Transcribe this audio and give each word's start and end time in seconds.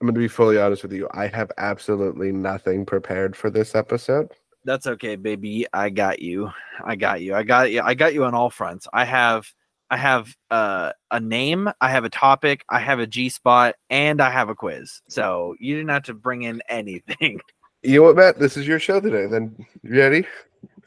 I'm 0.00 0.06
going 0.06 0.14
to 0.14 0.20
be 0.20 0.28
fully 0.28 0.58
honest 0.58 0.82
with 0.82 0.92
you. 0.92 1.08
I 1.12 1.26
have 1.26 1.50
absolutely 1.58 2.30
nothing 2.30 2.86
prepared 2.86 3.34
for 3.34 3.50
this 3.50 3.74
episode. 3.74 4.30
That's 4.64 4.86
okay, 4.86 5.16
baby. 5.16 5.66
I 5.72 5.90
got 5.90 6.20
you. 6.20 6.50
I 6.84 6.94
got 6.94 7.20
you. 7.20 7.34
I 7.34 7.42
got 7.42 7.72
you. 7.72 7.82
I 7.82 7.94
got 7.94 8.14
you 8.14 8.24
on 8.24 8.34
all 8.34 8.50
fronts. 8.50 8.86
I 8.92 9.04
have 9.04 9.46
I 9.90 9.96
have 9.96 10.36
uh, 10.50 10.92
a 11.10 11.18
name, 11.18 11.70
I 11.80 11.90
have 11.90 12.04
a 12.04 12.10
topic, 12.10 12.64
I 12.68 12.78
have 12.78 12.98
a 12.98 13.06
G 13.06 13.30
spot, 13.30 13.74
and 13.88 14.20
I 14.20 14.30
have 14.30 14.50
a 14.50 14.54
quiz. 14.54 15.00
So 15.08 15.54
you 15.58 15.76
didn't 15.76 15.90
have 15.90 16.02
to 16.04 16.14
bring 16.14 16.42
in 16.42 16.62
anything. 16.68 17.40
You 17.84 18.00
know 18.00 18.06
what, 18.06 18.16
Matt? 18.16 18.40
This 18.40 18.56
is 18.56 18.66
your 18.66 18.80
show 18.80 18.98
today. 18.98 19.26
Then 19.26 19.54
you 19.84 19.96
ready? 19.96 20.26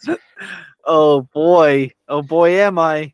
oh 0.86 1.22
boy. 1.34 1.90
Oh 2.10 2.22
boy, 2.22 2.60
am 2.60 2.78
I. 2.78 3.14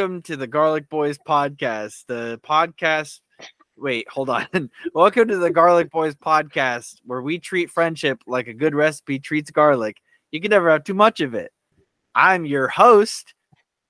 Welcome 0.00 0.22
to 0.22 0.36
the 0.38 0.46
Garlic 0.46 0.88
Boys 0.88 1.18
podcast. 1.18 2.06
The 2.08 2.40
podcast. 2.42 3.20
Wait, 3.76 4.08
hold 4.08 4.30
on. 4.30 4.70
Welcome 4.94 5.28
to 5.28 5.36
the 5.36 5.50
Garlic 5.50 5.90
Boys 5.90 6.14
podcast, 6.14 6.94
where 7.04 7.20
we 7.20 7.38
treat 7.38 7.70
friendship 7.70 8.22
like 8.26 8.46
a 8.46 8.54
good 8.54 8.74
recipe 8.74 9.18
treats 9.18 9.50
garlic. 9.50 9.98
You 10.30 10.40
can 10.40 10.48
never 10.52 10.70
have 10.70 10.84
too 10.84 10.94
much 10.94 11.20
of 11.20 11.34
it. 11.34 11.52
I'm 12.14 12.46
your 12.46 12.66
host. 12.66 13.34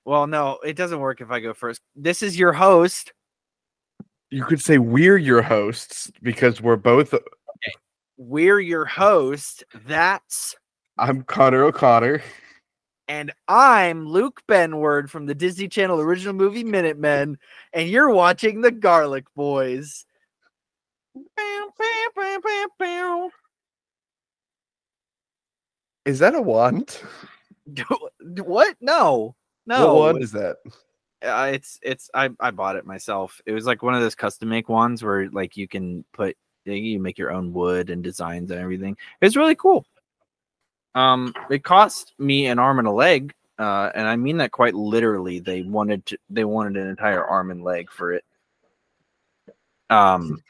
Well, 0.03 0.27
no, 0.27 0.59
it 0.65 0.75
doesn't 0.75 0.99
work 0.99 1.21
if 1.21 1.31
I 1.31 1.39
go 1.39 1.53
first. 1.53 1.79
This 1.95 2.21
is 2.21 2.37
your 2.37 2.51
host. 2.51 3.13
You 4.29 4.43
could 4.43 4.59
say 4.59 4.79
we're 4.79 5.15
your 5.15 5.41
hosts 5.41 6.11
because 6.21 6.59
we're 6.59 6.75
both. 6.75 7.15
We're 8.17 8.59
your 8.59 8.83
host. 8.83 9.63
That's 9.85 10.57
I'm 10.97 11.23
Connor 11.23 11.63
O'Connor. 11.63 12.21
And 13.11 13.33
I'm 13.49 14.07
Luke 14.07 14.41
Benward 14.47 15.09
from 15.09 15.25
the 15.25 15.35
Disney 15.35 15.67
Channel 15.67 15.99
original 15.99 16.33
movie 16.33 16.63
Minutemen, 16.63 17.37
and 17.73 17.89
you're 17.89 18.09
watching 18.09 18.61
the 18.61 18.71
Garlic 18.71 19.25
Boys. 19.35 20.05
Is 26.05 26.19
that 26.19 26.35
a 26.35 26.41
wand? 26.41 27.01
what? 28.45 28.77
No, 28.79 29.35
no. 29.65 29.87
What 29.87 30.13
wand 30.13 30.23
is 30.23 30.31
that? 30.31 30.55
Uh, 31.21 31.51
it's 31.53 31.79
it's 31.81 32.09
I 32.13 32.29
I 32.39 32.51
bought 32.51 32.77
it 32.77 32.85
myself. 32.85 33.41
It 33.45 33.51
was 33.51 33.65
like 33.65 33.83
one 33.83 33.93
of 33.93 33.99
those 33.99 34.15
custom 34.15 34.47
make 34.47 34.69
ones 34.69 35.03
where 35.03 35.29
like 35.31 35.57
you 35.57 35.67
can 35.67 36.05
put 36.13 36.37
you 36.63 36.97
make 36.97 37.17
your 37.17 37.33
own 37.33 37.51
wood 37.51 37.89
and 37.89 38.01
designs 38.01 38.51
and 38.51 38.61
everything. 38.61 38.95
It's 39.21 39.35
really 39.35 39.55
cool. 39.55 39.85
Um, 40.93 41.33
it 41.49 41.63
cost 41.63 42.13
me 42.19 42.47
an 42.47 42.59
arm 42.59 42.79
and 42.79 42.87
a 42.87 42.91
leg, 42.91 43.33
uh, 43.57 43.91
and 43.95 44.07
I 44.07 44.15
mean 44.15 44.37
that 44.37 44.51
quite 44.51 44.73
literally. 44.73 45.39
They 45.39 45.61
wanted 45.61 46.05
to 46.07 46.17
they 46.29 46.43
wanted 46.43 46.77
an 46.77 46.89
entire 46.89 47.23
arm 47.23 47.51
and 47.51 47.63
leg 47.63 47.89
for 47.91 48.13
it. 48.13 48.25
Um. 49.89 50.43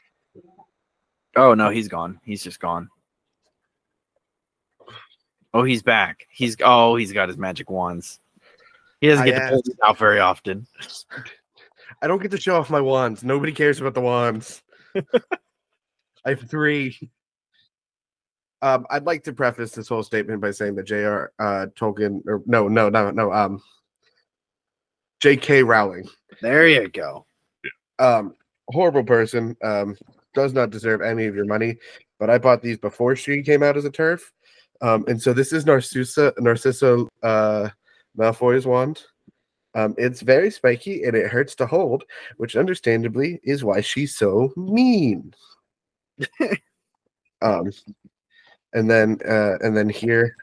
Oh 1.36 1.54
no, 1.54 1.70
he's 1.70 1.88
gone. 1.88 2.20
He's 2.24 2.42
just 2.42 2.60
gone. 2.60 2.88
Oh, 5.54 5.64
he's 5.64 5.82
back. 5.82 6.26
He's 6.30 6.56
oh, 6.64 6.96
he's 6.96 7.12
got 7.12 7.28
his 7.28 7.38
magic 7.38 7.70
wands. 7.70 8.20
He 9.00 9.08
doesn't 9.08 9.24
I 9.24 9.30
get 9.30 9.38
to 9.40 9.48
pull 9.50 9.62
these 9.64 9.76
out 9.84 9.98
very 9.98 10.20
often. 10.20 10.66
I 12.00 12.06
don't 12.06 12.22
get 12.22 12.30
to 12.30 12.40
show 12.40 12.56
off 12.56 12.70
my 12.70 12.80
wands. 12.80 13.22
Nobody 13.22 13.52
cares 13.52 13.80
about 13.80 13.94
the 13.94 14.00
wands. 14.00 14.62
I 16.24 16.30
have 16.30 16.40
three. 16.48 17.10
Um, 18.62 18.86
I'd 18.90 19.04
like 19.04 19.24
to 19.24 19.32
preface 19.32 19.72
this 19.72 19.88
whole 19.88 20.04
statement 20.04 20.40
by 20.40 20.52
saying 20.52 20.76
that 20.76 20.86
J.R. 20.86 21.32
Uh, 21.38 21.66
Tolkien, 21.76 22.22
or 22.26 22.42
no, 22.46 22.68
no, 22.68 22.88
no, 22.88 23.10
no, 23.10 23.32
um, 23.32 23.60
J.K. 25.20 25.64
Rowling, 25.64 26.08
There 26.40 26.68
you 26.68 26.88
go. 26.88 27.26
um, 27.98 28.34
horrible 28.68 29.02
person, 29.02 29.56
um, 29.62 29.96
does 30.32 30.52
not 30.52 30.70
deserve 30.70 31.02
any 31.02 31.26
of 31.26 31.34
your 31.34 31.44
money. 31.44 31.76
But 32.20 32.30
I 32.30 32.38
bought 32.38 32.62
these 32.62 32.78
before 32.78 33.16
she 33.16 33.42
came 33.42 33.64
out 33.64 33.76
as 33.76 33.84
a 33.84 33.90
turf, 33.90 34.32
um, 34.80 35.04
and 35.08 35.20
so 35.20 35.32
this 35.32 35.52
is 35.52 35.66
Narcissa, 35.66 36.32
Narcissa 36.38 37.06
uh, 37.24 37.68
Malfoy's 38.16 38.66
wand. 38.66 39.02
Um, 39.74 39.94
it's 39.96 40.20
very 40.20 40.50
spiky 40.50 41.04
and 41.04 41.16
it 41.16 41.30
hurts 41.30 41.54
to 41.56 41.66
hold, 41.66 42.04
which 42.36 42.56
understandably 42.56 43.40
is 43.42 43.64
why 43.64 43.80
she's 43.80 44.16
so 44.16 44.52
mean. 44.56 45.32
um, 47.42 47.70
and 48.72 48.90
then 48.90 49.18
uh, 49.28 49.58
and 49.60 49.76
then 49.76 49.88
here, 49.88 50.36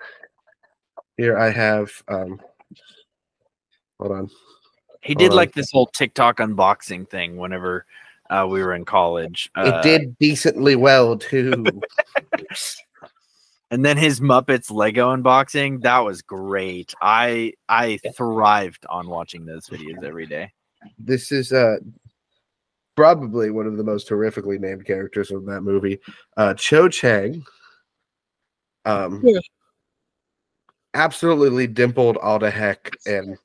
here 1.17 1.37
I 1.37 1.49
have. 1.49 1.91
Um, 2.07 2.39
hold 3.99 4.11
on. 4.11 4.29
He 5.01 5.15
did 5.15 5.31
on. 5.31 5.37
like 5.37 5.53
this 5.53 5.71
whole 5.71 5.87
TikTok 5.87 6.37
unboxing 6.37 7.09
thing 7.09 7.37
whenever 7.37 7.85
uh, 8.29 8.47
we 8.49 8.61
were 8.61 8.73
in 8.73 8.85
college. 8.85 9.49
Uh, 9.55 9.73
it 9.75 9.83
did 9.83 10.17
decently 10.19 10.75
well 10.75 11.17
too. 11.17 11.63
and 13.71 13.83
then 13.83 13.97
his 13.97 14.19
Muppets 14.19 14.71
Lego 14.71 15.15
unboxing 15.15 15.81
that 15.81 15.99
was 15.99 16.21
great. 16.21 16.93
I 17.01 17.53
I 17.67 17.99
thrived 18.15 18.85
on 18.89 19.07
watching 19.07 19.45
those 19.45 19.67
videos 19.67 20.03
every 20.03 20.25
day. 20.25 20.51
this 20.97 21.31
is 21.31 21.51
uh 21.51 21.77
probably 22.95 23.49
one 23.49 23.65
of 23.65 23.77
the 23.77 23.83
most 23.83 24.09
horrifically 24.09 24.59
named 24.59 24.85
characters 24.85 25.31
of 25.31 25.45
that 25.45 25.61
movie. 25.61 25.99
Uh 26.37 26.53
Cho 26.53 26.89
Chang. 26.89 27.43
Um 28.85 29.21
Yeah. 29.23 29.39
absolutely 30.93 31.67
dimpled 31.67 32.17
all 32.17 32.39
the 32.39 32.51
heck 32.51 32.91
and 33.05 33.37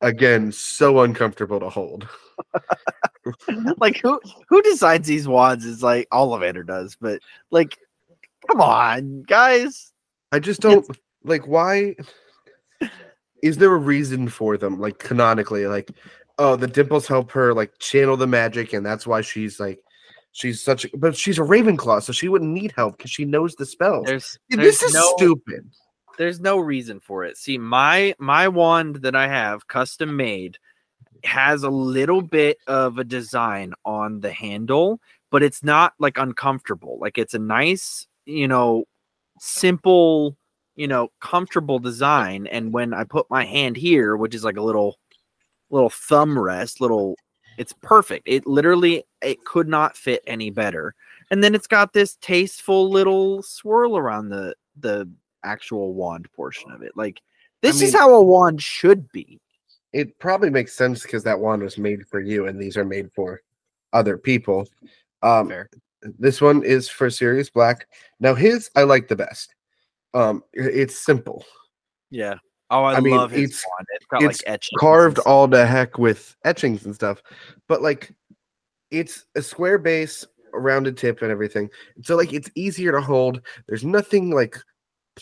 again 0.00 0.52
so 0.52 1.00
uncomfortable 1.00 1.60
to 1.60 1.68
hold. 1.68 2.08
like 3.78 3.98
who 3.98 4.20
who 4.48 4.62
designs 4.62 5.06
these 5.06 5.26
wands 5.28 5.64
is 5.64 5.82
like 5.82 6.08
Ollivander 6.10 6.66
does, 6.66 6.96
but 7.00 7.20
like 7.50 7.76
come 8.48 8.60
on, 8.60 9.22
guys. 9.22 9.92
I 10.32 10.38
just 10.38 10.60
don't 10.60 10.86
like 11.24 11.46
why 11.46 11.96
is 13.42 13.58
there 13.58 13.72
a 13.72 13.78
reason 13.78 14.28
for 14.28 14.56
them 14.56 14.80
like 14.80 14.98
canonically 14.98 15.66
like 15.66 15.90
oh 16.38 16.56
the 16.56 16.66
dimples 16.66 17.06
help 17.06 17.30
her 17.32 17.52
like 17.54 17.78
channel 17.78 18.16
the 18.16 18.26
magic 18.26 18.72
and 18.72 18.84
that's 18.84 19.06
why 19.06 19.20
she's 19.20 19.60
like 19.60 19.80
she's 20.36 20.62
such 20.62 20.84
a, 20.84 20.96
but 20.96 21.16
she's 21.16 21.38
a 21.38 21.42
ravenclaw 21.42 22.02
so 22.02 22.12
she 22.12 22.28
wouldn't 22.28 22.52
need 22.52 22.72
help 22.76 22.96
because 22.96 23.10
she 23.10 23.24
knows 23.24 23.54
the 23.54 23.66
spells 23.66 24.06
There's, 24.06 24.38
there's 24.50 24.80
this 24.80 24.82
is 24.82 24.94
no, 24.94 25.14
stupid 25.16 25.70
there's 26.16 26.40
no 26.40 26.58
reason 26.58 27.00
for 27.00 27.24
it. 27.24 27.36
See, 27.36 27.58
my 27.58 28.14
my 28.18 28.48
wand 28.48 28.96
that 28.96 29.14
I 29.14 29.28
have 29.28 29.68
custom 29.68 30.16
made 30.16 30.58
has 31.24 31.62
a 31.62 31.70
little 31.70 32.22
bit 32.22 32.58
of 32.66 32.98
a 32.98 33.04
design 33.04 33.74
on 33.84 34.20
the 34.20 34.32
handle, 34.32 35.00
but 35.30 35.42
it's 35.42 35.62
not 35.62 35.94
like 35.98 36.18
uncomfortable. 36.18 36.98
Like 37.00 37.18
it's 37.18 37.34
a 37.34 37.38
nice, 37.38 38.06
you 38.24 38.48
know, 38.48 38.84
simple, 39.38 40.36
you 40.76 40.88
know, 40.88 41.08
comfortable 41.20 41.78
design. 41.78 42.46
And 42.46 42.72
when 42.72 42.94
I 42.94 43.04
put 43.04 43.26
my 43.30 43.44
hand 43.44 43.76
here, 43.76 44.16
which 44.16 44.34
is 44.34 44.44
like 44.44 44.56
a 44.56 44.62
little 44.62 44.98
little 45.70 45.90
thumb 45.90 46.38
rest, 46.38 46.80
little 46.80 47.16
it's 47.58 47.72
perfect. 47.82 48.24
It 48.26 48.46
literally 48.46 49.04
it 49.22 49.44
could 49.44 49.68
not 49.68 49.96
fit 49.96 50.22
any 50.26 50.50
better. 50.50 50.94
And 51.30 51.42
then 51.42 51.54
it's 51.54 51.66
got 51.66 51.92
this 51.92 52.16
tasteful 52.20 52.90
little 52.90 53.42
swirl 53.42 53.96
around 53.96 54.28
the 54.28 54.54
the 54.78 55.08
actual 55.44 55.94
wand 55.94 56.28
portion 56.34 56.70
of 56.70 56.82
it. 56.82 56.92
Like 56.96 57.20
this 57.62 57.80
is 57.80 57.92
mean- 57.92 58.00
how 58.00 58.14
a 58.14 58.22
wand 58.22 58.62
should 58.62 59.10
be. 59.12 59.40
it 59.92 60.18
probably 60.18 60.50
makes 60.50 60.74
sense 60.74 61.02
because 61.02 61.24
that 61.24 61.38
wand 61.40 61.62
was 61.62 61.78
made 61.78 62.06
for 62.06 62.20
you 62.20 62.46
and 62.48 62.60
these 62.60 62.76
are 62.76 62.84
made 62.84 63.10
for 63.14 63.40
other 63.92 64.18
people 64.18 64.66
um 65.22 65.48
Fair. 65.48 65.70
this 66.18 66.40
one 66.40 66.62
is 66.64 66.88
for 66.88 67.08
Sirius 67.08 67.48
Black 67.48 67.86
now 68.20 68.34
his 68.34 68.68
I 68.76 68.82
like 68.82 69.08
the 69.08 69.16
best 69.16 69.54
um 70.12 70.42
it's 70.52 70.98
simple 71.04 71.44
Yeah. 72.10 72.34
Oh, 72.70 72.82
I, 72.82 72.96
I 72.96 73.00
mean, 73.00 73.16
love 73.16 73.30
his 73.30 73.50
it's- 73.50 73.64
wand. 73.68 73.86
It's 73.94 74.06
got 74.06 74.22
it's 74.22 74.42
like 74.42 74.54
etchings. 74.54 74.78
carved 74.80 75.18
all 75.20 75.46
the 75.46 75.66
heck 75.66 75.98
with 75.98 76.34
etchings 76.44 76.84
and 76.84 76.94
stuff 76.94 77.22
but 77.68 77.82
like 77.82 78.12
it's 78.90 79.26
a 79.36 79.42
square 79.42 79.78
base 79.78 80.24
a 80.54 80.58
rounded 80.58 80.96
tip 80.96 81.22
and 81.22 81.30
everything 81.30 81.68
so 82.02 82.16
like 82.16 82.32
it's 82.32 82.50
easier 82.54 82.92
to 82.92 83.00
hold 83.00 83.40
there's 83.68 83.84
nothing 83.84 84.30
like 84.34 84.56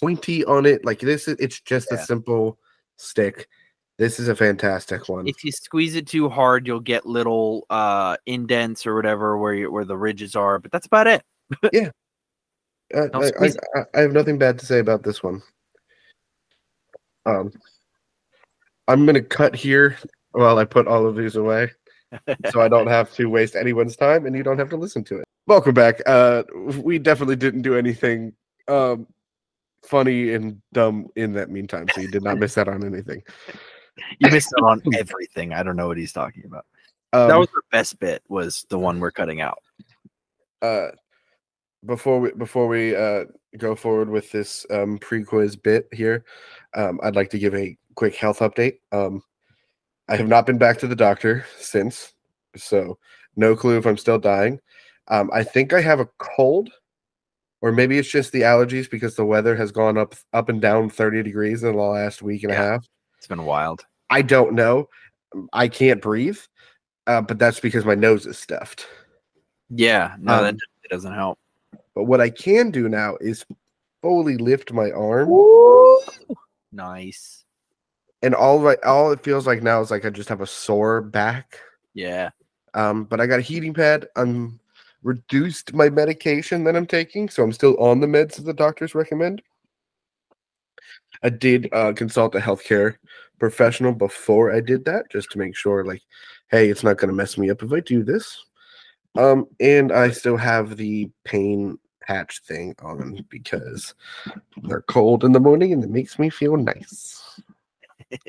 pointy 0.00 0.44
on 0.44 0.66
it 0.66 0.84
like 0.84 1.00
this 1.00 1.28
is 1.28 1.36
it's 1.38 1.60
just 1.60 1.90
a 1.92 1.98
simple 1.98 2.58
stick 2.96 3.48
This 3.96 4.18
is 4.18 4.26
a 4.28 4.34
fantastic 4.34 5.08
one. 5.08 5.28
If 5.28 5.44
you 5.44 5.52
squeeze 5.52 5.94
it 5.94 6.08
too 6.08 6.28
hard, 6.28 6.66
you'll 6.66 6.80
get 6.80 7.06
little 7.06 7.64
uh 7.70 8.16
indents 8.26 8.86
or 8.86 8.94
whatever 8.96 9.38
where 9.38 9.54
you, 9.54 9.70
where 9.70 9.84
the 9.84 9.96
ridges 9.96 10.34
are, 10.34 10.58
but 10.58 10.72
that's 10.72 10.86
about 10.86 11.06
it. 11.06 11.22
Uh, 12.94 13.08
I, 13.14 13.46
I, 13.46 13.46
I, 13.46 13.84
I 13.94 14.00
have 14.02 14.12
nothing 14.12 14.38
bad 14.38 14.58
to 14.58 14.66
say 14.66 14.78
about 14.78 15.02
this 15.02 15.22
one. 15.22 15.42
Um, 17.26 17.52
I'm 18.88 19.06
gonna 19.06 19.22
cut 19.22 19.54
here 19.54 19.98
while 20.32 20.58
I 20.58 20.64
put 20.64 20.86
all 20.86 21.06
of 21.06 21.16
these 21.16 21.36
away, 21.36 21.70
so 22.50 22.60
I 22.60 22.68
don't 22.68 22.86
have 22.86 23.12
to 23.14 23.26
waste 23.26 23.56
anyone's 23.56 23.96
time, 23.96 24.26
and 24.26 24.36
you 24.36 24.42
don't 24.42 24.58
have 24.58 24.70
to 24.70 24.76
listen 24.76 25.04
to 25.04 25.18
it. 25.18 25.24
Welcome 25.46 25.74
back. 25.74 26.00
Uh, 26.06 26.42
we 26.82 26.98
definitely 26.98 27.36
didn't 27.36 27.62
do 27.62 27.76
anything 27.76 28.32
um 28.68 29.06
funny 29.84 30.32
and 30.32 30.60
dumb 30.72 31.08
in 31.16 31.32
that 31.34 31.50
meantime, 31.50 31.86
so 31.94 32.00
you 32.00 32.08
did 32.08 32.22
not 32.22 32.38
miss 32.38 32.56
out 32.58 32.68
on 32.68 32.84
anything. 32.84 33.22
You 34.18 34.30
missed 34.30 34.52
out 34.58 34.64
on 34.66 34.82
everything. 34.96 35.52
I 35.52 35.62
don't 35.62 35.76
know 35.76 35.86
what 35.86 35.98
he's 35.98 36.12
talking 36.12 36.44
about. 36.46 36.66
Um, 37.12 37.28
that 37.28 37.38
was 37.38 37.48
the 37.48 37.62
best 37.70 37.98
bit. 38.00 38.22
Was 38.28 38.66
the 38.68 38.78
one 38.78 38.98
we're 38.98 39.12
cutting 39.12 39.40
out. 39.40 39.58
uh 40.62 40.88
before 41.86 42.20
we 42.20 42.32
before 42.32 42.66
we 42.66 42.96
uh 42.96 43.24
go 43.58 43.74
forward 43.74 44.08
with 44.08 44.32
this 44.32 44.66
um 44.70 44.98
pre-quiz 44.98 45.54
bit 45.54 45.86
here 45.92 46.24
um 46.74 47.00
i'd 47.02 47.16
like 47.16 47.30
to 47.30 47.38
give 47.38 47.54
a 47.54 47.76
quick 47.94 48.14
health 48.16 48.40
update. 48.40 48.78
Um 48.92 49.22
i 50.08 50.16
have 50.16 50.28
not 50.28 50.46
been 50.46 50.58
back 50.58 50.78
to 50.78 50.86
the 50.86 50.96
doctor 50.96 51.44
since 51.58 52.12
so 52.56 52.98
no 53.36 53.56
clue 53.56 53.78
if 53.78 53.86
i'm 53.86 53.96
still 53.96 54.18
dying. 54.18 54.60
Um 55.08 55.30
i 55.32 55.42
think 55.42 55.72
i 55.72 55.80
have 55.80 56.00
a 56.00 56.08
cold 56.18 56.70
or 57.60 57.72
maybe 57.72 57.96
it's 57.98 58.10
just 58.10 58.32
the 58.32 58.42
allergies 58.42 58.90
because 58.90 59.16
the 59.16 59.24
weather 59.24 59.56
has 59.56 59.72
gone 59.72 59.96
up 59.96 60.14
up 60.32 60.48
and 60.48 60.60
down 60.60 60.90
30 60.90 61.22
degrees 61.22 61.62
in 61.62 61.74
the 61.74 61.82
last 61.82 62.20
week 62.22 62.42
and 62.42 62.52
a 62.52 62.56
half. 62.56 62.86
It's 63.18 63.26
been 63.26 63.44
wild. 63.44 63.84
i 64.10 64.20
don't 64.22 64.54
know. 64.54 64.88
I 65.52 65.68
can't 65.68 66.02
breathe 66.02 66.38
uh, 67.06 67.20
but 67.20 67.38
that's 67.38 67.60
because 67.60 67.84
my 67.84 67.94
nose 67.94 68.26
is 68.26 68.38
stuffed. 68.38 68.86
Yeah, 69.70 70.14
no, 70.18 70.42
that 70.42 70.50
Um, 70.50 70.56
definitely 70.56 70.88
doesn't 70.90 71.14
help. 71.14 71.38
But 71.94 72.04
what 72.04 72.20
I 72.20 72.30
can 72.30 72.70
do 72.70 72.88
now 72.88 73.16
is 73.20 73.44
fully 74.02 74.36
lift 74.36 74.72
my 74.72 74.90
arm, 74.90 75.28
Nice. 76.74 77.44
and 78.22 78.34
all 78.34 78.58
right, 78.58 78.82
all 78.84 79.12
it 79.12 79.22
feels 79.22 79.46
like 79.46 79.62
now 79.62 79.80
is 79.80 79.90
like 79.90 80.04
I 80.04 80.10
just 80.10 80.28
have 80.28 80.40
a 80.40 80.46
sore 80.46 81.00
back. 81.02 81.58
Yeah. 81.92 82.30
Um, 82.72 83.04
but 83.04 83.20
I 83.20 83.26
got 83.26 83.38
a 83.38 83.42
heating 83.42 83.74
pad. 83.74 84.08
I'm 84.16 84.58
reduced 85.02 85.74
my 85.74 85.90
medication 85.90 86.64
that 86.64 86.74
I'm 86.74 86.86
taking, 86.86 87.28
so 87.28 87.42
I'm 87.42 87.52
still 87.52 87.76
on 87.78 88.00
the 88.00 88.06
meds 88.06 88.36
that 88.36 88.42
the 88.42 88.54
doctors 88.54 88.94
recommend. 88.94 89.42
I 91.22 91.28
did 91.28 91.68
uh, 91.72 91.92
consult 91.92 92.34
a 92.34 92.38
healthcare 92.38 92.96
professional 93.38 93.92
before 93.92 94.52
I 94.52 94.60
did 94.60 94.84
that, 94.86 95.10
just 95.10 95.30
to 95.32 95.38
make 95.38 95.54
sure, 95.54 95.84
like, 95.84 96.02
hey, 96.50 96.70
it's 96.70 96.82
not 96.82 96.96
going 96.96 97.10
to 97.10 97.14
mess 97.14 97.36
me 97.38 97.50
up 97.50 97.62
if 97.62 97.72
I 97.72 97.80
do 97.80 98.02
this. 98.02 98.42
Um, 99.16 99.46
and 99.60 99.92
I 99.92 100.10
still 100.10 100.38
have 100.38 100.76
the 100.76 101.10
pain 101.24 101.78
patch 102.06 102.40
thing 102.40 102.74
on 102.82 103.24
because 103.28 103.94
they're 104.62 104.82
cold 104.82 105.24
in 105.24 105.32
the 105.32 105.40
morning 105.40 105.72
and 105.72 105.82
it 105.82 105.90
makes 105.90 106.18
me 106.18 106.30
feel 106.30 106.56
nice. 106.56 107.40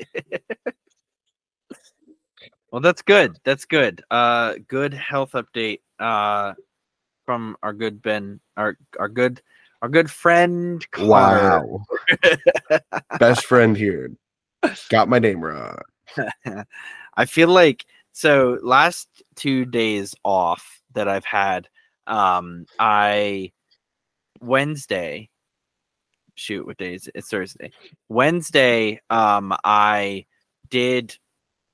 Well, 2.76 2.82
that's 2.82 3.00
good. 3.00 3.38
That's 3.42 3.64
good. 3.64 4.02
Uh, 4.10 4.56
good 4.68 4.92
health 4.92 5.32
update. 5.32 5.80
Uh, 5.98 6.52
from 7.24 7.56
our 7.62 7.72
good 7.72 8.02
Ben, 8.02 8.38
our 8.56 8.76
our 8.98 9.08
good, 9.08 9.40
our 9.80 9.88
good 9.88 10.10
friend. 10.10 10.86
Connor. 10.90 11.08
Wow. 11.08 11.84
Best 13.18 13.46
friend 13.46 13.76
here. 13.76 14.12
Got 14.90 15.08
my 15.08 15.18
name 15.18 15.42
wrong. 15.42 15.78
I 17.16 17.24
feel 17.24 17.48
like 17.48 17.86
so 18.12 18.58
last 18.62 19.08
two 19.36 19.64
days 19.64 20.14
off 20.22 20.82
that 20.94 21.08
I've 21.08 21.24
had, 21.24 21.68
um, 22.06 22.66
I 22.78 23.52
Wednesday. 24.40 25.28
Shoot, 26.34 26.66
what 26.66 26.76
day 26.76 26.94
is 26.94 27.06
it? 27.06 27.12
It's 27.14 27.28
Thursday. 27.28 27.72
Wednesday, 28.08 29.00
um, 29.10 29.54
I 29.64 30.26
did 30.68 31.16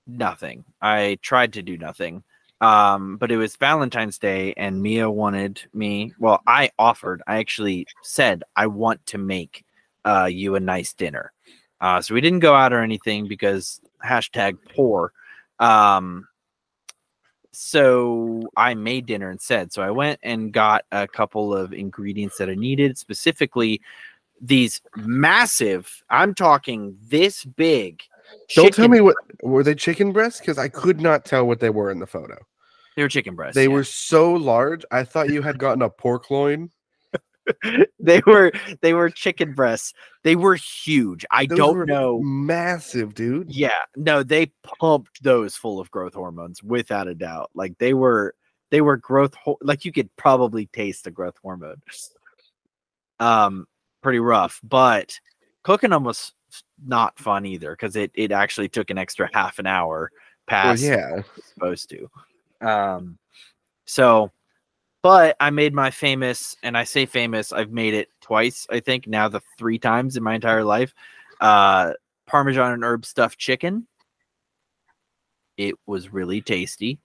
nothing. 0.06 0.64
I 0.80 1.18
tried 1.22 1.54
to 1.54 1.62
do 1.62 1.76
nothing. 1.76 2.22
Um, 2.60 3.16
but 3.16 3.32
it 3.32 3.36
was 3.36 3.56
Valentine's 3.56 4.18
Day 4.18 4.54
and 4.56 4.80
Mia 4.80 5.10
wanted 5.10 5.60
me. 5.74 6.14
Well, 6.20 6.40
I 6.46 6.70
offered, 6.78 7.20
I 7.26 7.38
actually 7.38 7.86
said, 8.02 8.44
I 8.54 8.68
want 8.68 9.04
to 9.06 9.18
make 9.18 9.64
uh, 10.04 10.28
you 10.30 10.54
a 10.54 10.60
nice 10.60 10.94
dinner. 10.94 11.32
Uh, 11.80 12.00
so 12.00 12.14
we 12.14 12.20
didn't 12.20 12.38
go 12.38 12.54
out 12.54 12.72
or 12.72 12.80
anything 12.80 13.26
because 13.26 13.80
hashtag 14.04 14.58
poor. 14.76 15.12
Um, 15.58 16.28
so 17.52 18.42
I 18.56 18.74
made 18.74 19.06
dinner 19.06 19.30
instead. 19.30 19.72
So 19.72 19.82
I 19.82 19.90
went 19.90 20.18
and 20.22 20.52
got 20.52 20.84
a 20.90 21.06
couple 21.06 21.54
of 21.54 21.72
ingredients 21.72 22.38
that 22.38 22.48
I 22.48 22.54
needed, 22.54 22.98
specifically 22.98 23.80
these 24.40 24.80
massive, 24.96 26.02
I'm 26.10 26.34
talking 26.34 26.96
this 27.00 27.44
big. 27.44 28.02
Don't 28.54 28.74
tell 28.74 28.88
me 28.88 29.00
what 29.00 29.16
were 29.42 29.62
they 29.62 29.74
chicken 29.74 30.12
breasts 30.12 30.40
because 30.40 30.58
I 30.58 30.68
could 30.68 31.00
not 31.00 31.24
tell 31.24 31.46
what 31.46 31.60
they 31.60 31.70
were 31.70 31.90
in 31.90 32.00
the 32.00 32.06
photo. 32.06 32.36
they 32.96 33.02
were 33.02 33.08
chicken 33.08 33.36
breasts. 33.36 33.54
They 33.54 33.64
yeah. 33.64 33.74
were 33.74 33.84
so 33.84 34.32
large. 34.32 34.84
I 34.90 35.04
thought 35.04 35.30
you 35.30 35.42
had 35.42 35.58
gotten 35.58 35.82
a 35.82 35.90
pork 35.90 36.30
loin. 36.30 36.70
they 37.98 38.20
were 38.26 38.52
they 38.80 38.92
were 38.92 39.10
chicken 39.10 39.52
breasts. 39.54 39.92
They 40.22 40.36
were 40.36 40.54
huge. 40.54 41.24
I 41.30 41.46
Those 41.46 41.58
don't 41.58 41.86
know. 41.86 42.20
Massive, 42.22 43.14
dude. 43.14 43.54
Yeah, 43.54 43.82
no, 43.96 44.22
they 44.22 44.52
pumped 44.62 45.22
those 45.22 45.56
full 45.56 45.80
of 45.80 45.90
growth 45.90 46.14
hormones 46.14 46.62
without 46.62 47.08
a 47.08 47.14
doubt. 47.14 47.50
Like 47.54 47.76
they 47.78 47.94
were 47.94 48.34
they 48.70 48.80
were 48.80 48.96
growth 48.96 49.34
ho- 49.34 49.58
like 49.62 49.84
you 49.84 49.92
could 49.92 50.14
probably 50.16 50.66
taste 50.66 51.04
the 51.04 51.10
growth 51.10 51.36
hormone. 51.42 51.82
Um 53.20 53.66
pretty 54.02 54.18
rough, 54.18 54.60
but 54.62 55.18
cooking 55.62 55.90
them 55.90 56.04
was 56.04 56.32
not 56.84 57.18
fun 57.18 57.46
either 57.46 57.74
cuz 57.76 57.96
it 57.96 58.10
it 58.14 58.32
actually 58.32 58.68
took 58.68 58.90
an 58.90 58.98
extra 58.98 59.28
half 59.32 59.58
an 59.58 59.66
hour 59.66 60.10
Well, 60.12 60.18
past 60.46 60.82
yeah. 60.82 61.22
supposed 61.54 61.90
to. 61.90 62.08
Um, 62.66 63.18
so, 63.84 64.30
but 65.02 65.36
I 65.40 65.50
made 65.50 65.74
my 65.74 65.90
famous, 65.90 66.56
and 66.62 66.76
I 66.78 66.84
say 66.84 67.06
famous, 67.06 67.52
I've 67.52 67.72
made 67.72 67.94
it 67.94 68.08
twice, 68.20 68.66
I 68.70 68.80
think, 68.80 69.06
now 69.06 69.28
the 69.28 69.40
three 69.58 69.78
times 69.78 70.16
in 70.16 70.22
my 70.22 70.34
entire 70.34 70.64
life. 70.64 70.94
Uh, 71.40 71.92
Parmesan 72.26 72.72
and 72.72 72.84
herb 72.84 73.04
stuffed 73.04 73.38
chicken. 73.38 73.86
It 75.56 75.74
was 75.86 76.12
really 76.12 76.40
tasty. 76.40 76.98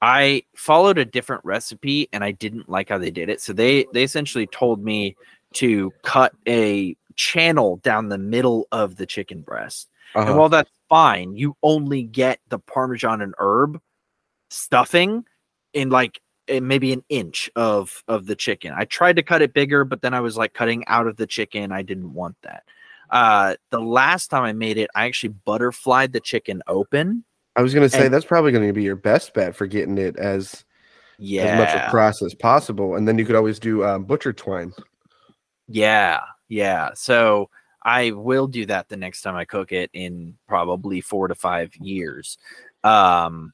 I 0.00 0.44
followed 0.54 0.98
a 0.98 1.04
different 1.04 1.44
recipe 1.44 2.08
and 2.12 2.22
I 2.22 2.30
didn't 2.30 2.68
like 2.68 2.88
how 2.88 2.98
they 2.98 3.10
did 3.10 3.28
it. 3.28 3.40
So 3.40 3.52
they 3.52 3.86
they 3.92 4.04
essentially 4.04 4.46
told 4.46 4.82
me 4.82 5.16
to 5.54 5.92
cut 6.02 6.32
a 6.46 6.96
channel 7.16 7.78
down 7.78 8.08
the 8.08 8.18
middle 8.18 8.68
of 8.70 8.96
the 8.96 9.06
chicken 9.06 9.40
breast. 9.40 9.88
Uh-huh. 10.14 10.28
And 10.28 10.38
while 10.38 10.48
that's 10.48 10.70
fine, 10.88 11.36
you 11.36 11.56
only 11.62 12.04
get 12.04 12.38
the 12.48 12.60
Parmesan 12.60 13.20
and 13.20 13.34
herb 13.38 13.80
stuffing 14.50 15.24
in 15.74 15.90
like 15.90 16.20
maybe 16.48 16.92
an 16.92 17.04
inch 17.08 17.50
of 17.56 18.02
of 18.08 18.26
the 18.26 18.36
chicken. 18.36 18.72
I 18.76 18.84
tried 18.84 19.16
to 19.16 19.22
cut 19.22 19.42
it 19.42 19.54
bigger, 19.54 19.84
but 19.84 20.02
then 20.02 20.14
I 20.14 20.20
was 20.20 20.36
like 20.36 20.54
cutting 20.54 20.86
out 20.86 21.06
of 21.06 21.16
the 21.16 21.26
chicken. 21.26 21.72
I 21.72 21.82
didn't 21.82 22.12
want 22.12 22.36
that. 22.42 22.64
Uh, 23.10 23.54
the 23.70 23.80
last 23.80 24.28
time 24.28 24.42
I 24.42 24.52
made 24.52 24.76
it, 24.76 24.90
I 24.94 25.06
actually 25.06 25.30
butterflied 25.30 26.12
the 26.12 26.20
chicken 26.20 26.62
open. 26.66 27.24
I 27.56 27.62
was 27.62 27.74
gonna 27.74 27.88
say 27.88 28.06
and- 28.06 28.14
that's 28.14 28.24
probably 28.24 28.52
gonna 28.52 28.72
be 28.72 28.82
your 28.82 28.96
best 28.96 29.34
bet 29.34 29.54
for 29.56 29.66
getting 29.66 29.98
it 29.98 30.16
as 30.16 30.64
Yeah, 31.18 31.44
as 31.44 31.58
much 31.58 31.86
across 31.86 32.22
as 32.22 32.34
possible, 32.34 32.94
and 32.96 33.08
then 33.08 33.18
you 33.18 33.24
could 33.24 33.36
always 33.36 33.58
do 33.58 33.84
um, 33.84 34.04
butcher 34.04 34.32
twine. 34.32 34.72
Yeah, 35.66 36.20
yeah. 36.48 36.90
So 36.94 37.50
I 37.82 38.10
will 38.12 38.46
do 38.46 38.66
that 38.66 38.88
the 38.88 38.96
next 38.96 39.22
time 39.22 39.36
I 39.36 39.44
cook 39.44 39.72
it 39.72 39.90
in 39.92 40.36
probably 40.46 41.00
four 41.00 41.28
to 41.28 41.34
five 41.34 41.74
years. 41.76 42.38
Um, 42.84 43.52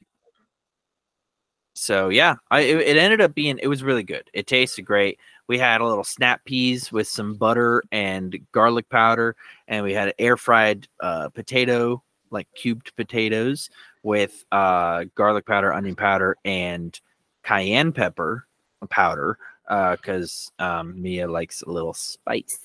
so 1.75 2.09
yeah, 2.09 2.35
I 2.49 2.61
it, 2.61 2.77
it 2.77 2.97
ended 2.97 3.21
up 3.21 3.35
being 3.35 3.59
it 3.61 3.67
was 3.67 3.83
really 3.83 4.03
good. 4.03 4.29
It 4.33 4.47
tasted 4.47 4.83
great. 4.83 5.19
We 5.47 5.59
had 5.59 5.81
a 5.81 5.85
little 5.85 6.03
snap 6.03 6.43
peas 6.45 6.91
with 6.91 7.07
some 7.07 7.35
butter 7.35 7.83
and 7.91 8.35
garlic 8.51 8.89
powder, 8.89 9.35
and 9.67 9.83
we 9.83 9.93
had 9.93 10.15
air 10.17 10.37
fried 10.37 10.87
uh, 11.01 11.29
potato, 11.29 12.01
like 12.31 12.47
cubed 12.55 12.95
potatoes 12.95 13.69
with 14.03 14.45
uh, 14.51 15.05
garlic 15.15 15.45
powder, 15.45 15.73
onion 15.73 15.95
powder, 15.95 16.37
and 16.45 16.99
cayenne 17.43 17.91
pepper 17.91 18.47
powder 18.89 19.37
because 19.67 20.51
um, 20.59 20.99
Mia 21.01 21.27
likes 21.27 21.61
a 21.61 21.69
little 21.69 21.93
spice 21.93 22.57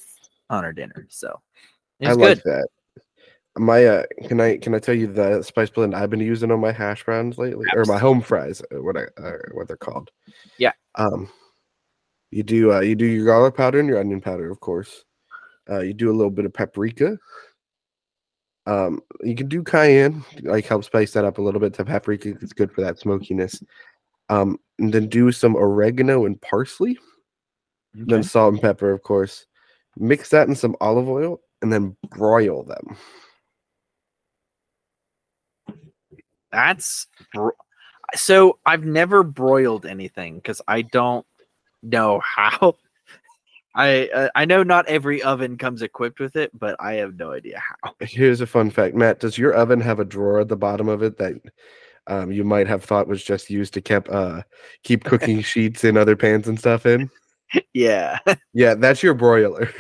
on 0.49 0.65
her 0.65 0.73
dinner. 0.73 1.07
So 1.09 1.41
I 2.03 2.13
like 2.13 2.43
that. 2.45 2.69
My 3.57 3.85
uh, 3.85 4.03
can 4.29 4.41
I 4.41 4.59
can 4.59 4.75
I 4.75 4.79
tell 4.79 4.95
you 4.95 5.09
the 5.09 5.43
spice 5.43 5.71
blend 5.71 5.95
I've 5.95 6.11
been 6.11 6.21
using 6.21 6.53
on 6.53 6.61
my 6.61 6.73
hash 6.73 7.05
browns 7.05 7.37
lately, 7.37 7.67
or 7.75 7.85
my 7.85 7.99
home 7.99 8.21
fries, 8.21 8.63
uh, 8.73 8.81
what 8.81 8.97
I 8.97 9.05
uh, 9.21 9.39
what 9.53 9.67
they're 9.67 9.77
called. 9.77 10.11
Yeah. 10.59 10.73
Um, 10.95 11.29
you 12.31 12.45
do 12.45 12.73
uh, 12.73 12.81
you 12.81 12.95
do 12.95 13.07
your 13.07 13.27
garlic 13.27 13.57
powder 13.57 13.81
and 13.81 13.89
your 13.89 13.99
onion 13.99 14.21
powder, 14.21 14.51
of 14.51 14.61
course. 14.61 15.05
Uh, 15.69 15.81
you 15.81 15.95
do 15.95 16.11
a 16.11 16.15
little 16.15 16.31
bit 16.31 16.45
of 16.45 16.53
paprika, 16.53 17.19
Um, 18.67 19.01
you 19.23 19.35
can 19.35 19.49
do 19.49 19.63
cayenne, 19.63 20.25
like 20.43 20.67
help 20.67 20.85
spice 20.85 21.13
that 21.13 21.25
up 21.25 21.39
a 21.39 21.43
little 21.43 21.61
bit. 21.61 21.75
To 21.75 21.85
paprika, 21.85 22.37
it's 22.41 22.53
good 22.53 22.73
for 22.73 22.83
that 22.83 22.99
smokiness. 22.99 23.63
Um, 24.29 24.59
and 24.79 24.93
then 24.93 25.09
do 25.09 25.33
some 25.33 25.57
oregano 25.57 26.25
and 26.27 26.41
parsley. 26.41 26.99
Then 27.95 28.23
salt 28.23 28.55
and 28.55 28.63
pepper, 28.63 28.93
of 28.93 29.03
course. 29.03 29.47
Mix 29.97 30.31
that 30.31 30.47
in 30.47 30.55
some 30.55 30.77
olive 30.81 31.09
oil 31.09 31.41
and 31.63 31.73
then 31.73 31.97
broil 32.17 32.63
them. 32.63 32.97
That's 36.53 37.07
bro- 37.33 37.53
so 38.15 38.59
I've 38.67 38.85
never 38.85 39.23
broiled 39.23 39.87
anything 39.87 40.37
because 40.37 40.61
I 40.67 40.83
don't 40.83 41.27
know 41.83 42.21
how. 42.25 42.77
I 43.75 44.09
uh, 44.09 44.29
I 44.35 44.47
know 44.47 44.65
not 44.65 44.87
every 44.87 45.23
oven 45.23 45.57
comes 45.57 45.83
equipped 45.83 46.19
with 46.19 46.35
it, 46.35 46.51
but 46.59 46.75
I 46.81 46.95
have 46.95 47.17
no 47.17 47.33
idea 47.33 47.63
how. 47.83 47.93
Here's 48.01 48.41
a 48.41 48.47
fun 48.47 48.71
fact, 48.71 48.97
Matt. 48.97 49.21
Does 49.21 49.39
your 49.39 49.53
oven 49.53 49.81
have 49.81 50.01
a 50.01 50.05
drawer 50.05 50.41
at 50.41 50.49
the 50.49 50.57
bottom 50.57 50.89
of 50.89 51.03
it 51.05 51.19
that 51.19 51.35
um, 52.09 52.33
you 52.33 52.43
might 52.43 52.67
have 52.67 52.83
thought 52.83 53.07
was 53.07 53.23
just 53.23 53.49
used 53.49 53.73
to 53.75 53.81
keep 53.81 54.11
uh, 54.11 54.43
keep 54.83 55.05
cooking 55.05 55.41
sheets 55.43 55.85
and 55.85 55.97
other 55.97 56.17
pans 56.17 56.49
and 56.49 56.59
stuff 56.59 56.85
in? 56.85 57.09
Yeah. 57.73 58.19
Yeah, 58.53 58.75
that's 58.75 59.03
your 59.03 59.15
broiler. 59.15 59.71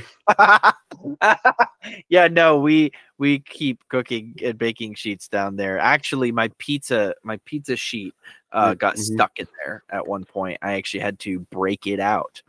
yeah, 2.08 2.28
no, 2.28 2.58
we 2.58 2.92
we 3.20 3.38
keep 3.40 3.86
cooking 3.90 4.34
and 4.42 4.56
baking 4.56 4.94
sheets 4.94 5.28
down 5.28 5.54
there. 5.54 5.78
Actually, 5.78 6.32
my 6.32 6.50
pizza 6.56 7.14
my 7.22 7.36
pizza 7.44 7.76
sheet 7.76 8.14
uh, 8.52 8.72
Mm, 8.72 8.78
got 8.78 8.94
mhm. 8.96 8.98
stuck 9.00 9.38
in 9.38 9.46
there 9.62 9.84
at 9.90 10.08
one 10.08 10.24
point. 10.24 10.58
I 10.62 10.72
actually 10.72 11.00
had 11.00 11.18
to 11.20 11.40
break 11.50 11.86
it 11.86 12.00
out. 12.00 12.42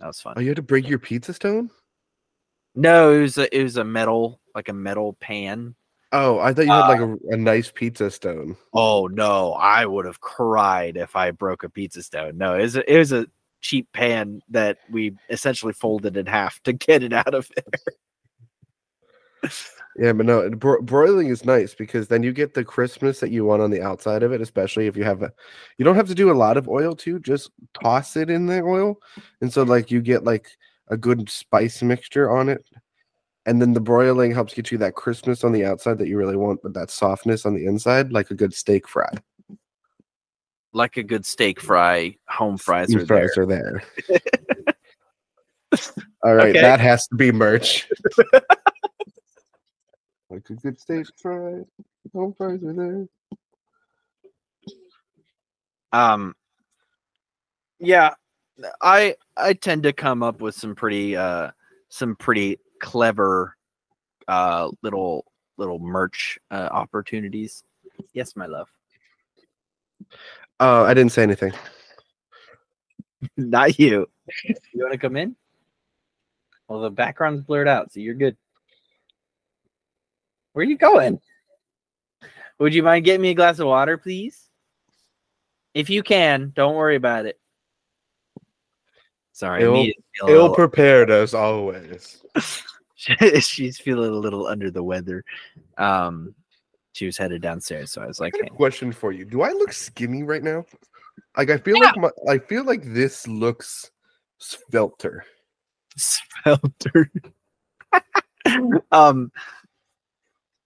That 0.00 0.06
was 0.06 0.20
fun. 0.20 0.34
Oh, 0.36 0.40
you 0.40 0.48
had 0.48 0.56
to 0.56 0.62
break 0.62 0.88
your 0.88 0.98
pizza 0.98 1.34
stone? 1.34 1.70
No, 2.74 3.12
it 3.12 3.20
was 3.20 3.36
a 3.36 3.54
it 3.56 3.62
was 3.62 3.76
a 3.76 3.84
metal 3.84 4.40
like 4.54 4.70
a 4.70 4.72
metal 4.72 5.12
pan. 5.20 5.74
Oh, 6.12 6.38
I 6.40 6.54
thought 6.54 6.66
you 6.66 6.72
had 6.72 6.88
like 6.88 7.00
a, 7.00 7.16
a 7.34 7.36
nice 7.36 7.70
pizza 7.70 8.10
stone. 8.10 8.56
Oh 8.72 9.06
no, 9.06 9.52
I 9.52 9.84
would 9.84 10.06
have 10.06 10.20
cried 10.22 10.96
if 10.96 11.14
I 11.14 11.30
broke 11.30 11.62
a 11.62 11.68
pizza 11.68 12.02
stone. 12.02 12.38
No, 12.38 12.56
it 12.56 12.62
was 12.62 12.76
a, 12.76 12.92
it 12.92 12.98
was 12.98 13.12
a 13.12 13.26
cheap 13.60 13.86
pan 13.92 14.40
that 14.48 14.78
we 14.90 15.14
essentially 15.28 15.74
folded 15.74 16.16
in 16.16 16.24
half 16.24 16.58
to 16.62 16.72
get 16.72 17.02
it 17.02 17.12
out 17.12 17.34
of 17.34 17.50
it. 17.54 17.66
Yeah, 19.96 20.12
but 20.12 20.24
no, 20.24 20.48
bro- 20.50 20.82
broiling 20.82 21.28
is 21.28 21.44
nice 21.44 21.74
because 21.74 22.08
then 22.08 22.22
you 22.22 22.32
get 22.32 22.54
the 22.54 22.64
crispness 22.64 23.18
that 23.20 23.32
you 23.32 23.44
want 23.44 23.60
on 23.60 23.70
the 23.70 23.82
outside 23.82 24.22
of 24.22 24.32
it, 24.32 24.40
especially 24.40 24.86
if 24.86 24.96
you 24.96 25.02
have 25.04 25.20
a. 25.22 25.32
You 25.78 25.84
don't 25.84 25.96
have 25.96 26.06
to 26.08 26.14
do 26.14 26.30
a 26.30 26.32
lot 26.32 26.56
of 26.56 26.68
oil 26.68 26.94
too; 26.94 27.18
just 27.18 27.50
toss 27.74 28.16
it 28.16 28.30
in 28.30 28.46
the 28.46 28.62
oil, 28.62 29.00
and 29.40 29.52
so 29.52 29.62
like 29.64 29.90
you 29.90 30.00
get 30.00 30.22
like 30.24 30.48
a 30.88 30.96
good 30.96 31.28
spice 31.28 31.82
mixture 31.82 32.30
on 32.30 32.48
it, 32.48 32.64
and 33.46 33.60
then 33.60 33.72
the 33.72 33.80
broiling 33.80 34.32
helps 34.32 34.54
get 34.54 34.70
you 34.70 34.78
that 34.78 34.94
crispness 34.94 35.42
on 35.44 35.52
the 35.52 35.64
outside 35.64 35.98
that 35.98 36.08
you 36.08 36.16
really 36.16 36.36
want, 36.36 36.60
but 36.62 36.72
that 36.74 36.90
softness 36.90 37.44
on 37.44 37.54
the 37.54 37.66
inside, 37.66 38.12
like 38.12 38.30
a 38.30 38.34
good 38.34 38.54
steak 38.54 38.86
fry. 38.88 39.10
Like 40.72 40.98
a 40.98 41.02
good 41.02 41.26
steak 41.26 41.60
fry, 41.60 42.16
home 42.28 42.56
fries 42.58 42.94
are 42.94 43.04
Steak 43.04 43.08
there. 43.08 43.28
fries 43.28 43.38
are 43.38 43.46
there. 43.46 43.82
All 46.22 46.34
right, 46.34 46.50
Okay. 46.50 46.60
that 46.60 46.80
has 46.80 47.06
to 47.08 47.16
be 47.16 47.32
merch. 47.32 47.88
like 50.30 50.48
a 50.48 50.54
good 50.54 50.80
steak 50.80 51.06
fry, 51.20 51.60
home 52.14 52.34
fries 52.36 52.62
are 52.62 52.72
there. 52.72 53.08
um 55.92 56.34
yeah 57.80 58.10
i 58.80 59.14
i 59.36 59.52
tend 59.52 59.82
to 59.82 59.92
come 59.92 60.22
up 60.22 60.40
with 60.40 60.54
some 60.54 60.74
pretty 60.74 61.16
uh 61.16 61.50
some 61.88 62.14
pretty 62.14 62.56
clever 62.80 63.56
uh 64.28 64.70
little 64.82 65.24
little 65.56 65.78
merch 65.78 66.38
uh 66.50 66.68
opportunities. 66.70 67.62
Yes 68.14 68.34
my 68.34 68.46
love. 68.46 68.68
Oh, 70.58 70.84
I 70.84 70.94
didn't 70.94 71.12
say 71.12 71.22
anything. 71.22 71.52
not 73.36 73.78
you. 73.78 74.08
You 74.46 74.82
want 74.82 74.92
to 74.92 74.98
come 74.98 75.16
in? 75.16 75.36
Well 76.68 76.80
the 76.80 76.90
background's 76.90 77.42
blurred 77.42 77.68
out 77.68 77.92
so 77.92 78.00
you're 78.00 78.14
good 78.14 78.36
where 80.60 80.66
are 80.66 80.70
you 80.70 80.76
going 80.76 81.18
would 82.58 82.74
you 82.74 82.82
mind 82.82 83.02
getting 83.02 83.22
me 83.22 83.30
a 83.30 83.34
glass 83.34 83.58
of 83.60 83.66
water 83.66 83.96
please 83.96 84.50
if 85.72 85.88
you 85.88 86.02
can 86.02 86.52
don't 86.54 86.74
worry 86.74 86.96
about 86.96 87.24
it 87.24 87.40
sorry 89.32 89.62
Ill- 89.62 89.72
Mia's 89.72 89.94
feeling 90.14 90.34
a 90.34 90.36
Ill 90.36 90.54
prepared 90.54 91.10
as 91.10 91.32
always. 91.32 92.22
she's 93.40 93.78
feeling 93.78 94.10
a 94.10 94.14
little 94.14 94.46
under 94.46 94.70
the 94.70 94.82
weather. 94.82 95.24
Um, 95.78 96.34
she 96.92 97.06
was 97.06 97.16
headed 97.16 97.40
downstairs, 97.40 97.90
so 97.90 98.02
I 98.02 98.06
was 98.06 98.20
like, 98.20 98.34
I 98.34 98.40
hey. 98.42 98.48
a 98.48 98.50
question 98.54 98.92
for 98.92 99.12
you. 99.12 99.24
Do 99.24 99.40
I 99.40 99.52
look 99.52 99.72
skinny 99.72 100.24
right 100.24 100.42
now? 100.42 100.66
Like 101.38 101.48
I 101.48 101.56
feel 101.56 101.80
like 101.80 101.96
my 101.96 102.10
I 102.28 102.36
feel 102.36 102.64
like 102.64 102.82
this 102.84 103.26
looks 103.26 103.90
svelter. 104.38 105.20
Svelter. 105.98 107.08
um, 108.92 109.32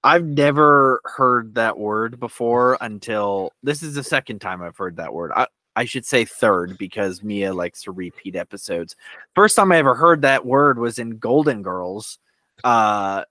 I've 0.04 0.26
never 0.26 1.00
heard 1.04 1.54
that 1.54 1.78
word 1.78 2.20
before 2.20 2.76
until 2.82 3.52
this 3.62 3.82
is 3.82 3.94
the 3.94 4.04
second 4.04 4.40
time 4.40 4.62
I've 4.62 4.76
heard 4.76 4.96
that 4.96 5.14
word. 5.14 5.32
I, 5.34 5.46
I 5.76 5.86
should 5.86 6.04
say 6.04 6.26
third 6.26 6.76
because 6.78 7.22
Mia 7.22 7.54
likes 7.54 7.82
to 7.84 7.90
repeat 7.90 8.36
episodes. 8.36 8.96
First 9.34 9.56
time 9.56 9.72
I 9.72 9.78
ever 9.78 9.94
heard 9.94 10.20
that 10.20 10.44
word 10.44 10.78
was 10.78 10.98
in 10.98 11.16
Golden 11.16 11.62
Girls. 11.62 12.18
Uh, 12.62 13.24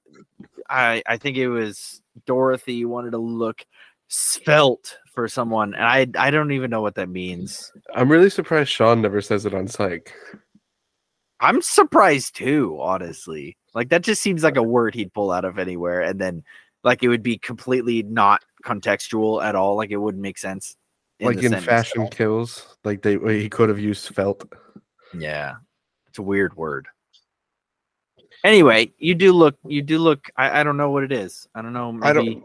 I 0.68 1.04
I 1.06 1.18
think 1.18 1.38
it 1.38 1.48
was 1.48 2.02
Dorothy 2.26 2.86
wanted 2.86 3.12
to 3.12 3.20
look 3.20 3.64
svelte 4.08 4.98
for 5.14 5.28
someone, 5.28 5.76
and 5.76 5.86
I 5.86 6.08
I 6.18 6.32
don't 6.32 6.52
even 6.52 6.72
know 6.72 6.82
what 6.82 6.96
that 6.96 7.08
means. 7.08 7.72
I'm 7.94 8.12
really 8.12 8.32
surprised 8.32 8.72
Sean 8.72 9.00
never 9.00 9.22
says 9.22 9.46
it 9.46 9.54
on 9.54 9.68
psych. 9.68 10.12
I'm 11.40 11.62
surprised 11.62 12.36
too, 12.36 12.80
honestly. 12.82 13.58
Like 13.76 13.90
that 13.90 14.02
just 14.02 14.22
seems 14.24 14.44
like 14.44 14.58
a 14.58 14.64
word 14.64 14.96
he'd 14.96 15.14
pull 15.14 15.32
out 15.32 15.46
of 15.46 15.60
anywhere, 15.60 16.02
and 16.02 16.20
then 16.20 16.44
like 16.84 17.04
it 17.04 17.08
would 17.08 17.24
be 17.24 17.38
completely 17.38 18.04
not 18.04 18.44
contextual 18.66 19.44
at 19.44 19.56
all. 19.56 19.76
Like 19.76 19.92
it 19.92 19.98
wouldn't 19.98 20.22
make 20.22 20.38
sense. 20.38 20.76
like 21.20 21.42
in 21.42 21.60
fashion 21.62 22.08
kills, 22.08 22.78
like 22.84 23.02
they 23.02 23.18
he 23.18 23.50
could 23.50 23.70
have 23.70 23.80
used 23.80 24.14
felt. 24.14 24.44
Yeah, 25.18 25.56
it's 26.08 26.20
a 26.20 26.24
weird 26.24 26.56
word. 26.56 26.88
Anyway, 28.44 28.92
you 28.98 29.16
do 29.16 29.32
look. 29.32 29.56
You 29.66 29.82
do 29.82 29.98
look. 30.00 30.30
I, 30.36 30.60
I 30.60 30.64
don't 30.64 30.78
know 30.78 30.92
what 30.92 31.04
it 31.04 31.12
is. 31.12 31.48
I 31.56 31.62
don't 31.62 31.74
know. 31.74 31.92
Maybe, 31.92 32.08
I 32.08 32.14
don't 32.14 32.44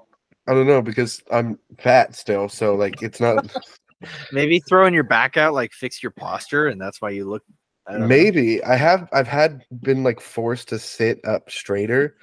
I 0.49 0.55
don't 0.55 0.67
know 0.67 0.81
because 0.81 1.23
I'm 1.31 1.59
fat 1.79 2.17
still, 2.17 2.49
so 2.49 2.75
like 2.75 3.03
it's 3.03 3.21
not 3.21 3.55
maybe 4.33 4.61
throwing 4.61 4.95
your 4.95 5.05
back 5.05 5.37
out 5.37 5.53
like 5.53 5.73
fix 5.73 6.03
your 6.03 6.11
posture, 6.11 6.69
and 6.69 6.81
that's 6.81 7.03
why 7.03 7.11
you 7.11 7.29
look. 7.29 7.43
I 7.87 7.93
don't 7.93 8.01
know. 8.03 8.07
maybe 8.07 8.65
I 8.65 8.77
have 8.77 9.09
I've 9.13 9.29
had 9.29 9.65
been 9.83 10.03
like 10.03 10.21
forced 10.21 10.69
to 10.69 10.79
sit 10.79 11.21
up 11.27 11.51
straighter. 11.51 12.17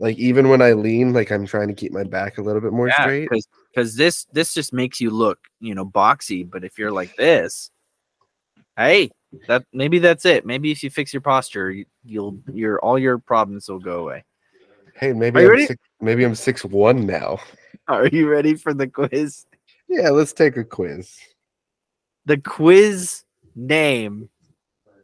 Like 0.00 0.16
even 0.16 0.48
when 0.48 0.62
I 0.62 0.72
lean, 0.72 1.12
like 1.12 1.30
I'm 1.30 1.46
trying 1.46 1.68
to 1.68 1.74
keep 1.74 1.92
my 1.92 2.04
back 2.04 2.38
a 2.38 2.42
little 2.42 2.62
bit 2.62 2.72
more 2.72 2.88
Yeah, 2.88 3.02
straight. 3.02 3.28
because 3.72 3.94
this 3.94 4.24
this 4.32 4.54
just 4.54 4.72
makes 4.72 4.98
you 5.00 5.10
look 5.10 5.38
you 5.60 5.74
know 5.74 5.84
boxy. 5.84 6.50
But 6.50 6.64
if 6.64 6.78
you're 6.78 6.90
like 6.90 7.14
this, 7.16 7.70
hey, 8.78 9.10
that 9.46 9.64
maybe 9.74 9.98
that's 9.98 10.24
it. 10.24 10.46
Maybe 10.46 10.70
if 10.70 10.82
you 10.82 10.88
fix 10.88 11.12
your 11.12 11.20
posture, 11.20 11.70
you, 11.70 11.84
you'll 12.02 12.38
your 12.52 12.80
all 12.80 12.98
your 12.98 13.18
problems 13.18 13.68
will 13.68 13.78
go 13.78 14.00
away. 14.00 14.24
Hey, 14.94 15.12
maybe 15.12 15.44
I'm 15.44 15.66
six, 15.66 15.82
maybe 16.00 16.24
I'm 16.24 16.34
six 16.34 16.64
one 16.64 17.04
now. 17.06 17.38
Are 17.88 18.06
you 18.06 18.28
ready 18.28 18.54
for 18.54 18.72
the 18.72 18.88
quiz? 18.88 19.46
Yeah, 19.86 20.10
let's 20.10 20.32
take 20.32 20.56
a 20.56 20.64
quiz. 20.64 21.18
The 22.24 22.38
quiz 22.38 23.24
name. 23.54 24.30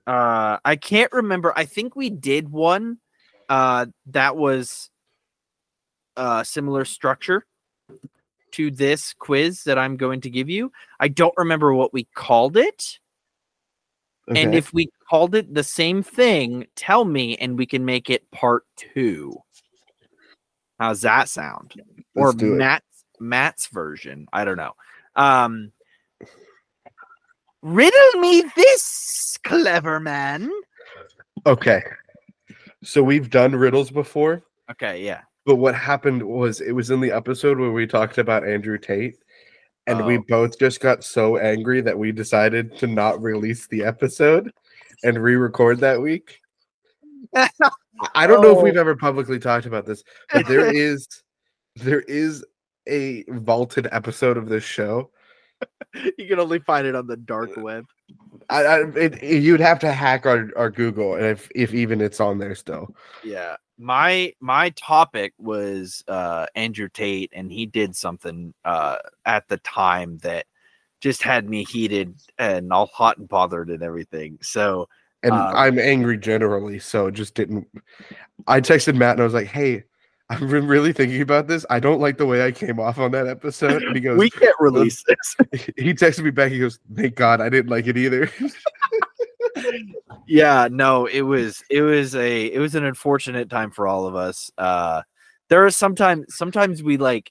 Uh, 0.06 0.58
I 0.64 0.76
can't 0.76 1.12
remember. 1.12 1.52
I 1.56 1.64
think 1.66 1.96
we 1.96 2.08
did 2.08 2.48
one. 2.48 2.98
Uh, 3.48 3.86
that 4.06 4.36
was 4.36 4.90
uh 6.16 6.42
similar 6.42 6.84
structure 6.84 7.44
to 8.52 8.70
this 8.70 9.12
quiz 9.12 9.64
that 9.64 9.78
I'm 9.78 9.96
going 9.96 10.22
to 10.22 10.30
give 10.30 10.48
you. 10.48 10.72
I 10.98 11.08
don't 11.08 11.34
remember 11.36 11.74
what 11.74 11.92
we 11.92 12.04
called 12.14 12.56
it. 12.56 12.98
And 14.34 14.54
if 14.54 14.72
we 14.72 14.88
called 15.08 15.34
it 15.34 15.52
the 15.54 15.62
same 15.62 16.02
thing, 16.02 16.66
tell 16.74 17.04
me 17.04 17.36
and 17.36 17.56
we 17.56 17.66
can 17.66 17.84
make 17.84 18.10
it 18.10 18.28
part 18.32 18.64
two. 18.76 19.36
How's 20.80 21.02
that 21.02 21.28
sound? 21.28 21.74
or 22.16 22.28
Let's 22.28 22.36
do 22.38 22.54
it. 22.54 22.56
Matt's 22.56 23.04
Matt's 23.20 23.68
version. 23.68 24.26
I 24.32 24.44
don't 24.44 24.56
know. 24.56 24.72
Um 25.14 25.72
Riddle 27.62 28.20
me 28.20 28.44
this, 28.56 29.38
clever 29.44 30.00
man. 30.00 30.50
Okay. 31.46 31.82
So 32.84 33.02
we've 33.02 33.30
done 33.30 33.54
riddles 33.56 33.90
before, 33.90 34.42
Okay, 34.70 35.04
yeah. 35.04 35.22
but 35.44 35.56
what 35.56 35.74
happened 35.74 36.22
was 36.22 36.60
it 36.60 36.72
was 36.72 36.90
in 36.90 37.00
the 37.00 37.10
episode 37.12 37.58
where 37.58 37.72
we 37.72 37.86
talked 37.86 38.18
about 38.18 38.46
Andrew 38.46 38.78
Tate, 38.78 39.16
and 39.86 40.04
we 40.06 40.18
Oh. 40.18 40.24
both 40.28 40.58
just 40.58 40.80
got 40.80 41.02
so 41.04 41.36
angry 41.38 41.80
that 41.80 41.98
we 41.98 42.12
decided 42.12 42.76
to 42.78 42.86
not 42.86 43.20
release 43.22 43.66
the 43.68 43.82
episode 43.84 44.50
and 45.04 45.22
re-record 45.22 45.78
that 45.80 46.00
week. 46.00 46.40
I 47.34 48.26
don't 48.26 48.42
know 48.42 48.50
if 48.52 48.58
Oh. 48.58 48.62
we've 48.62 48.76
ever 48.76 48.94
publicly 48.96 49.38
talked 49.38 49.66
about 49.66 49.86
this, 49.86 50.02
but 50.32 50.46
there 50.46 50.66
is 50.74 51.06
there 51.76 52.00
is 52.02 52.44
a 52.88 53.24
vaulted 53.28 53.88
episode 53.92 54.36
of 54.36 54.48
this 54.48 54.64
show. 54.64 55.10
you 56.18 56.26
can 56.28 56.38
only 56.38 56.58
find 56.60 56.86
it 56.86 56.94
on 56.94 57.06
the 57.06 57.16
dark 57.16 57.50
web. 57.56 57.84
I, 58.48 58.64
I 58.64 58.78
it, 58.96 59.22
it- 59.22 59.42
you'd 59.42 59.60
have 59.60 59.78
to 59.80 59.92
hack 59.92 60.26
our, 60.26 60.50
our 60.56 60.70
Google, 60.70 61.14
and 61.14 61.24
if 61.26 61.50
if 61.54 61.74
even 61.74 62.00
it's 62.00 62.20
on 62.20 62.38
there 62.38 62.54
still. 62.54 62.94
Yeah. 63.24 63.56
My 63.78 64.32
my 64.40 64.70
topic 64.70 65.34
was 65.38 66.02
uh 66.08 66.46
Andrew 66.54 66.88
Tate 66.88 67.30
and 67.34 67.52
he 67.52 67.66
did 67.66 67.94
something 67.94 68.54
uh 68.64 68.96
at 69.26 69.46
the 69.48 69.58
time 69.58 70.18
that 70.18 70.46
just 71.00 71.22
had 71.22 71.48
me 71.48 71.62
heated 71.64 72.14
and 72.38 72.72
all 72.72 72.86
hot 72.86 73.18
and 73.18 73.28
bothered 73.28 73.68
and 73.68 73.82
everything. 73.82 74.38
So 74.40 74.88
And 75.22 75.32
Um, 75.32 75.52
I'm 75.54 75.78
angry 75.78 76.16
generally, 76.16 76.78
so 76.78 77.08
it 77.08 77.12
just 77.12 77.34
didn't. 77.34 77.66
I 78.46 78.60
texted 78.60 78.94
Matt 78.96 79.12
and 79.12 79.20
I 79.20 79.24
was 79.24 79.34
like, 79.34 79.48
"Hey, 79.48 79.84
I've 80.28 80.40
been 80.40 80.66
really 80.66 80.92
thinking 80.92 81.22
about 81.22 81.46
this. 81.46 81.64
I 81.70 81.78
don't 81.78 82.00
like 82.00 82.18
the 82.18 82.26
way 82.26 82.44
I 82.44 82.50
came 82.50 82.80
off 82.80 82.98
on 82.98 83.12
that 83.12 83.26
episode." 83.26 83.82
And 83.82 83.94
he 83.94 84.00
goes, 84.00 84.18
we 84.18 84.30
can't 84.30 84.56
release 84.58 85.04
this. 85.06 85.62
he 85.76 85.94
texted 85.94 86.24
me 86.24 86.30
back. 86.30 86.50
He 86.50 86.58
goes, 86.58 86.78
"Thank 86.94 87.14
God 87.14 87.40
I 87.40 87.48
didn't 87.48 87.70
like 87.70 87.86
it 87.86 87.96
either." 87.96 88.30
yeah, 90.26 90.68
no, 90.70 91.06
it 91.06 91.22
was 91.22 91.62
it 91.70 91.82
was 91.82 92.14
a 92.16 92.46
it 92.46 92.58
was 92.58 92.74
an 92.74 92.84
unfortunate 92.84 93.48
time 93.50 93.70
for 93.70 93.86
all 93.86 94.06
of 94.06 94.14
us. 94.14 94.50
Uh 94.58 95.02
there 95.48 95.64
are 95.64 95.70
sometimes 95.70 96.36
sometimes 96.36 96.82
we 96.82 96.96
like 96.96 97.30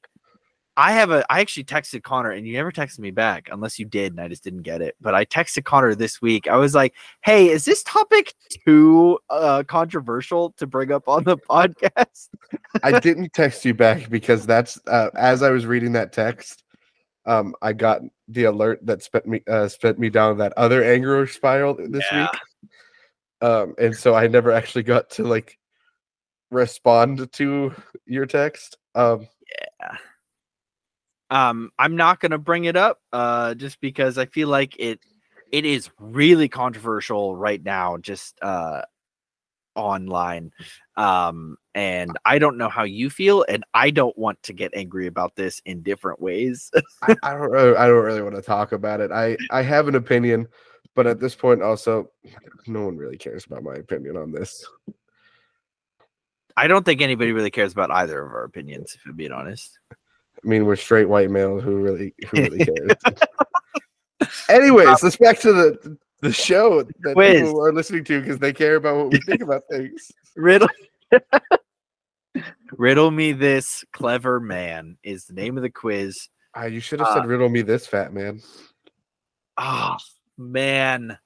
I 0.78 0.92
have 0.92 1.12
a 1.12 1.26
I 1.32 1.40
actually 1.40 1.64
texted 1.64 2.04
Connor 2.04 2.32
and 2.32 2.46
you 2.46 2.54
never 2.54 2.72
texted 2.72 3.00
me 3.00 3.12
back 3.12 3.50
unless 3.52 3.80
you 3.80 3.86
did 3.86 4.12
and 4.12 4.20
I 4.20 4.28
just 4.28 4.44
didn't 4.44 4.64
get 4.64 4.82
it. 4.82 4.96
But 5.00 5.16
I 5.16 5.26
texted 5.26 5.64
Connor 5.64 5.96
this 5.96 6.22
week. 6.22 6.48
I 6.48 6.58
was 6.58 6.76
like, 6.76 6.94
"Hey, 7.24 7.50
is 7.50 7.64
this 7.66 7.82
topic 7.84 8.34
too 8.50 9.20
uh 9.30 9.64
controversial 9.68 10.52
to 10.58 10.68
bring 10.68 10.92
up 10.92 11.08
on 11.08 11.24
the 11.24 11.38
podcast?" 11.50 12.30
I 12.84 13.00
didn't 13.00 13.34
text 13.34 13.64
you 13.64 13.74
back 13.74 14.10
because 14.10 14.46
that's 14.46 14.80
uh, 14.88 15.10
as 15.16 15.44
I 15.44 15.50
was 15.50 15.66
reading 15.66 15.94
that 15.94 16.12
text, 16.12 16.64
um, 17.26 17.56
I 17.62 17.74
got 17.74 18.02
the 18.28 18.46
alert 18.46 18.86
that 18.86 19.02
spent 19.02 19.26
me 19.26 19.42
uh, 19.48 19.68
spent 19.68 19.98
me 19.98 20.10
down 20.10 20.38
that 20.40 20.54
other 20.58 20.84
anger 20.84 21.26
spiral 21.28 21.76
this 21.76 22.06
Yeah. 22.12 22.22
week. 22.22 22.40
Um, 23.42 23.76
and 23.78 23.96
so 23.96 24.14
I 24.14 24.28
never 24.28 24.52
actually 24.52 24.84
got 24.84 25.10
to 25.12 25.24
like 25.24 25.58
respond 26.52 27.32
to 27.34 27.74
your 28.06 28.26
text. 28.26 28.78
Um, 28.94 29.28
um 31.36 31.70
i'm 31.78 31.96
not 31.96 32.20
going 32.20 32.32
to 32.32 32.38
bring 32.38 32.66
it 32.66 32.78
up 32.78 33.00
uh 33.12 33.54
just 33.56 33.80
because 33.82 34.18
i 34.18 34.26
feel 34.26 34.48
like 34.48 34.76
it 34.80 35.00
it 35.52 35.66
is 35.66 35.90
really 36.00 36.48
controversial 36.48 37.36
right 37.36 37.64
now 37.64 37.98
just 37.98 38.38
uh 38.42 38.82
online 39.76 40.52
um 40.96 41.58
and 41.74 42.18
i 42.24 42.40
don't 42.40 42.58
know 42.58 42.70
how 42.70 42.84
you 42.84 43.10
feel 43.10 43.44
and 43.50 43.66
i 43.74 43.92
don't 43.92 44.18
want 44.18 44.42
to 44.42 44.54
get 44.54 44.72
angry 44.74 45.08
about 45.08 45.36
this 45.36 45.62
in 45.66 45.82
different 45.82 46.22
ways 46.22 46.72
I, 47.02 47.16
I 47.24 47.32
don't 47.34 47.52
really, 47.52 47.76
I 47.76 47.86
don't 47.88 48.04
really 48.06 48.22
want 48.22 48.36
to 48.36 48.42
talk 48.42 48.72
about 48.72 49.02
it. 49.02 49.12
I 49.12 49.36
I 49.52 49.62
have 49.64 49.90
an 49.90 49.96
opinion, 49.96 50.48
but 50.96 51.06
at 51.08 51.20
this 51.20 51.36
point, 51.36 51.62
also, 51.62 52.10
no 52.68 52.86
one 52.86 52.96
really 52.96 53.18
cares 53.18 53.46
about 53.46 53.64
my 53.64 53.76
opinion 53.76 54.16
on 54.16 54.32
this. 54.32 54.66
i 56.56 56.68
don't 56.68 56.86
think 56.86 57.02
anybody 57.02 57.34
really 57.34 57.52
cares 57.52 57.74
about 57.74 57.92
either 57.92 58.26
of 58.26 58.32
our 58.32 58.46
opinions 58.46 58.96
if 58.96 59.02
i'm 59.06 59.18
being 59.18 59.34
honest 59.34 59.78
mean, 60.48 60.66
we're 60.66 60.76
straight 60.76 61.10
white 61.10 61.30
males 61.30 61.64
who 61.64 61.76
really 61.76 62.14
who 62.30 62.38
really 62.38 62.66
cares. 62.66 63.20
Anyways, 64.50 65.04
let's 65.04 65.18
back 65.18 65.40
to 65.40 65.54
the 65.54 65.98
the 66.22 66.32
show 66.32 66.84
that 66.84 67.14
Quiz. 67.14 67.42
people 67.42 67.66
are 67.66 67.74
listening 67.74 68.04
to 68.06 68.22
because 68.22 68.40
they 68.40 68.54
care 68.54 68.76
about 68.76 68.96
what 68.96 69.12
we 69.12 69.20
think 69.22 69.42
about 69.42 69.64
things. 69.70 70.12
riddle 70.36 70.68
riddle 72.78 73.12
me 73.12 73.32
this 73.32 73.86
clever 73.94 74.40
man 74.40 74.98
is 75.04 75.26
the 75.26 75.34
name 75.34 75.56
of 75.56 75.64
the 75.64 75.70
quiz 75.70 76.30
Ah, 76.56 76.66
you 76.66 76.80
should 76.80 77.00
have 77.00 77.10
said 77.14 77.26
riddle 77.26 77.50
me 77.50 77.62
this 77.62 77.86
fat 77.86 78.14
man. 78.14 78.42
Oh 79.58 79.98
man, 80.38 81.18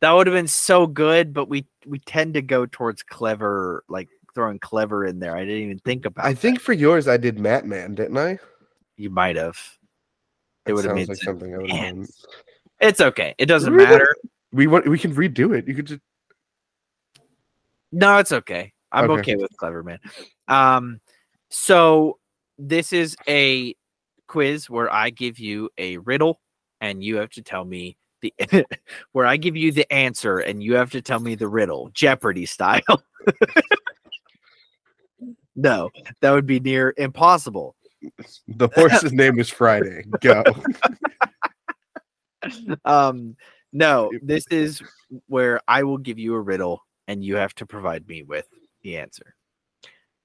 that 0.00 0.10
would 0.10 0.26
have 0.26 0.34
been 0.34 0.48
so 0.48 0.86
good. 0.86 1.34
But 1.34 1.50
we 1.50 1.66
we 1.86 1.98
tend 1.98 2.34
to 2.34 2.42
go 2.42 2.64
towards 2.64 3.02
clever, 3.02 3.84
like 3.90 4.08
throwing 4.34 4.58
clever 4.58 5.04
in 5.06 5.18
there. 5.18 5.36
I 5.36 5.44
didn't 5.44 5.62
even 5.62 5.78
think 5.80 6.06
about. 6.06 6.24
I 6.24 6.34
think 6.34 6.60
for 6.60 6.72
yours 6.72 7.08
I 7.08 7.16
did 7.16 7.38
Matt 7.38 7.66
Man, 7.66 7.94
didn't 7.94 8.18
I? 8.18 8.38
you 8.96 9.10
might 9.10 9.36
have. 9.36 9.58
It 10.66 10.74
would 10.74 10.84
have 10.84 10.94
made 10.94 11.08
like 11.08 11.18
something 11.18 11.54
I 11.54 11.58
would 11.58 11.70
have 11.70 11.94
done. 11.94 12.06
It's 12.80 13.00
okay. 13.00 13.34
It 13.38 13.46
doesn't 13.46 13.74
matter. 13.74 14.06
We 14.52 14.66
want 14.66 14.86
we 14.88 14.98
can 14.98 15.14
redo 15.14 15.56
it. 15.56 15.66
You 15.66 15.74
could 15.74 15.86
just 15.86 16.00
No, 17.90 18.18
it's 18.18 18.32
okay. 18.32 18.72
I'm 18.92 19.10
Okay. 19.10 19.20
okay. 19.20 19.36
with 19.36 19.56
clever 19.56 19.82
man. 19.82 19.98
Um, 20.48 21.00
so 21.48 22.18
this 22.58 22.92
is 22.92 23.16
a 23.28 23.74
quiz 24.28 24.68
where 24.70 24.92
I 24.92 25.10
give 25.10 25.38
you 25.38 25.70
a 25.78 25.98
riddle 25.98 26.40
and 26.80 27.02
you 27.02 27.16
have 27.16 27.30
to 27.30 27.42
tell 27.42 27.64
me 27.64 27.96
the 28.20 28.32
where 29.12 29.26
I 29.26 29.36
give 29.36 29.56
you 29.56 29.72
the 29.72 29.90
answer 29.92 30.38
and 30.38 30.62
you 30.62 30.74
have 30.76 30.90
to 30.92 31.02
tell 31.02 31.20
me 31.20 31.34
the 31.34 31.48
riddle, 31.48 31.90
Jeopardy 31.92 32.46
style. 32.46 32.82
no, 35.54 35.90
that 36.20 36.30
would 36.30 36.46
be 36.46 36.60
near 36.60 36.94
impossible. 36.96 37.74
the 38.48 38.68
horse's 38.74 39.12
name 39.12 39.38
is 39.38 39.48
Friday. 39.48 40.04
Go. 40.20 40.42
Um, 42.84 43.36
no, 43.72 44.10
this 44.20 44.44
is 44.50 44.82
where 45.28 45.60
I 45.68 45.84
will 45.84 45.98
give 45.98 46.18
you 46.18 46.34
a 46.34 46.40
riddle 46.40 46.80
and 47.06 47.24
you 47.24 47.36
have 47.36 47.54
to 47.54 47.66
provide 47.66 48.08
me 48.08 48.24
with 48.24 48.48
the 48.82 48.96
answer. 48.96 49.36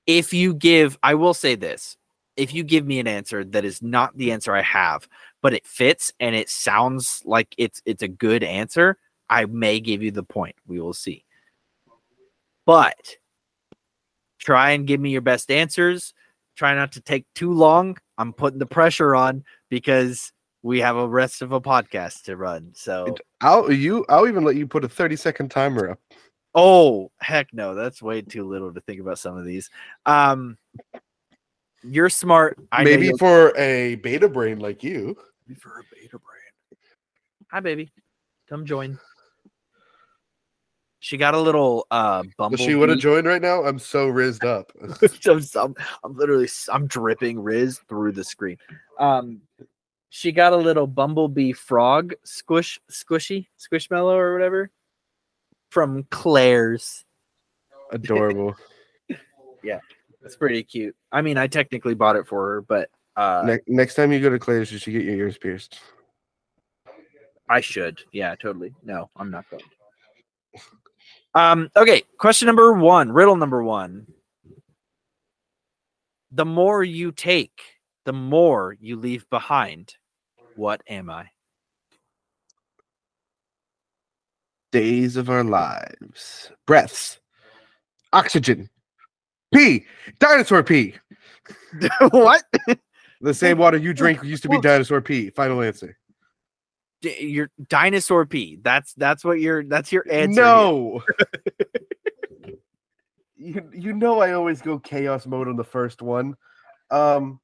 If 0.07 0.33
you 0.33 0.55
give, 0.55 0.97
I 1.03 1.13
will 1.13 1.35
say 1.35 1.53
this 1.53 1.95
if 2.37 2.53
you 2.53 2.63
give 2.63 2.85
me 2.85 2.99
an 2.99 3.07
answer 3.07 3.43
that 3.43 3.65
is 3.65 3.81
not 3.81 4.15
the 4.15 4.31
answer 4.31 4.55
I 4.55 4.61
have, 4.61 5.07
but 5.41 5.53
it 5.53 5.65
fits 5.65 6.13
and 6.19 6.35
it 6.35 6.49
sounds 6.49 7.21
like 7.25 7.53
it's 7.57 7.81
it's 7.85 8.03
a 8.03 8.07
good 8.07 8.43
answer, 8.43 8.97
I 9.29 9.45
may 9.45 9.79
give 9.79 10.01
you 10.01 10.11
the 10.11 10.23
point. 10.23 10.55
We 10.67 10.79
will 10.79 10.93
see. 10.93 11.25
But 12.65 13.17
try 14.39 14.71
and 14.71 14.87
give 14.87 14.99
me 14.99 15.11
your 15.11 15.21
best 15.21 15.51
answers. 15.51 16.13
Try 16.55 16.73
not 16.75 16.93
to 16.93 17.01
take 17.01 17.25
too 17.35 17.53
long. 17.53 17.97
I'm 18.17 18.33
putting 18.33 18.59
the 18.59 18.65
pressure 18.65 19.15
on 19.15 19.43
because 19.69 20.31
we 20.63 20.81
have 20.81 20.95
a 20.95 21.07
rest 21.07 21.41
of 21.41 21.51
a 21.51 21.61
podcast 21.61 22.23
to 22.23 22.35
run. 22.35 22.71
So, 22.73 23.15
I'll 23.41 23.71
you 23.71 24.05
I'll 24.09 24.27
even 24.27 24.43
let 24.43 24.55
you 24.55 24.67
put 24.67 24.83
a 24.83 24.89
30 24.89 25.15
second 25.15 25.49
timer 25.49 25.91
up. 25.91 25.99
oh 26.55 27.11
heck 27.19 27.53
no, 27.53 27.75
that's 27.75 28.01
way 28.01 28.21
too 28.21 28.47
little 28.47 28.73
to 28.73 28.81
think 28.81 28.99
about 28.99 29.19
some 29.19 29.37
of 29.37 29.45
these. 29.45 29.69
Um, 30.05 30.57
you're 31.83 32.09
smart. 32.09 32.57
I 32.71 32.83
Maybe 32.83 33.11
for 33.19 33.55
a 33.57 33.95
beta 33.95 34.27
brain 34.27 34.59
like 34.59 34.83
you. 34.83 35.15
Maybe 35.47 35.59
for 35.59 35.79
a 35.79 35.83
beta 35.93 36.17
brain. 36.19 36.79
Hi, 37.51 37.59
baby. 37.59 37.91
Come 38.49 38.65
join. 38.65 38.99
She 41.07 41.15
got 41.15 41.35
a 41.35 41.39
little 41.39 41.87
uh 41.89 42.23
bumble. 42.35 42.57
She 42.57 42.75
would 42.75 42.89
have 42.89 42.99
joined 42.99 43.27
right 43.27 43.41
now, 43.41 43.63
I'm 43.63 43.79
so 43.79 44.07
rizzed 44.07 44.43
up. 44.45 44.73
I'm, 45.55 45.73
I'm, 46.03 46.17
literally 46.17 46.49
I'm 46.69 46.85
dripping 46.85 47.39
Riz 47.39 47.79
through 47.87 48.11
the 48.11 48.25
screen. 48.25 48.57
Um, 48.99 49.39
she 50.09 50.33
got 50.33 50.51
a 50.51 50.57
little 50.57 50.85
bumblebee 50.85 51.53
frog 51.53 52.13
squish 52.25 52.81
squishy 52.91 53.47
squishmallow 53.57 54.17
or 54.17 54.33
whatever 54.33 54.69
from 55.69 56.03
Claire's. 56.11 57.05
Adorable. 57.91 58.55
Yeah, 59.63 59.79
that's 60.21 60.35
pretty 60.35 60.61
cute. 60.63 60.95
I 61.11 61.21
mean, 61.21 61.37
I 61.37 61.47
technically 61.47 61.95
bought 61.95 62.15
it 62.15 62.27
for 62.27 62.47
her, 62.47 62.61
but 62.61 62.89
uh, 63.15 63.43
Ne- 63.45 63.59
next 63.67 63.95
time 63.95 64.13
you 64.13 64.19
go 64.21 64.29
to 64.29 64.37
Claire's, 64.39 64.71
you 64.71 64.77
should 64.77 64.91
get 64.93 65.03
your 65.03 65.15
ears 65.15 65.37
pierced. 65.37 65.79
I 67.49 67.59
should. 67.59 68.01
Yeah, 68.11 68.35
totally. 68.35 68.73
No, 68.83 69.09
I'm 69.15 69.31
not 69.31 69.49
going. 69.49 69.63
Um, 71.37 71.69
okay, 71.75 72.01
question 72.17 72.47
number 72.47 72.73
one, 72.73 73.11
riddle 73.11 73.35
number 73.35 73.61
one. 73.61 74.07
The 76.31 76.45
more 76.45 76.83
you 76.83 77.11
take, 77.11 77.61
the 78.05 78.13
more 78.13 78.75
you 78.79 78.95
leave 78.95 79.29
behind. 79.29 79.93
What 80.55 80.81
am 80.87 81.11
I? 81.11 81.27
Days 84.71 85.15
of 85.15 85.29
our 85.29 85.43
lives. 85.43 86.51
Breaths. 86.65 87.19
Oxygen. 88.13 88.67
Pee. 89.53 89.85
Dinosaur 90.17 90.63
pee. 90.63 90.95
what? 92.09 92.45
The 93.21 93.33
same 93.35 93.59
water 93.59 93.77
you 93.77 93.93
drink 93.93 94.23
used 94.23 94.41
to 94.41 94.49
be 94.49 94.59
dinosaur 94.61 95.01
pee. 95.01 95.29
Final 95.29 95.61
answer. 95.61 95.99
Your 97.01 97.51
dinosaur 97.67 98.25
pee. 98.25 98.57
That's 98.61 98.93
that's 98.93 99.23
what 99.23 99.39
your 99.39 99.63
that's 99.63 99.91
your 99.91 100.05
answer. 100.09 100.41
No. 100.41 101.03
you, 103.35 103.69
you 103.71 103.93
know 103.93 104.19
I 104.19 104.33
always 104.33 104.61
go 104.61 104.79
chaos 104.79 105.25
mode 105.27 105.47
on 105.47 105.55
the 105.55 105.63
first 105.63 106.01
one. 106.01 106.35
Um 106.89 107.39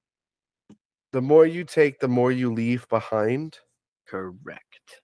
the 1.12 1.22
more 1.22 1.46
you 1.46 1.64
take, 1.64 2.00
the 2.00 2.08
more 2.08 2.32
you 2.32 2.52
leave 2.52 2.88
behind. 2.90 3.60
Correct. 4.08 5.02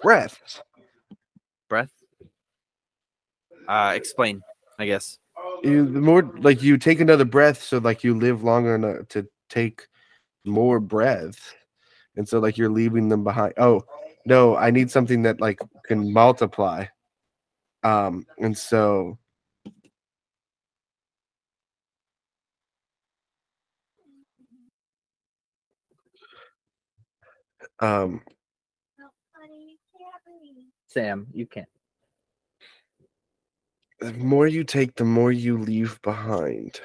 Breath. 0.00 0.62
Breath. 1.68 1.90
Uh, 3.68 3.92
explain. 3.94 4.42
I 4.78 4.86
guess. 4.86 5.18
You, 5.62 5.84
the 5.84 6.00
more 6.00 6.22
like 6.38 6.62
you 6.62 6.78
take 6.78 7.00
another 7.00 7.24
breath, 7.24 7.62
so 7.62 7.78
like 7.78 8.02
you 8.02 8.14
live 8.14 8.42
longer 8.42 8.76
enough 8.76 9.08
to 9.08 9.28
take 9.50 9.86
more 10.44 10.80
breath, 10.80 11.54
and 12.20 12.28
so 12.28 12.38
like 12.38 12.58
you're 12.58 12.68
leaving 12.68 13.08
them 13.08 13.24
behind. 13.24 13.54
Oh 13.56 13.82
no, 14.26 14.54
I 14.54 14.70
need 14.70 14.90
something 14.90 15.22
that 15.22 15.40
like 15.40 15.58
can 15.86 16.12
multiply. 16.12 16.84
Um, 17.82 18.26
and 18.38 18.56
so 18.56 19.18
um 27.80 28.20
Sam, 30.88 31.26
you 31.32 31.46
can't. 31.46 31.68
the 34.00 34.12
more 34.12 34.46
you 34.46 34.62
take, 34.62 34.94
the 34.96 35.04
more 35.04 35.32
you 35.32 35.56
leave 35.56 36.00
behind. 36.02 36.80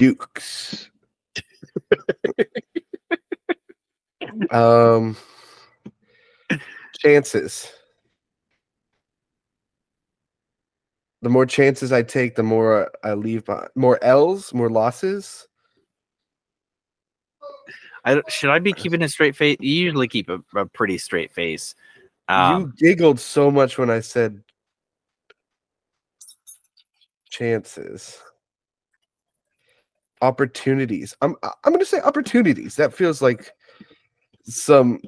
Dukes. 0.00 0.88
um 4.50 5.14
chances. 6.98 7.70
The 11.20 11.28
more 11.28 11.44
chances 11.44 11.92
I 11.92 12.02
take, 12.02 12.34
the 12.34 12.42
more 12.42 12.90
I 13.04 13.12
leave 13.12 13.44
behind. 13.44 13.68
More 13.74 14.02
L's, 14.02 14.54
more 14.54 14.70
losses. 14.70 15.46
I 18.02 18.22
should 18.28 18.48
I 18.48 18.58
be 18.58 18.72
keeping 18.72 19.02
a 19.02 19.08
straight 19.08 19.36
face? 19.36 19.58
You 19.60 19.74
usually 19.74 20.08
keep 20.08 20.30
a, 20.30 20.38
a 20.56 20.64
pretty 20.64 20.96
straight 20.96 21.30
face. 21.34 21.74
Um, 22.26 22.72
you 22.78 22.88
giggled 22.88 23.20
so 23.20 23.50
much 23.50 23.76
when 23.76 23.90
I 23.90 24.00
said 24.00 24.42
chances. 27.28 28.18
Opportunities. 30.22 31.16
I'm 31.22 31.34
I'm 31.42 31.72
gonna 31.72 31.84
say 31.84 32.00
opportunities. 32.00 32.76
That 32.76 32.92
feels 32.92 33.22
like 33.22 33.52
some 34.44 35.00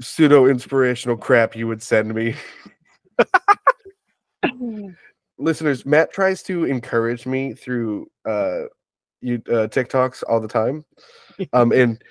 pseudo 0.00 0.46
inspirational 0.46 1.16
crap 1.16 1.56
you 1.56 1.66
would 1.66 1.82
send 1.82 2.14
me. 2.14 2.34
Listeners, 5.38 5.84
Matt 5.86 6.12
tries 6.12 6.42
to 6.44 6.64
encourage 6.64 7.26
me 7.26 7.54
through 7.54 8.10
uh 8.24 8.64
you 9.20 9.42
uh 9.48 9.68
TikToks 9.68 10.22
all 10.28 10.40
the 10.40 10.48
time. 10.48 10.84
Um 11.52 11.70
and 11.72 12.02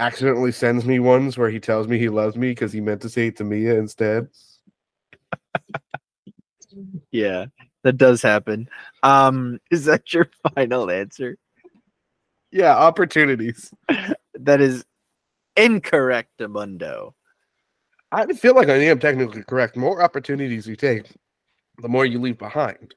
accidentally 0.00 0.50
sends 0.50 0.84
me 0.84 0.98
ones 0.98 1.38
where 1.38 1.48
he 1.48 1.60
tells 1.60 1.86
me 1.86 1.96
he 1.96 2.08
loves 2.08 2.36
me 2.36 2.50
because 2.50 2.72
he 2.72 2.80
meant 2.80 3.00
to 3.02 3.08
say 3.08 3.28
it 3.28 3.36
to 3.36 3.44
Mia 3.44 3.78
instead. 3.78 4.26
yeah, 7.12 7.46
that 7.84 7.98
does 7.98 8.22
happen. 8.22 8.68
Um, 9.02 9.60
is 9.70 9.84
that 9.84 10.12
your 10.12 10.28
final 10.54 10.90
answer? 10.90 11.38
Yeah, 12.50 12.74
opportunities. 12.76 13.72
That 14.34 14.60
is 14.60 14.84
incorrect, 15.56 16.30
Amundo. 16.40 17.14
I 18.10 18.26
feel 18.32 18.54
like 18.54 18.68
I 18.68 18.76
am 18.76 18.98
technically 18.98 19.42
correct. 19.42 19.76
More 19.76 20.02
opportunities 20.02 20.66
you 20.66 20.76
take, 20.76 21.06
the 21.82 21.88
more 21.88 22.06
you 22.06 22.20
leave 22.20 22.38
behind. 22.38 22.94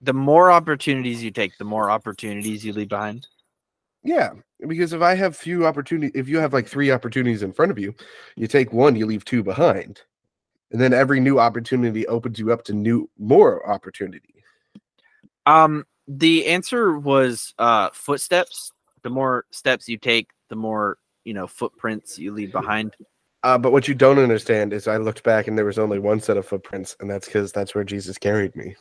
The 0.00 0.12
more 0.12 0.50
opportunities 0.50 1.22
you 1.22 1.30
take, 1.30 1.56
the 1.56 1.64
more 1.64 1.90
opportunities 1.90 2.64
you 2.64 2.72
leave 2.72 2.88
behind. 2.88 3.26
Yeah, 4.02 4.32
because 4.66 4.92
if 4.92 5.00
I 5.00 5.14
have 5.14 5.34
few 5.36 5.66
opportunity, 5.66 6.12
if 6.18 6.28
you 6.28 6.38
have 6.38 6.52
like 6.52 6.68
three 6.68 6.90
opportunities 6.90 7.42
in 7.42 7.52
front 7.52 7.70
of 7.70 7.78
you, 7.78 7.94
you 8.36 8.46
take 8.46 8.72
one, 8.72 8.96
you 8.96 9.06
leave 9.06 9.24
two 9.24 9.42
behind, 9.42 10.02
and 10.74 10.82
then 10.82 10.92
every 10.92 11.20
new 11.20 11.38
opportunity 11.38 12.04
opens 12.08 12.36
you 12.36 12.52
up 12.52 12.64
to 12.64 12.72
new 12.72 13.08
more 13.16 13.64
opportunity. 13.70 14.42
Um, 15.46 15.86
the 16.08 16.46
answer 16.46 16.98
was 16.98 17.54
uh 17.58 17.90
footsteps. 17.92 18.72
The 19.02 19.10
more 19.10 19.44
steps 19.52 19.88
you 19.88 19.98
take, 19.98 20.30
the 20.48 20.56
more 20.56 20.98
you 21.24 21.32
know 21.32 21.46
footprints 21.46 22.18
you 22.18 22.32
leave 22.32 22.50
behind. 22.50 22.96
Uh, 23.44 23.56
but 23.56 23.70
what 23.70 23.86
you 23.86 23.94
don't 23.94 24.18
understand 24.18 24.72
is 24.72 24.88
I 24.88 24.96
looked 24.96 25.22
back 25.22 25.46
and 25.46 25.56
there 25.56 25.64
was 25.64 25.78
only 25.78 26.00
one 26.00 26.18
set 26.18 26.36
of 26.36 26.46
footprints, 26.46 26.96
and 26.98 27.08
that's 27.08 27.26
because 27.26 27.52
that's 27.52 27.74
where 27.74 27.84
Jesus 27.84 28.18
carried 28.18 28.56
me. 28.56 28.74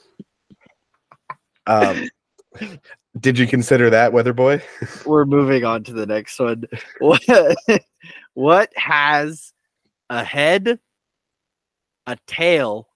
Um, 1.68 2.10
did 3.20 3.38
you 3.38 3.46
consider 3.46 3.92
that, 3.92 4.14
Weather 4.14 4.34
Boy? 4.34 4.64
We're 5.06 5.26
moving 5.26 5.64
on 5.64 5.84
to 5.84 5.94
the 5.94 6.08
next 6.08 6.40
one. 6.40 6.66
What, 7.00 7.22
what 8.34 8.72
has 8.78 9.54
a 10.10 10.24
head, 10.24 10.80
a 12.06 12.18
tail, 12.28 12.88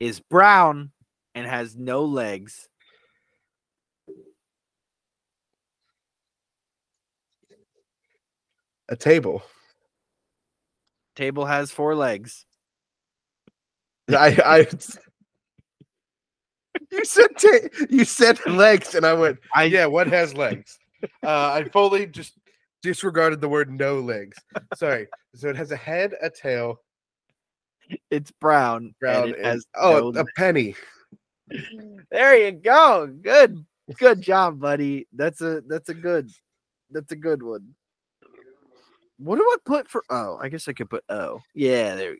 is 0.00 0.20
brown, 0.20 0.92
and 1.34 1.46
has 1.46 1.76
no 1.76 2.04
legs? 2.04 2.68
A 8.88 8.96
table. 8.96 9.42
Table 11.16 11.46
has 11.46 11.70
four 11.70 11.94
legs. 11.94 12.44
I, 14.10 14.36
I 14.44 14.66
you 16.92 17.04
said 17.04 17.28
ta- 17.38 17.84
you 17.88 18.04
said 18.04 18.44
legs, 18.46 18.94
and 18.94 19.06
I 19.06 19.14
went, 19.14 19.38
I 19.54 19.64
yeah. 19.64 19.86
What 19.86 20.06
has 20.08 20.36
legs? 20.36 20.78
Uh, 21.22 21.60
I 21.60 21.64
fully 21.64 22.06
just 22.06 22.32
disregarded 22.82 23.38
the 23.42 23.48
word 23.48 23.70
no 23.70 24.00
legs. 24.00 24.38
Sorry. 24.74 25.06
So 25.34 25.50
it 25.50 25.56
has 25.56 25.70
a 25.70 25.76
head, 25.76 26.14
a 26.22 26.30
tail, 26.30 26.78
it's 28.10 28.30
brown. 28.32 28.94
brown, 29.00 29.24
and 29.24 29.34
it 29.34 29.40
and- 29.40 29.64
oh, 29.76 30.10
no 30.10 30.20
a 30.20 30.24
penny. 30.36 30.74
There 32.10 32.36
you 32.36 32.52
go. 32.52 33.06
Good. 33.06 33.64
Good 33.98 34.20
job, 34.22 34.60
buddy. 34.60 35.06
That's 35.12 35.40
a 35.40 35.62
that's 35.66 35.88
a 35.88 35.94
good 35.94 36.30
that's 36.90 37.12
a 37.12 37.16
good 37.16 37.42
one. 37.42 37.74
What 39.18 39.36
do 39.36 39.42
I 39.42 39.56
put 39.64 39.88
for 39.88 40.02
oh, 40.10 40.38
I 40.40 40.48
guess 40.48 40.68
I 40.68 40.72
could 40.72 40.90
put 40.90 41.04
O. 41.08 41.40
Yeah, 41.54 41.94
there 41.94 42.16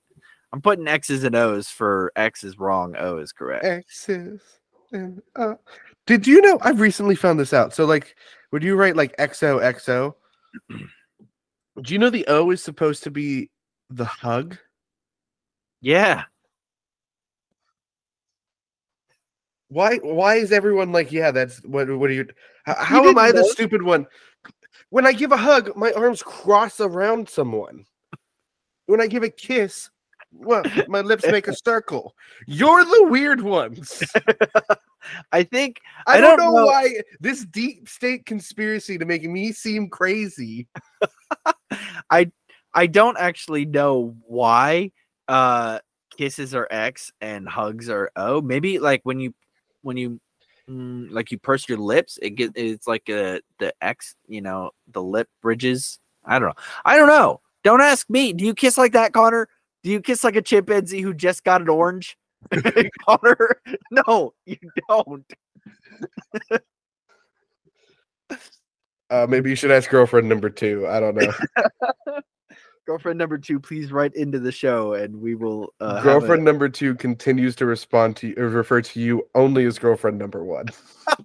I'm 0.52 0.60
putting 0.62 0.86
X's 0.86 1.24
and 1.24 1.34
O's 1.34 1.68
for 1.68 2.12
X 2.14 2.44
is 2.44 2.58
wrong, 2.58 2.94
O 2.96 3.18
is 3.18 3.32
correct. 3.32 3.64
X's 3.64 4.40
and 4.92 5.20
uh. 5.36 5.54
Did 6.06 6.26
you 6.26 6.42
know? 6.42 6.58
I've 6.60 6.80
recently 6.80 7.16
found 7.16 7.40
this 7.40 7.54
out. 7.54 7.74
So, 7.74 7.86
like, 7.86 8.14
would 8.52 8.62
you 8.62 8.76
write 8.76 8.94
like 8.94 9.16
XOXO? 9.16 10.14
Do 10.68 11.92
you 11.92 11.98
know 11.98 12.10
the 12.10 12.26
O 12.28 12.50
is 12.50 12.62
supposed 12.62 13.02
to 13.04 13.10
be 13.10 13.50
the 13.90 14.04
hug? 14.04 14.58
Yeah. 15.84 16.22
Why? 19.68 19.96
Why 19.98 20.36
is 20.36 20.50
everyone 20.50 20.92
like, 20.92 21.12
yeah, 21.12 21.30
that's 21.30 21.58
what? 21.58 21.90
What 21.90 22.08
are 22.08 22.14
you? 22.14 22.26
How, 22.64 22.74
how 22.82 23.04
am 23.08 23.18
I 23.18 23.32
the 23.32 23.44
stupid 23.44 23.82
one? 23.82 24.06
When 24.88 25.06
I 25.06 25.12
give 25.12 25.30
a 25.30 25.36
hug, 25.36 25.76
my 25.76 25.92
arms 25.92 26.22
cross 26.22 26.80
around 26.80 27.28
someone. 27.28 27.84
When 28.86 29.02
I 29.02 29.06
give 29.06 29.24
a 29.24 29.28
kiss, 29.28 29.90
well, 30.32 30.62
my 30.88 31.02
lips 31.02 31.26
make 31.26 31.48
a 31.48 31.54
circle. 31.66 32.14
You're 32.46 32.84
the 32.84 33.08
weird 33.10 33.42
ones. 33.42 34.02
I 35.32 35.42
think 35.42 35.80
I, 36.06 36.16
I 36.16 36.20
don't, 36.22 36.38
don't 36.38 36.54
know, 36.54 36.60
know- 36.60 36.66
why 36.66 36.94
this 37.20 37.44
deep 37.44 37.90
state 37.90 38.24
conspiracy 38.24 38.96
to 38.96 39.04
make 39.04 39.22
me 39.24 39.52
seem 39.52 39.90
crazy. 39.90 40.66
I 42.10 42.30
I 42.72 42.86
don't 42.86 43.18
actually 43.18 43.66
know 43.66 44.16
why 44.26 44.90
uh 45.28 45.78
kisses 46.16 46.54
are 46.54 46.68
X 46.70 47.12
and 47.20 47.48
hugs 47.48 47.88
are 47.88 48.10
O. 48.16 48.40
Maybe 48.40 48.78
like 48.78 49.00
when 49.04 49.20
you 49.20 49.34
when 49.82 49.96
you 49.96 50.20
mm, 50.68 51.10
like 51.10 51.30
you 51.30 51.38
purse 51.38 51.68
your 51.68 51.78
lips, 51.78 52.18
it 52.22 52.30
get 52.30 52.52
it's 52.54 52.86
like 52.86 53.08
a 53.08 53.40
the 53.58 53.74
X, 53.80 54.14
you 54.28 54.40
know, 54.40 54.70
the 54.92 55.02
lip 55.02 55.28
bridges. 55.42 55.98
I 56.24 56.38
don't 56.38 56.48
know. 56.48 56.62
I 56.84 56.96
don't 56.96 57.08
know. 57.08 57.40
Don't 57.62 57.80
ask 57.80 58.08
me. 58.08 58.32
Do 58.32 58.44
you 58.44 58.54
kiss 58.54 58.78
like 58.78 58.92
that, 58.92 59.12
Connor? 59.12 59.48
Do 59.82 59.90
you 59.90 60.00
kiss 60.00 60.24
like 60.24 60.36
a 60.36 60.42
chimpanzee 60.42 61.02
who 61.02 61.12
just 61.14 61.44
got 61.44 61.60
an 61.60 61.68
orange? 61.68 62.16
Connor, 63.06 63.60
no, 63.90 64.34
you 64.46 64.56
don't. 64.88 65.24
Uh, 69.10 69.26
maybe 69.28 69.50
you 69.50 69.56
should 69.56 69.70
ask 69.70 69.90
girlfriend 69.90 70.28
number 70.28 70.50
two. 70.50 70.86
I 70.88 70.98
don't 70.98 71.14
know. 71.14 71.32
Girlfriend 72.86 73.18
number 73.18 73.38
two, 73.38 73.58
please 73.58 73.90
write 73.92 74.14
into 74.14 74.38
the 74.38 74.52
show 74.52 74.92
and 74.92 75.18
we 75.18 75.34
will 75.34 75.72
uh, 75.80 75.96
have 75.96 76.04
a- 76.04 76.08
girlfriend 76.18 76.44
number 76.44 76.68
two 76.68 76.94
continues 76.94 77.56
to 77.56 77.66
respond 77.66 78.14
to 78.16 78.28
you, 78.28 78.34
refer 78.36 78.82
to 78.82 79.00
you 79.00 79.26
only 79.34 79.64
as 79.64 79.78
girlfriend 79.78 80.18
number 80.18 80.44
one. 80.44 80.66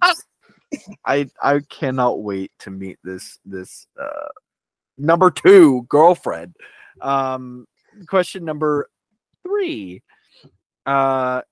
I 1.04 1.28
I 1.42 1.60
cannot 1.68 2.22
wait 2.22 2.52
to 2.60 2.70
meet 2.70 2.98
this 3.02 3.38
this 3.44 3.86
uh 4.00 4.28
number 4.96 5.30
two 5.30 5.84
girlfriend. 5.88 6.54
Um 7.02 7.66
question 8.06 8.44
number 8.44 8.88
three. 9.44 10.02
Uh 10.86 11.42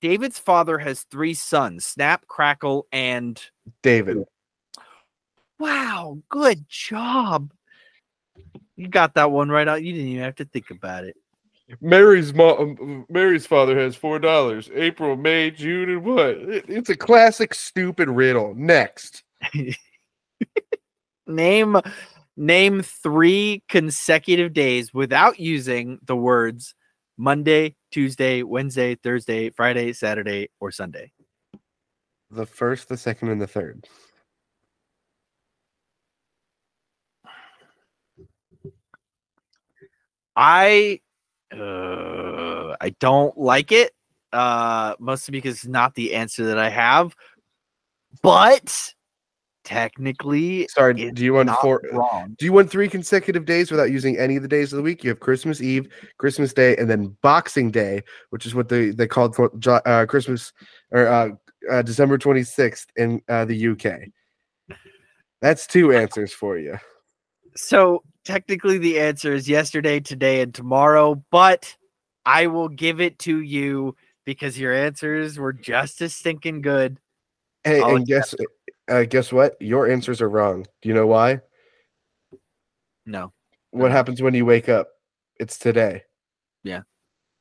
David's 0.00 0.38
father 0.38 0.78
has 0.78 1.02
three 1.02 1.34
sons, 1.34 1.84
Snap, 1.86 2.26
Crackle, 2.26 2.86
and 2.92 3.42
David. 3.82 4.24
wow, 5.58 6.18
good 6.28 6.66
job. 6.68 7.52
You 8.76 8.88
got 8.88 9.14
that 9.14 9.30
one 9.30 9.48
right 9.48 9.68
out. 9.68 9.82
You 9.82 9.92
didn't 9.92 10.08
even 10.08 10.24
have 10.24 10.36
to 10.36 10.44
think 10.44 10.70
about 10.70 11.04
it. 11.04 11.16
Mary's 11.80 12.34
mom, 12.34 12.76
um, 12.80 13.06
Mary's 13.08 13.46
father 13.46 13.78
has 13.78 13.96
four 13.96 14.18
dollars. 14.18 14.70
April, 14.74 15.16
May, 15.16 15.50
June, 15.50 15.88
and 15.90 16.04
what? 16.04 16.28
It- 16.30 16.64
It's 16.68 16.90
a 16.90 16.96
classic 16.96 17.54
stupid 17.54 18.08
riddle. 18.10 18.54
Next, 18.54 19.22
name 21.26 21.76
name 22.36 22.82
three 22.82 23.62
consecutive 23.68 24.52
days 24.52 24.92
without 24.92 25.38
using 25.40 25.98
the 26.04 26.16
words 26.16 26.74
Monday, 27.16 27.76
Tuesday, 27.92 28.42
Wednesday, 28.42 28.96
Thursday, 28.96 29.50
Friday, 29.50 29.92
Saturday, 29.92 30.50
or 30.60 30.70
Sunday. 30.72 31.12
the 32.30 32.44
first, 32.44 32.88
the 32.88 32.96
second, 32.96 33.28
and 33.28 33.40
the 33.40 33.46
third. 33.46 33.86
I 40.36 41.00
uh, 41.52 42.76
I 42.80 42.90
don't 43.00 43.36
like 43.38 43.72
it. 43.72 43.92
Uh, 44.32 44.96
mostly 44.98 45.30
because 45.32 45.56
it's 45.56 45.66
not 45.66 45.94
the 45.94 46.14
answer 46.14 46.46
that 46.46 46.58
I 46.58 46.68
have. 46.68 47.14
But 48.22 48.76
technically, 49.64 50.66
Sorry, 50.68 50.94
do 51.12 51.24
you 51.24 51.34
want 51.34 51.50
four? 51.62 51.82
wrong. 51.92 52.34
Do 52.38 52.44
you 52.44 52.52
want 52.52 52.70
three 52.70 52.88
consecutive 52.88 53.44
days 53.44 53.70
without 53.70 53.90
using 53.90 54.18
any 54.18 54.36
of 54.36 54.42
the 54.42 54.48
days 54.48 54.72
of 54.72 54.76
the 54.78 54.82
week? 54.82 55.04
You 55.04 55.10
have 55.10 55.20
Christmas 55.20 55.60
Eve, 55.60 55.88
Christmas 56.18 56.52
Day, 56.52 56.76
and 56.76 56.90
then 56.90 57.16
Boxing 57.22 57.70
Day, 57.70 58.02
which 58.30 58.44
is 58.46 58.54
what 58.54 58.68
they 58.68 58.90
they 58.90 59.06
called 59.06 59.36
for 59.36 59.50
uh, 59.86 60.06
Christmas 60.06 60.52
or 60.90 61.06
uh, 61.06 61.28
uh, 61.70 61.82
December 61.82 62.18
twenty 62.18 62.42
sixth 62.42 62.88
in 62.96 63.20
uh, 63.28 63.44
the 63.44 63.68
UK. 63.68 64.08
That's 65.40 65.66
two 65.66 65.92
answers 65.96 66.32
for 66.32 66.58
you. 66.58 66.78
So 67.56 68.02
technically, 68.24 68.78
the 68.78 69.00
answer 69.00 69.32
is 69.32 69.48
yesterday, 69.48 70.00
today, 70.00 70.40
and 70.40 70.54
tomorrow. 70.54 71.22
But 71.30 71.76
I 72.26 72.46
will 72.46 72.68
give 72.68 73.00
it 73.00 73.18
to 73.20 73.40
you 73.40 73.96
because 74.24 74.58
your 74.58 74.72
answers 74.72 75.38
were 75.38 75.52
just 75.52 76.00
as 76.02 76.14
stinking 76.14 76.62
good. 76.62 76.98
Hey, 77.64 77.80
I'll 77.80 77.96
and 77.96 78.06
guess 78.06 78.34
uh, 78.88 79.04
guess 79.04 79.32
what? 79.32 79.56
Your 79.60 79.90
answers 79.90 80.20
are 80.20 80.28
wrong. 80.28 80.66
Do 80.82 80.88
you 80.88 80.94
know 80.94 81.06
why? 81.06 81.40
No, 83.06 83.32
What 83.70 83.90
happens 83.90 84.22
when 84.22 84.32
you 84.34 84.46
wake 84.46 84.68
up? 84.70 84.88
It's 85.38 85.58
today. 85.58 86.04
Yeah. 86.62 86.82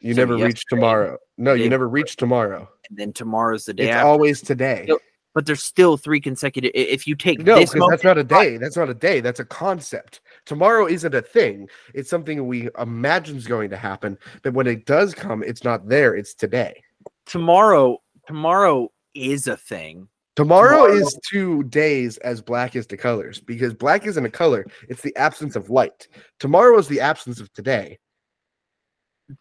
You 0.02 0.14
So 0.14 0.22
never 0.22 0.36
reach 0.36 0.66
tomorrow. 0.70 1.18
No, 1.38 1.54
you 1.54 1.70
never 1.70 1.88
reach 1.88 2.18
tomorrow. 2.18 2.68
and 2.90 2.98
then 2.98 3.14
tomorrow's 3.14 3.64
the 3.64 3.74
day 3.74 3.86
It's 3.86 3.94
after. 3.94 4.08
always 4.08 4.42
today. 4.42 4.90
But 5.34 5.46
there's 5.46 5.64
still 5.64 5.96
three 5.96 6.20
consecutive. 6.20 6.72
If 6.76 7.08
you 7.08 7.16
take 7.16 7.40
No, 7.40 7.56
this 7.56 7.72
because 7.72 7.90
that's 7.90 8.04
not 8.04 8.18
a 8.18 8.24
day. 8.26 8.58
That's 8.58 8.76
not 8.76 8.90
a 8.90 8.94
day. 8.94 9.22
That's 9.22 9.40
a 9.40 9.46
concept. 9.46 10.20
Tomorrow 10.46 10.88
isn't 10.88 11.16
a 11.16 11.22
thing. 11.22 11.70
It's 11.94 12.10
something 12.10 12.46
we 12.48 12.70
imagine 12.78 13.38
is 13.38 13.48
going 13.48 13.70
to 13.70 13.78
happen. 13.78 14.18
But 14.42 14.54
when 14.54 14.68
it 14.68 14.86
does 14.86 15.14
come, 15.14 15.42
it's 15.44 15.64
not 15.64 15.88
there. 15.88 16.16
It's 16.16 16.34
today. 16.34 16.82
tomorrow, 17.26 18.02
tomorrow 18.28 18.90
is 19.14 19.48
a 19.48 19.56
thing. 19.56 20.08
Tomorrow, 20.36 20.88
Tomorrow- 20.88 20.94
is 20.96 21.20
two 21.30 21.64
days 21.66 22.18
as 22.18 22.42
black 22.42 22.76
is 22.76 22.88
to 22.88 22.98
colors 22.98 23.40
because 23.40 23.74
black 23.74 24.06
isn't 24.08 24.26
a 24.26 24.30
color. 24.32 24.66
It's 24.90 25.02
the 25.02 25.16
absence 25.16 25.56
of 25.56 25.70
light. 25.70 26.08
Tomorrow 26.40 26.78
is 26.80 26.88
the 26.88 27.00
absence 27.00 27.40
of 27.40 27.54
today. 27.54 28.00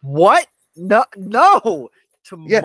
What? 0.01 0.45
No, 0.75 1.03
no. 1.17 1.89
Yes. 2.45 2.63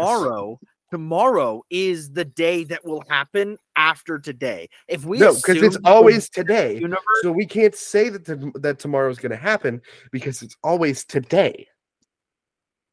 Tomorrow, 0.90 1.62
is 1.70 2.10
the 2.12 2.24
day 2.24 2.64
that 2.64 2.84
will 2.84 3.04
happen 3.08 3.58
after 3.76 4.18
today. 4.18 4.68
If 4.88 5.04
we 5.04 5.18
no, 5.18 5.34
because 5.34 5.62
it's 5.62 5.78
always 5.84 6.28
today. 6.30 6.74
universe. 6.74 7.02
So 7.22 7.30
we 7.30 7.44
can't 7.44 7.74
say 7.74 8.08
that 8.08 8.24
the, 8.24 8.50
that 8.56 8.78
tomorrow 8.78 9.10
is 9.10 9.18
going 9.18 9.30
to 9.30 9.36
happen 9.36 9.82
because 10.12 10.40
it's 10.42 10.56
always 10.62 11.04
today. 11.04 11.68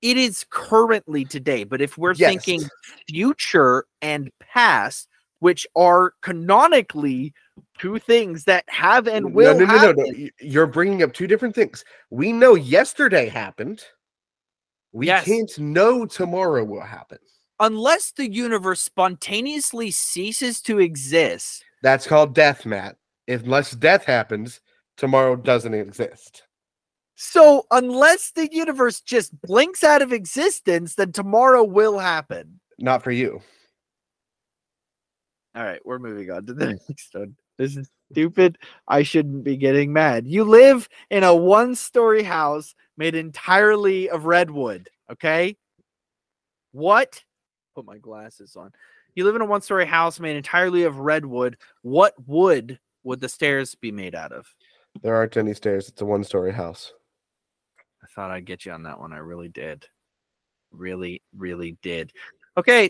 It 0.01 0.17
is 0.17 0.45
currently 0.49 1.25
today, 1.25 1.63
but 1.63 1.81
if 1.81 1.97
we're 1.97 2.13
Yes. 2.15 2.45
thinking 2.45 2.69
future 3.07 3.85
and 4.01 4.29
past, 4.39 5.07
which 5.39 5.65
are 5.75 6.13
canonically 6.21 7.33
two 7.77 7.99
things 7.99 8.43
that 8.45 8.65
have 8.67 9.07
and 9.07 9.33
will 9.33 9.57
no, 9.57 9.65
no, 9.65 9.77
no, 9.77 9.91
no, 9.93 10.03
no. 10.03 10.29
You're 10.41 10.67
bringing 10.67 11.01
up 11.01 11.13
two 11.13 11.27
different 11.27 11.55
things. 11.55 11.83
We 12.09 12.33
know 12.33 12.55
yesterday 12.55 13.29
happened. 13.29 13.83
We 14.91 15.07
Yes. 15.07 15.25
can't 15.25 15.59
know 15.59 16.05
tomorrow 16.05 16.63
will 16.63 16.81
happen. 16.81 17.19
Unless 17.59 18.11
the 18.11 18.29
universe 18.29 18.81
spontaneously 18.81 19.91
ceases 19.91 20.61
to 20.61 20.79
exist. 20.79 21.63
That's 21.81 22.07
called 22.07 22.33
death, 22.33 22.65
Matt. 22.65 22.97
Unless 23.27 23.71
death 23.71 24.05
happens, 24.05 24.61
tomorrow 24.97 25.35
doesn't 25.35 25.73
exist. 25.73 26.43
So, 27.15 27.65
unless 27.71 28.31
the 28.31 28.49
universe 28.51 28.99
just 28.99 29.39
blinks 29.41 29.83
out 29.83 30.01
of 30.01 30.11
existence, 30.11 30.95
then 30.95 31.11
tomorrow 31.11 31.63
will 31.63 31.97
happen. 31.97 32.59
Not 32.77 33.03
for 33.03 33.11
you. 33.11 33.41
All 35.55 35.63
right, 35.63 35.79
we're 35.85 35.99
moving 35.99 36.29
on 36.31 36.45
to 36.47 36.53
the 36.53 36.65
next 36.89 37.13
one. 37.13 37.35
This 37.57 37.77
is 37.77 37.89
stupid. 38.11 38.57
I 38.87 39.03
shouldn't 39.03 39.45
be 39.45 39.55
getting 39.55 39.93
mad. 39.93 40.27
You 40.27 40.43
live 40.43 40.89
in 41.09 41.23
a 41.23 41.33
one 41.33 41.75
story 41.75 42.23
house 42.23 42.75
made 42.97 43.15
entirely 43.15 44.09
of 44.09 44.25
redwood. 44.25 44.89
Okay. 45.09 45.55
What? 46.73 47.23
Put 47.75 47.85
my 47.85 47.97
glasses 47.97 48.55
on. 48.55 48.71
You 49.15 49.25
live 49.25 49.35
in 49.35 49.41
a 49.41 49.45
one 49.45 49.61
story 49.61 49.85
house 49.85 50.19
made 50.19 50.37
entirely 50.37 50.83
of 50.83 50.99
redwood. 50.99 51.57
What 51.81 52.13
wood 52.25 52.79
would 53.03 53.19
the 53.19 53.29
stairs 53.29 53.75
be 53.75 53.91
made 53.91 54.15
out 54.15 54.31
of? 54.31 54.47
There 55.01 55.15
aren't 55.15 55.35
any 55.37 55.53
stairs. 55.53 55.89
It's 55.89 56.01
a 56.01 56.05
one 56.05 56.23
story 56.23 56.53
house. 56.53 56.93
I 58.01 58.07
thought 58.15 58.31
I'd 58.31 58.45
get 58.45 58.65
you 58.65 58.71
on 58.71 58.83
that 58.83 58.99
one. 58.99 59.11
I 59.11 59.17
really 59.17 59.49
did. 59.49 59.85
Really, 60.71 61.21
really 61.35 61.77
did. 61.81 62.11
Okay, 62.57 62.89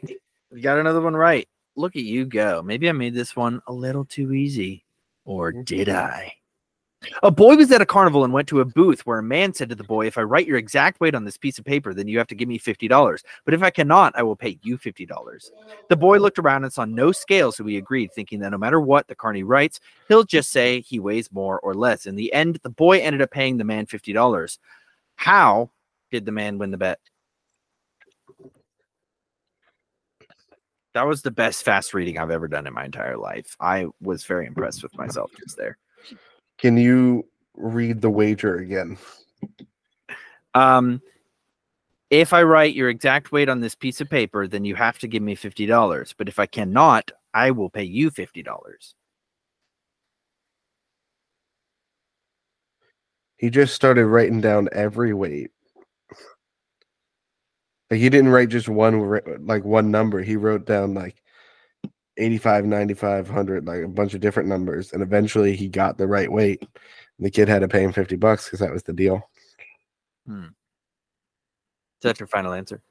you 0.51 0.61
got 0.61 0.77
another 0.77 1.01
one 1.01 1.15
right. 1.15 1.47
Look 1.75 1.95
at 1.95 2.03
you 2.03 2.25
go. 2.25 2.61
Maybe 2.63 2.87
I 2.87 2.91
made 2.91 3.15
this 3.15 3.35
one 3.35 3.61
a 3.67 3.73
little 3.73 4.05
too 4.05 4.33
easy. 4.33 4.85
Or 5.25 5.51
mm-hmm. 5.51 5.63
did 5.63 5.89
I? 5.89 6.33
A 7.23 7.31
boy 7.31 7.55
was 7.55 7.71
at 7.71 7.81
a 7.81 7.85
carnival 7.85 8.23
and 8.23 8.33
went 8.33 8.47
to 8.49 8.61
a 8.61 8.65
booth 8.65 9.05
where 9.05 9.19
a 9.19 9.23
man 9.23 9.53
said 9.53 9.69
to 9.69 9.75
the 9.75 9.83
boy, 9.83 10.07
If 10.07 10.17
I 10.17 10.21
write 10.21 10.47
your 10.47 10.57
exact 10.57 10.99
weight 10.99 11.15
on 11.15 11.25
this 11.25 11.37
piece 11.37 11.57
of 11.57 11.65
paper, 11.65 11.93
then 11.93 12.07
you 12.07 12.17
have 12.17 12.27
to 12.27 12.35
give 12.35 12.47
me 12.47 12.59
$50. 12.59 13.23
But 13.43 13.53
if 13.53 13.63
I 13.63 13.69
cannot, 13.69 14.13
I 14.15 14.23
will 14.23 14.35
pay 14.35 14.57
you 14.61 14.77
$50. 14.77 15.51
The 15.89 15.95
boy 15.95 16.17
looked 16.19 16.39
around 16.39 16.63
and 16.63 16.73
saw 16.73 16.85
no 16.85 17.11
scale, 17.11 17.51
so 17.51 17.65
he 17.65 17.77
agreed, 17.77 18.11
thinking 18.13 18.39
that 18.39 18.51
no 18.51 18.57
matter 18.57 18.79
what 18.79 19.07
the 19.07 19.15
carney 19.15 19.43
writes, 19.43 19.79
he'll 20.07 20.23
just 20.23 20.51
say 20.51 20.81
he 20.81 20.99
weighs 20.99 21.31
more 21.31 21.59
or 21.59 21.73
less. 21.73 22.05
In 22.05 22.15
the 22.15 22.31
end, 22.33 22.59
the 22.63 22.69
boy 22.69 22.99
ended 22.99 23.21
up 23.21 23.31
paying 23.31 23.57
the 23.57 23.63
man 23.63 23.85
$50. 23.85 24.57
How 25.15 25.71
did 26.11 26.25
the 26.25 26.31
man 26.31 26.57
win 26.57 26.71
the 26.71 26.77
bet? 26.77 26.99
That 30.93 31.07
was 31.07 31.21
the 31.21 31.31
best 31.31 31.63
fast 31.63 31.93
reading 31.93 32.17
I've 32.17 32.31
ever 32.31 32.47
done 32.47 32.65
in 32.65 32.73
my 32.73 32.85
entire 32.85 33.17
life. 33.17 33.57
I 33.59 33.87
was 34.01 34.23
very 34.23 34.45
impressed 34.45 34.81
with 34.81 34.95
myself 34.97 35.29
just 35.37 35.57
there. 35.57 35.77
Can 36.57 36.77
you 36.77 37.25
read 37.55 38.01
the 38.01 38.09
wager 38.09 38.57
again? 38.57 38.97
Um, 40.53 41.01
if 42.09 42.33
I 42.33 42.43
write 42.43 42.75
your 42.75 42.89
exact 42.89 43.31
weight 43.31 43.49
on 43.49 43.59
this 43.59 43.75
piece 43.75 43.99
of 43.99 44.09
paper, 44.09 44.47
then 44.47 44.63
you 44.63 44.75
have 44.75 44.99
to 44.99 45.07
give 45.07 45.21
me 45.21 45.35
fifty 45.35 45.65
dollars. 45.65 46.13
But 46.17 46.29
if 46.29 46.39
I 46.39 46.45
cannot, 46.45 47.11
I 47.33 47.51
will 47.51 47.69
pay 47.69 47.83
you 47.83 48.09
fifty 48.09 48.41
dollars. 48.41 48.95
He 53.37 53.49
just 53.49 53.75
started 53.75 54.05
writing 54.07 54.39
down 54.39 54.69
every 54.71 55.13
weight. 55.13 55.51
Like 57.91 57.99
he 57.99 58.09
didn't 58.09 58.31
write 58.31 58.49
just 58.49 58.69
one 58.69 59.19
like 59.45 59.63
one 59.65 59.91
number. 59.91 60.21
He 60.21 60.37
wrote 60.37 60.65
down 60.65 60.93
like 60.93 61.21
85, 62.17 62.65
95, 62.65 63.27
100, 63.27 63.65
like 63.65 63.83
a 63.83 63.87
bunch 63.87 64.13
of 64.13 64.21
different 64.21 64.49
numbers. 64.49 64.93
And 64.93 65.01
eventually 65.01 65.55
he 65.55 65.67
got 65.67 65.97
the 65.97 66.07
right 66.07 66.31
weight. 66.31 66.67
The 67.19 67.31
kid 67.31 67.47
had 67.47 67.59
to 67.59 67.67
pay 67.67 67.83
him 67.83 67.93
50 67.93 68.15
bucks 68.17 68.45
because 68.45 68.59
that 68.59 68.73
was 68.73 68.83
the 68.83 68.93
deal. 68.93 69.29
Is 70.45 72.01
that 72.03 72.19
your 72.19 72.27
final 72.27 72.53
answer? 72.53 72.81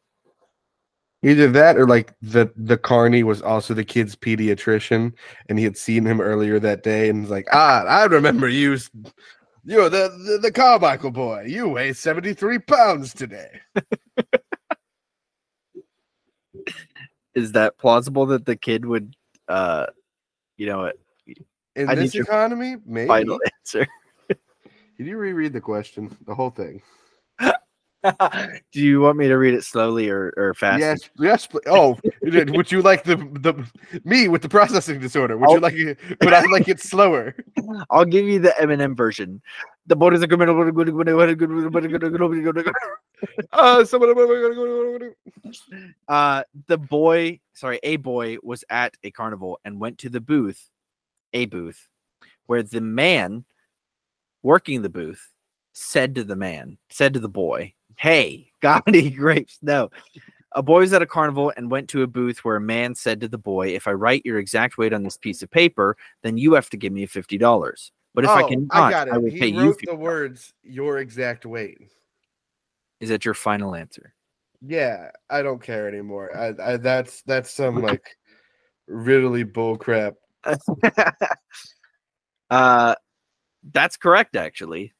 Either 1.22 1.50
that 1.50 1.78
or 1.78 1.86
like 1.86 2.12
the 2.20 2.52
the 2.54 2.76
carney 2.76 3.22
was 3.22 3.40
also 3.40 3.72
the 3.72 3.84
kid's 3.84 4.14
pediatrician 4.14 5.12
and 5.48 5.58
he 5.58 5.64
had 5.64 5.76
seen 5.76 6.04
him 6.04 6.20
earlier 6.20 6.58
that 6.60 6.82
day 6.82 7.08
and 7.08 7.22
was 7.22 7.30
like, 7.30 7.46
ah, 7.52 7.82
I 7.84 8.04
remember 8.04 8.48
you. 8.48 8.76
You're 9.66 9.88
the, 9.88 10.10
the, 10.26 10.38
the 10.42 10.52
Carmichael 10.52 11.10
boy. 11.10 11.44
You 11.46 11.70
weigh 11.70 11.94
73 11.94 12.58
pounds 12.58 13.14
today. 13.14 13.60
Is 17.34 17.52
that 17.52 17.78
plausible 17.78 18.26
that 18.26 18.46
the 18.46 18.56
kid 18.56 18.84
would, 18.84 19.14
uh, 19.48 19.86
you 20.56 20.66
know, 20.66 20.92
In 21.76 21.88
I 21.88 21.94
this 21.94 22.14
economy, 22.14 22.76
maybe. 22.86 23.08
final 23.08 23.38
answer? 23.60 23.86
Can 24.28 25.06
you 25.06 25.16
reread 25.16 25.52
the 25.52 25.60
question? 25.60 26.16
The 26.26 26.34
whole 26.34 26.50
thing. 26.50 26.80
Do 27.40 28.80
you 28.80 29.00
want 29.00 29.16
me 29.16 29.28
to 29.28 29.36
read 29.36 29.54
it 29.54 29.64
slowly 29.64 30.10
or 30.10 30.32
or 30.36 30.52
fast? 30.54 30.78
Yes, 30.80 31.08
yes. 31.18 31.48
Oh, 31.66 31.98
would 32.22 32.70
you 32.70 32.82
like 32.82 33.02
the 33.02 33.16
the 33.16 33.54
me 34.04 34.28
with 34.28 34.42
the 34.42 34.48
processing 34.48 35.00
disorder? 35.00 35.36
Would 35.38 35.48
you 35.50 35.56
Oh. 35.56 35.60
like 35.60 35.74
it? 35.74 35.98
But 36.20 36.34
I 36.34 36.44
like 36.52 36.68
it 36.68 36.80
slower? 36.80 37.34
I'll 37.90 38.04
give 38.04 38.26
you 38.26 38.38
the 38.38 38.54
Eminem 38.60 38.94
version. 38.94 39.40
The. 39.86 39.96
Uh, 43.52 43.84
someone, 43.84 44.14
Uh, 46.08 46.42
the 46.66 46.78
boy, 46.78 47.40
sorry, 47.54 47.80
a 47.82 47.96
boy 47.96 48.36
was 48.42 48.64
at 48.70 48.96
a 49.02 49.10
carnival 49.10 49.60
and 49.64 49.80
went 49.80 49.98
to 49.98 50.10
the 50.10 50.20
booth, 50.20 50.68
a 51.32 51.46
booth, 51.46 51.88
where 52.46 52.62
the 52.62 52.80
man 52.80 53.44
working 54.42 54.82
the 54.82 54.88
booth 54.88 55.32
said 55.72 56.14
to 56.14 56.24
the 56.24 56.36
man, 56.36 56.78
said 56.90 57.14
to 57.14 57.20
the 57.20 57.28
boy, 57.28 57.74
Hey, 57.98 58.50
got 58.60 58.84
any 58.86 59.10
grapes? 59.10 59.58
No. 59.62 59.90
A 60.52 60.62
boy 60.62 60.80
was 60.80 60.92
at 60.92 61.02
a 61.02 61.06
carnival 61.06 61.52
and 61.56 61.70
went 61.70 61.88
to 61.90 62.02
a 62.02 62.06
booth 62.06 62.44
where 62.44 62.56
a 62.56 62.60
man 62.60 62.94
said 62.94 63.20
to 63.20 63.28
the 63.28 63.38
boy, 63.38 63.68
If 63.68 63.88
I 63.88 63.92
write 63.92 64.22
your 64.24 64.38
exact 64.38 64.78
weight 64.78 64.92
on 64.92 65.02
this 65.02 65.16
piece 65.16 65.42
of 65.42 65.50
paper, 65.50 65.96
then 66.22 66.36
you 66.36 66.54
have 66.54 66.70
to 66.70 66.76
give 66.76 66.92
me 66.92 67.06
$50. 67.06 67.90
But 68.14 68.24
if 68.24 68.30
I 68.30 68.42
Oh, 68.42 68.66
I 68.70 68.80
I, 68.86 68.90
got 68.90 69.08
it. 69.08 69.20
will 69.20 69.30
he 69.30 69.38
pay 69.40 69.52
wrote 69.52 69.78
$50. 69.80 69.86
the 69.86 69.96
words 69.96 70.54
"your 70.62 70.98
exact 70.98 71.44
weight." 71.44 71.78
Is 73.00 73.08
that 73.08 73.24
your 73.24 73.34
final 73.34 73.74
answer? 73.74 74.14
Yeah, 74.66 75.10
I 75.28 75.42
don't 75.42 75.60
care 75.62 75.88
anymore. 75.88 76.34
I, 76.36 76.54
I 76.62 76.76
that's 76.76 77.22
that's 77.22 77.50
some 77.50 77.82
like 77.82 78.16
riddly 78.88 79.42
bull 79.52 79.76
crap. 79.76 80.14
uh, 82.50 82.94
that's 83.72 83.96
correct, 83.96 84.36
actually. 84.36 84.92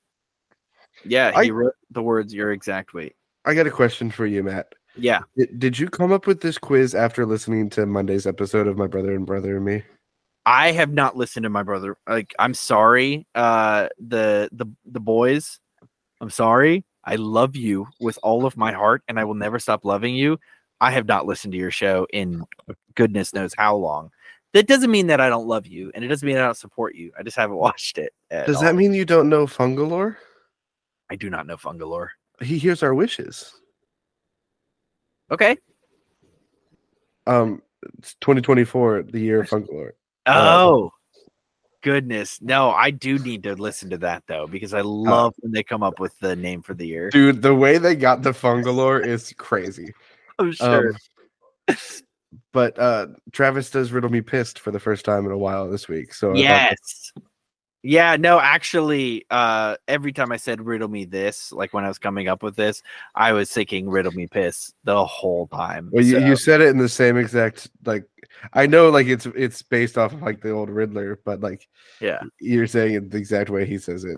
Yeah, 1.04 1.30
he 1.42 1.48
I- 1.48 1.52
wrote 1.52 1.74
the 1.90 2.02
words 2.02 2.34
"your 2.34 2.52
exact 2.52 2.94
weight." 2.94 3.14
I 3.44 3.54
got 3.54 3.66
a 3.66 3.70
question 3.70 4.10
for 4.10 4.26
you, 4.26 4.42
Matt. 4.42 4.74
Yeah, 4.96 5.20
Did, 5.36 5.58
did 5.58 5.78
you 5.78 5.88
come 5.88 6.12
up 6.12 6.26
with 6.26 6.40
this 6.40 6.56
quiz 6.56 6.94
after 6.94 7.26
listening 7.26 7.68
to 7.70 7.84
Monday's 7.84 8.26
episode 8.28 8.66
of 8.68 8.78
My 8.78 8.86
Brother 8.86 9.14
and 9.14 9.26
Brother 9.26 9.56
and 9.56 9.64
Me? 9.64 9.82
I 10.46 10.72
have 10.72 10.92
not 10.92 11.16
listened 11.16 11.44
to 11.44 11.50
my 11.50 11.62
brother. 11.62 11.96
Like, 12.06 12.34
I'm 12.38 12.54
sorry, 12.54 13.26
uh, 13.34 13.88
the 13.98 14.48
the 14.52 14.66
the 14.84 15.00
boys. 15.00 15.58
I'm 16.20 16.30
sorry. 16.30 16.84
I 17.04 17.16
love 17.16 17.56
you 17.56 17.88
with 18.00 18.18
all 18.22 18.46
of 18.46 18.56
my 18.56 18.72
heart, 18.72 19.02
and 19.08 19.18
I 19.18 19.24
will 19.24 19.34
never 19.34 19.58
stop 19.58 19.84
loving 19.84 20.14
you. 20.14 20.38
I 20.80 20.90
have 20.90 21.06
not 21.06 21.26
listened 21.26 21.52
to 21.52 21.58
your 21.58 21.70
show 21.70 22.06
in 22.12 22.44
goodness 22.94 23.34
knows 23.34 23.54
how 23.56 23.76
long. 23.76 24.10
That 24.52 24.66
doesn't 24.66 24.90
mean 24.90 25.08
that 25.08 25.20
I 25.20 25.28
don't 25.28 25.46
love 25.46 25.66
you, 25.66 25.90
and 25.94 26.04
it 26.04 26.08
doesn't 26.08 26.26
mean 26.26 26.36
I 26.36 26.44
don't 26.44 26.56
support 26.56 26.94
you. 26.94 27.12
I 27.18 27.22
just 27.22 27.36
haven't 27.36 27.56
watched 27.68 27.98
it. 27.98 28.12
Does 28.30 28.56
all. 28.56 28.62
that 28.62 28.74
mean 28.74 28.94
you 28.94 29.04
don't 29.04 29.28
know 29.28 29.46
Fungalore? 29.46 30.16
I 31.10 31.16
do 31.16 31.28
not 31.30 31.46
know 31.46 31.56
Fungalore? 31.56 32.08
He 32.40 32.58
hears 32.58 32.82
our 32.82 32.94
wishes. 32.94 33.52
Okay. 35.30 35.56
Um, 37.26 37.62
it's 37.98 38.14
2024, 38.20 39.04
the 39.04 39.20
year 39.20 39.40
of 39.42 39.48
Fungalore. 39.48 39.92
Oh, 40.26 40.90
goodness. 41.82 42.40
No, 42.40 42.70
I 42.70 42.90
do 42.90 43.18
need 43.18 43.42
to 43.44 43.54
listen 43.54 43.90
to 43.90 43.98
that 43.98 44.24
though 44.26 44.46
because 44.46 44.74
I 44.74 44.80
love 44.80 45.34
when 45.38 45.52
they 45.52 45.62
come 45.62 45.82
up 45.82 46.00
with 46.00 46.18
the 46.18 46.34
name 46.34 46.62
for 46.62 46.74
the 46.74 46.86
year. 46.86 47.10
Dude, 47.10 47.42
the 47.42 47.54
way 47.54 47.78
they 47.78 47.94
got 47.94 48.22
the 48.22 48.30
Fungalore 48.32 49.04
is 49.04 49.32
crazy. 49.36 49.92
I'm 50.38 50.52
sure. 50.52 50.94
Um, 51.68 51.76
but 52.52 52.78
uh 52.78 53.06
Travis 53.32 53.70
does 53.70 53.92
riddle 53.92 54.10
me 54.10 54.20
pissed 54.20 54.58
for 54.58 54.70
the 54.70 54.80
first 54.80 55.04
time 55.04 55.24
in 55.26 55.32
a 55.32 55.38
while 55.38 55.70
this 55.70 55.88
week. 55.88 56.12
So 56.14 56.34
yes. 56.34 57.12
Yeah, 57.86 58.16
no, 58.16 58.40
actually, 58.40 59.26
uh, 59.30 59.76
every 59.86 60.14
time 60.14 60.32
I 60.32 60.38
said 60.38 60.64
riddle 60.64 60.88
me 60.88 61.04
this, 61.04 61.52
like 61.52 61.74
when 61.74 61.84
I 61.84 61.88
was 61.88 61.98
coming 61.98 62.28
up 62.28 62.42
with 62.42 62.56
this, 62.56 62.82
I 63.14 63.32
was 63.32 63.50
thinking 63.50 63.90
riddle 63.90 64.12
me 64.12 64.26
piss 64.26 64.72
the 64.84 65.04
whole 65.04 65.48
time. 65.48 65.90
Well, 65.92 66.02
you, 66.02 66.18
So, 66.18 66.26
you 66.26 66.36
said 66.36 66.62
it 66.62 66.68
in 66.68 66.78
the 66.78 66.88
same 66.88 67.18
exact 67.18 67.68
like. 67.84 68.04
I 68.54 68.66
know, 68.66 68.88
like 68.88 69.06
it's 69.06 69.26
it's 69.26 69.60
based 69.60 69.98
off 69.98 70.14
of 70.14 70.22
like 70.22 70.40
the 70.40 70.50
old 70.50 70.70
Riddler, 70.70 71.20
but 71.26 71.40
like 71.40 71.68
yeah. 72.00 72.22
you're 72.40 72.66
saying 72.66 72.94
it 72.94 73.10
the 73.10 73.18
exact 73.18 73.50
way 73.50 73.66
he 73.66 73.76
says 73.76 74.04
it. 74.04 74.16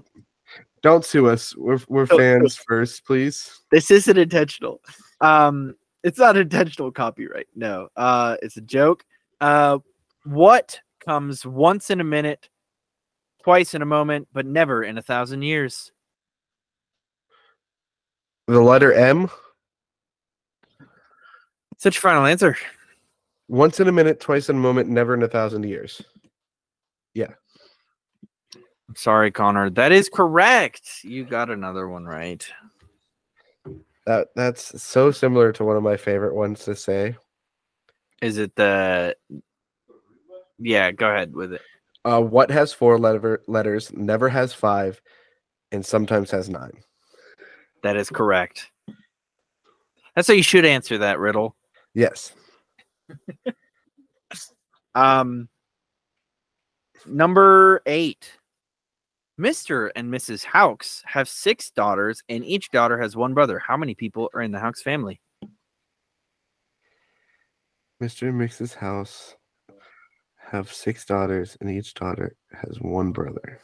Don't 0.82 1.04
sue 1.04 1.28
us. 1.28 1.54
We're 1.56 1.80
we're 1.88 2.06
fans 2.06 2.56
first, 2.56 3.04
please. 3.04 3.62
This 3.72 3.90
isn't 3.90 4.16
intentional. 4.16 4.80
Um, 5.20 5.74
it's 6.04 6.20
not 6.20 6.36
intentional 6.36 6.92
copyright. 6.92 7.48
No, 7.56 7.88
uh, 7.96 8.36
it's 8.42 8.58
a 8.58 8.62
joke. 8.62 9.04
Uh, 9.40 9.78
what 10.22 10.78
comes 11.04 11.44
once 11.44 11.90
in 11.90 12.00
a 12.00 12.04
minute, 12.04 12.48
twice 13.46 13.74
in 13.74 13.82
a 13.82 13.86
moment, 13.86 14.26
but 14.32 14.44
never 14.44 14.82
in 14.82 14.98
a 14.98 15.02
thousand 15.02 15.40
years? 15.42 15.92
The 18.48 18.60
letter 18.60 18.92
M, 18.92 19.30
Such 21.78 22.00
final 22.00 22.26
answer. 22.26 22.56
once 23.46 23.78
in 23.78 23.86
a 23.86 23.92
minute, 23.92 24.18
twice 24.18 24.48
in 24.48 24.56
a 24.56 24.58
moment, 24.58 24.88
never 24.88 25.14
in 25.14 25.22
a 25.22 25.28
thousand 25.28 25.62
years. 25.62 26.02
Yeah. 27.14 27.34
Sorry, 28.96 29.30
Connor. 29.30 29.70
That 29.70 29.92
is 29.92 30.08
correct. 30.08 31.04
You 31.04 31.24
got 31.24 31.48
another 31.48 31.88
one 31.88 32.04
right. 32.04 32.44
That 34.06 34.26
that's 34.34 34.82
so 34.82 35.12
similar 35.12 35.52
to 35.52 35.62
one 35.64 35.76
of 35.76 35.84
my 35.84 35.96
favorite 35.96 36.34
ones 36.34 36.64
to 36.64 36.74
say. 36.74 37.14
Is 38.20 38.38
it 38.38 38.56
the? 38.56 39.14
Yeah, 40.58 40.90
go 40.90 41.08
ahead 41.08 41.32
with 41.32 41.52
it. 41.52 41.62
Uh, 42.06 42.20
what 42.20 42.52
has 42.52 42.72
four 42.72 43.00
letter 43.00 43.42
letters, 43.48 43.92
never 43.92 44.28
has 44.28 44.52
five, 44.52 45.02
and 45.72 45.84
sometimes 45.84 46.30
has 46.30 46.48
nine? 46.48 46.70
That 47.82 47.96
is 47.96 48.10
correct. 48.10 48.70
That's 50.14 50.28
how 50.28 50.34
you 50.34 50.44
should 50.44 50.64
answer 50.64 50.98
that 50.98 51.18
riddle. 51.18 51.56
Yes. 51.94 52.32
Um, 54.94 55.50
number 57.04 57.82
eight. 57.84 58.32
Mr. 59.38 59.90
and 59.94 60.10
Mrs. 60.10 60.42
Hawks 60.42 61.02
have 61.04 61.28
six 61.28 61.70
daughters, 61.70 62.22
and 62.30 62.42
each 62.42 62.70
daughter 62.70 62.98
has 62.98 63.14
one 63.14 63.34
brother. 63.34 63.58
How 63.58 63.76
many 63.76 63.94
people 63.94 64.30
are 64.32 64.40
in 64.40 64.52
the 64.52 64.58
Hawks 64.58 64.80
family? 64.80 65.20
Mr. 68.02 68.30
and 68.30 68.40
Mrs. 68.40 68.74
House 68.74 69.35
have 70.50 70.72
six 70.72 71.04
daughters, 71.04 71.56
and 71.60 71.70
each 71.70 71.94
daughter 71.94 72.36
has 72.52 72.78
one 72.80 73.12
brother. 73.12 73.60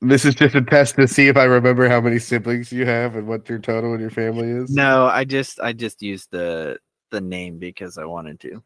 This 0.00 0.24
is 0.24 0.34
just 0.34 0.54
a 0.54 0.62
test 0.62 0.94
to 0.96 1.08
see 1.08 1.26
if 1.26 1.36
I 1.36 1.44
remember 1.44 1.88
how 1.88 2.00
many 2.00 2.18
siblings 2.18 2.72
you 2.72 2.86
have 2.86 3.16
and 3.16 3.26
what 3.26 3.48
your 3.48 3.58
total 3.58 3.94
in 3.94 4.00
your 4.00 4.10
family 4.10 4.48
is. 4.48 4.70
No, 4.70 5.06
I 5.06 5.24
just 5.24 5.58
I 5.60 5.72
just 5.72 6.02
used 6.02 6.30
the 6.30 6.78
the 7.10 7.20
name 7.20 7.58
because 7.58 7.98
I 7.98 8.04
wanted 8.04 8.38
to. 8.40 8.62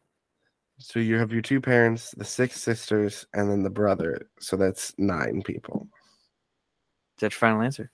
So 0.77 0.99
you 0.99 1.17
have 1.17 1.31
your 1.31 1.41
two 1.41 1.61
parents, 1.61 2.11
the 2.17 2.25
six 2.25 2.61
sisters, 2.61 3.25
and 3.33 3.49
then 3.49 3.63
the 3.63 3.69
brother. 3.69 4.29
So 4.39 4.57
that's 4.57 4.93
nine 4.97 5.41
people. 5.43 5.87
Is 7.17 7.21
that 7.21 7.31
your 7.33 7.37
final 7.37 7.61
answer? 7.61 7.91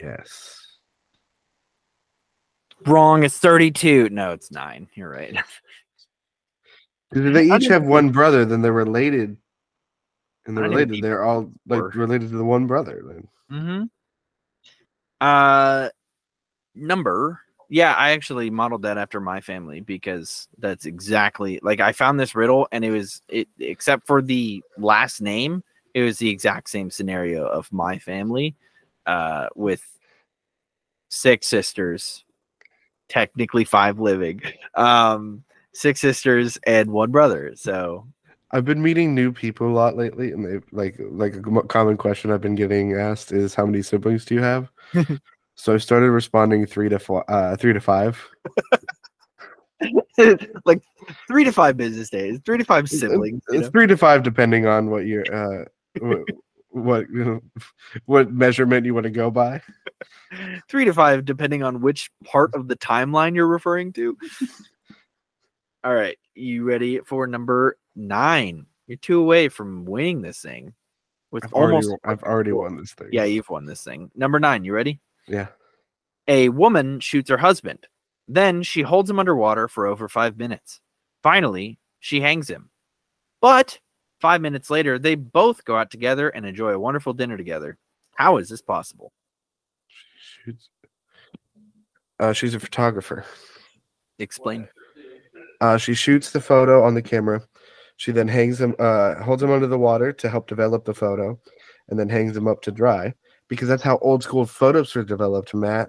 Yes. 0.00 0.71
Wrong. 2.86 3.22
It's 3.24 3.38
thirty-two. 3.38 4.08
No, 4.10 4.32
it's 4.32 4.50
nine. 4.50 4.88
You're 4.94 5.10
right. 5.10 5.36
Because 7.12 7.34
they 7.34 7.54
each 7.54 7.66
have 7.66 7.84
one 7.84 8.10
brother, 8.10 8.46
then 8.46 8.62
they're 8.62 8.72
related. 8.72 9.36
And 10.46 10.56
they're 10.56 10.64
I 10.64 10.68
didn't 10.68 10.80
even 10.80 10.88
related. 10.88 11.04
They're 11.04 11.24
all 11.24 11.52
like 11.66 11.80
four. 11.80 11.88
related 11.90 12.30
to 12.30 12.38
the 12.38 12.44
one 12.44 12.66
brother. 12.66 13.02
Then. 13.06 13.28
Mm-hmm. 13.52 13.82
Uh, 15.20 15.88
number. 16.74 17.40
Yeah, 17.68 17.92
I 17.92 18.10
actually 18.10 18.50
modeled 18.50 18.82
that 18.82 18.98
after 18.98 19.20
my 19.20 19.40
family 19.40 19.80
because 19.80 20.48
that's 20.58 20.84
exactly 20.84 21.58
like 21.62 21.80
I 21.80 21.92
found 21.92 22.18
this 22.18 22.34
riddle 22.34 22.68
and 22.72 22.84
it 22.84 22.90
was 22.90 23.22
it 23.28 23.48
except 23.58 24.06
for 24.06 24.20
the 24.20 24.62
last 24.76 25.20
name, 25.20 25.62
it 25.94 26.02
was 26.02 26.18
the 26.18 26.28
exact 26.28 26.70
same 26.70 26.90
scenario 26.90 27.46
of 27.46 27.72
my 27.72 27.98
family, 27.98 28.56
uh, 29.06 29.48
with 29.54 29.82
six 31.08 31.46
sisters, 31.46 32.24
technically 33.12 33.64
five 33.64 34.00
living, 34.00 34.40
um, 34.74 35.44
six 35.74 36.00
sisters 36.00 36.58
and 36.66 36.90
one 36.90 37.10
brother. 37.10 37.52
So 37.54 38.06
I've 38.50 38.64
been 38.64 38.82
meeting 38.82 39.14
new 39.14 39.32
people 39.32 39.68
a 39.68 39.74
lot 39.74 39.96
lately, 39.96 40.32
and 40.32 40.44
they 40.44 40.60
like 40.72 40.96
like 40.98 41.34
a 41.34 41.62
common 41.68 41.96
question 41.96 42.30
I've 42.30 42.40
been 42.40 42.54
getting 42.54 42.94
asked 42.94 43.32
is 43.32 43.54
how 43.54 43.66
many 43.66 43.82
siblings 43.82 44.24
do 44.24 44.34
you 44.34 44.42
have? 44.42 44.70
so 45.54 45.74
I 45.74 45.76
started 45.76 46.10
responding 46.10 46.66
three 46.66 46.88
to 46.88 46.98
four, 46.98 47.30
uh, 47.30 47.56
three 47.56 47.74
to 47.74 47.80
five. 47.80 48.18
like 50.64 50.82
three 51.28 51.44
to 51.44 51.52
five 51.52 51.76
business 51.76 52.08
days, 52.08 52.40
three 52.46 52.58
to 52.58 52.64
five 52.64 52.88
siblings. 52.88 53.42
It's 53.48 53.64
know? 53.64 53.70
three 53.70 53.86
to 53.86 53.96
five 53.96 54.22
depending 54.22 54.66
on 54.66 54.90
what 54.90 55.04
your 55.04 55.24
uh, 55.32 55.64
what 56.72 57.08
you 57.10 57.24
know, 57.24 57.40
what 58.06 58.32
measurement 58.32 58.86
you 58.86 58.94
want 58.94 59.04
to 59.04 59.10
go 59.10 59.30
by. 59.30 59.60
three 60.68 60.84
to 60.84 60.92
five, 60.92 61.24
depending 61.24 61.62
on 61.62 61.80
which 61.80 62.10
part 62.24 62.54
of 62.54 62.68
the 62.68 62.76
timeline 62.76 63.34
you're 63.34 63.46
referring 63.46 63.92
to. 63.94 64.16
All 65.84 65.94
right, 65.94 66.16
you 66.34 66.64
ready 66.64 67.00
for 67.00 67.26
number 67.26 67.76
nine? 67.96 68.66
You're 68.86 68.98
two 68.98 69.20
away 69.20 69.48
from 69.48 69.84
winning 69.84 70.22
this 70.22 70.40
thing 70.40 70.74
with 71.30 71.44
I've 71.44 71.52
almost. 71.52 71.88
already 71.88 72.00
I've 72.04 72.22
already 72.22 72.52
won 72.52 72.76
this 72.76 72.92
thing. 72.92 73.08
Yeah, 73.12 73.24
you've 73.24 73.50
won 73.50 73.64
this 73.64 73.82
thing. 73.82 74.10
Number 74.14 74.38
nine, 74.38 74.64
you 74.64 74.74
ready? 74.74 75.00
yeah. 75.26 75.48
A 76.28 76.50
woman 76.50 77.00
shoots 77.00 77.30
her 77.30 77.36
husband. 77.36 77.88
Then 78.28 78.62
she 78.62 78.82
holds 78.82 79.10
him 79.10 79.18
underwater 79.18 79.66
for 79.66 79.86
over 79.88 80.08
five 80.08 80.38
minutes. 80.38 80.80
Finally, 81.20 81.80
she 81.98 82.20
hangs 82.20 82.48
him. 82.48 82.70
But 83.40 83.80
Five 84.22 84.40
minutes 84.40 84.70
later, 84.70 85.00
they 85.00 85.16
both 85.16 85.64
go 85.64 85.76
out 85.76 85.90
together 85.90 86.28
and 86.28 86.46
enjoy 86.46 86.70
a 86.70 86.78
wonderful 86.78 87.12
dinner 87.12 87.36
together. 87.36 87.76
How 88.14 88.36
is 88.36 88.48
this 88.48 88.62
possible? 88.62 89.12
Shoots. 90.44 90.68
Uh, 92.20 92.32
she's 92.32 92.54
a 92.54 92.60
photographer. 92.60 93.24
Explain. 94.20 94.68
Uh, 95.60 95.76
she 95.76 95.94
shoots 95.94 96.30
the 96.30 96.40
photo 96.40 96.84
on 96.84 96.94
the 96.94 97.02
camera. 97.02 97.42
She 97.96 98.12
then 98.12 98.28
hangs 98.28 98.58
them, 98.58 98.76
uh, 98.78 99.16
holds 99.16 99.42
them 99.42 99.50
under 99.50 99.66
the 99.66 99.76
water 99.76 100.12
to 100.12 100.28
help 100.28 100.46
develop 100.46 100.84
the 100.84 100.94
photo, 100.94 101.36
and 101.88 101.98
then 101.98 102.08
hangs 102.08 102.34
them 102.34 102.46
up 102.46 102.62
to 102.62 102.70
dry 102.70 103.12
because 103.48 103.66
that's 103.66 103.82
how 103.82 103.98
old 103.98 104.22
school 104.22 104.46
photos 104.46 104.94
were 104.94 105.02
developed, 105.02 105.52
Matt. 105.52 105.88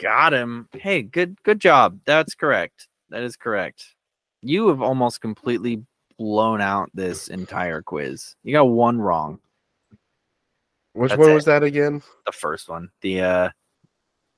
Got 0.00 0.32
him. 0.32 0.68
Hey, 0.74 1.02
good 1.02 1.42
good 1.42 1.60
job. 1.60 1.98
That's 2.04 2.36
correct. 2.36 2.86
That 3.08 3.24
is 3.24 3.34
correct. 3.34 3.96
You 4.42 4.68
have 4.68 4.80
almost 4.80 5.20
completely 5.20 5.84
blown 6.20 6.60
out 6.60 6.90
this 6.92 7.28
entire 7.28 7.80
quiz. 7.80 8.36
You 8.44 8.52
got 8.52 8.64
one 8.64 9.00
wrong. 9.00 9.40
Which 10.92 11.08
That's 11.08 11.18
one 11.18 11.30
it. 11.30 11.34
was 11.34 11.46
that 11.46 11.62
again? 11.62 12.02
The 12.26 12.32
first 12.32 12.68
one. 12.68 12.90
The 13.00 13.22
uh 13.22 13.48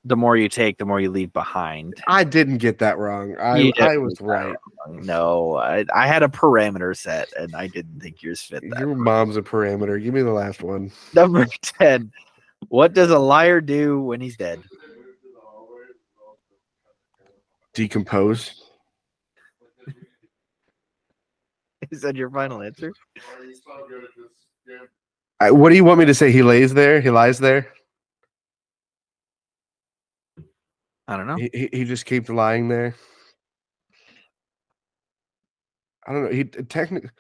the 0.05 0.17
more 0.17 0.37
you 0.37 0.49
take, 0.49 0.79
the 0.79 0.85
more 0.85 1.01
you 1.01 1.11
leave 1.11 1.33
behind. 1.33 1.95
I 2.07 2.23
didn't 2.23 2.59
get 2.59 2.79
that 2.79 2.99
wrong. 2.99 3.37
I, 3.37 3.73
I 3.81 3.97
was 3.99 4.21
right. 4.21 4.55
No, 4.89 5.57
I, 5.57 5.85
I 5.95 6.07
had 6.09 6.23
a 6.25 6.29
parameter 6.29 6.97
set 6.97 7.33
and 7.37 7.55
I 7.55 7.69
didn't 7.69 8.01
think 8.01 8.23
yours 8.23 8.43
fit 8.43 8.63
that. 8.69 8.81
Your 8.81 8.95
mom's 8.97 9.37
a 9.37 9.43
parameter. 9.43 10.03
Give 10.03 10.15
me 10.15 10.23
the 10.23 10.33
last 10.33 10.63
one. 10.63 10.91
Number 11.15 11.47
10. 11.63 12.13
What 12.69 12.95
does 12.95 13.11
a 13.11 13.19
liar 13.19 13.61
do 13.61 14.01
when 14.01 14.21
he's 14.21 14.37
dead? 14.37 14.63
Decompose. 17.75 18.62
Is 21.97 22.01
that 22.01 22.17
your 22.17 22.31
final 22.31 22.63
answer? 22.63 22.91
I, 25.39 25.51
what 25.51 25.69
do 25.69 25.77
you 25.77 25.85
want 25.85 25.99
me 25.99 26.07
to 26.07 26.15
say? 26.15 26.33
He 26.33 26.43
lays 26.43 26.73
there. 26.73 27.03
He 27.03 27.11
lies 27.11 27.39
there. 27.39 27.69
I 31.07 31.17
don't 31.19 31.27
know. 31.27 31.37
He, 31.37 31.51
he, 31.53 31.69
he 31.71 31.85
just 31.85 32.07
keeps 32.07 32.31
lying 32.31 32.69
there. 32.69 32.95
I 36.07 36.13
don't 36.13 36.25
know. 36.25 36.31
He 36.31 36.45
technically 36.45 37.11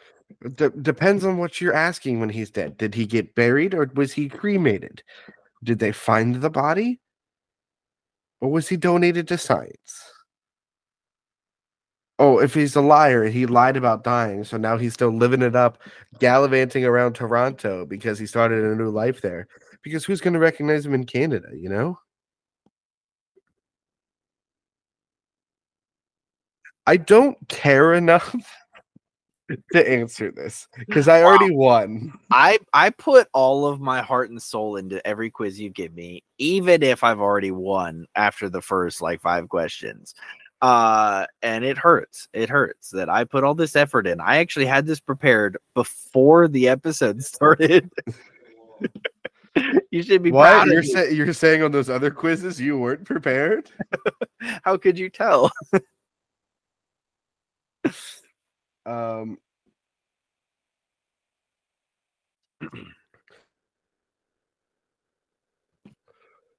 depends 0.81 1.25
on 1.25 1.37
what 1.37 1.61
you're 1.61 1.75
asking 1.75 2.21
when 2.21 2.31
he's 2.31 2.51
dead. 2.51 2.79
Did 2.79 2.95
he 2.95 3.05
get 3.05 3.35
buried 3.35 3.75
or 3.75 3.91
was 3.95 4.13
he 4.13 4.29
cremated? 4.29 5.03
Did 5.63 5.79
they 5.79 5.93
find 5.93 6.37
the 6.37 6.51
body? 6.51 6.99
Or 8.41 8.51
was 8.51 8.69
he 8.69 8.77
donated 8.77 9.29
to 9.29 9.39
science? 9.39 10.12
Oh, 12.23 12.39
if 12.39 12.55
he's 12.55 12.77
a 12.77 12.81
liar, 12.81 13.25
he 13.25 13.47
lied 13.47 13.77
about 13.77 14.05
dying, 14.05 14.45
so 14.45 14.57
now 14.57 14.79
he's 14.79 14.95
still 14.95 15.09
living 15.11 15.43
it 15.43 15.57
up, 15.57 15.83
gallivanting 16.21 16.85
around 16.85 17.15
Toronto 17.15 17.85
because 17.85 18.17
he 18.17 18.27
started 18.27 18.63
a 18.63 18.77
new 18.77 18.91
life 18.91 19.21
there. 19.21 19.49
Because 19.83 20.05
who's 20.05 20.21
going 20.21 20.35
to 20.35 20.39
recognize 20.39 20.87
him 20.87 20.95
in 20.95 21.03
Canada, 21.05 21.49
you 21.53 21.69
know? 21.69 21.99
I 26.87 26.97
don't 26.97 27.37
care 27.49 27.95
enough 27.95 28.37
to 29.73 29.91
answer 29.91 30.31
this 30.31 30.69
because 30.79 31.09
I 31.09 31.25
already 31.25 31.53
won. 31.53 32.13
I 32.31 32.61
I 32.73 32.91
put 32.91 33.27
all 33.35 33.67
of 33.67 33.81
my 33.81 34.01
heart 34.01 34.31
and 34.31 34.41
soul 34.41 34.77
into 34.77 35.05
every 35.05 35.29
quiz 35.29 35.59
you 35.59 35.71
give 35.71 35.93
me, 35.93 36.23
even 36.39 36.85
if 36.85 37.03
I've 37.03 37.21
already 37.21 37.51
won 37.51 38.07
after 38.15 38.49
the 38.49 38.63
first 38.63 39.03
like 39.03 39.21
five 39.21 39.49
questions. 39.49 40.15
Uh, 40.63 41.27
and 41.43 41.65
it 41.65 41.77
hurts. 41.77 42.29
It 42.33 42.49
hurts 42.49 42.91
that 42.91 43.09
I 43.09 43.25
put 43.25 43.43
all 43.43 43.57
this 43.57 43.75
effort 43.75 44.07
in. 44.07 44.21
I 44.21 44.37
actually 44.37 44.67
had 44.67 44.87
this 44.87 45.01
prepared 45.01 45.59
before 45.75 46.47
the 46.47 46.69
episode 46.69 47.21
started. 47.25 47.91
you 49.91 50.05
should 50.05 50.23
be 50.23 50.31
What 50.31 50.45
proud 50.45 50.69
you're 50.69 50.85
saying? 50.85 51.17
You're 51.17 51.33
saying 51.33 51.65
on 51.65 51.73
those 51.73 51.91
other 51.91 52.13
quizzes 52.13 52.61
you 52.61 52.79
weren't 52.79 53.05
prepared? 53.05 53.71
How 54.63 54.77
could 54.77 54.99
you 54.99 55.11
tell? 55.11 55.51
Um. 58.85 59.39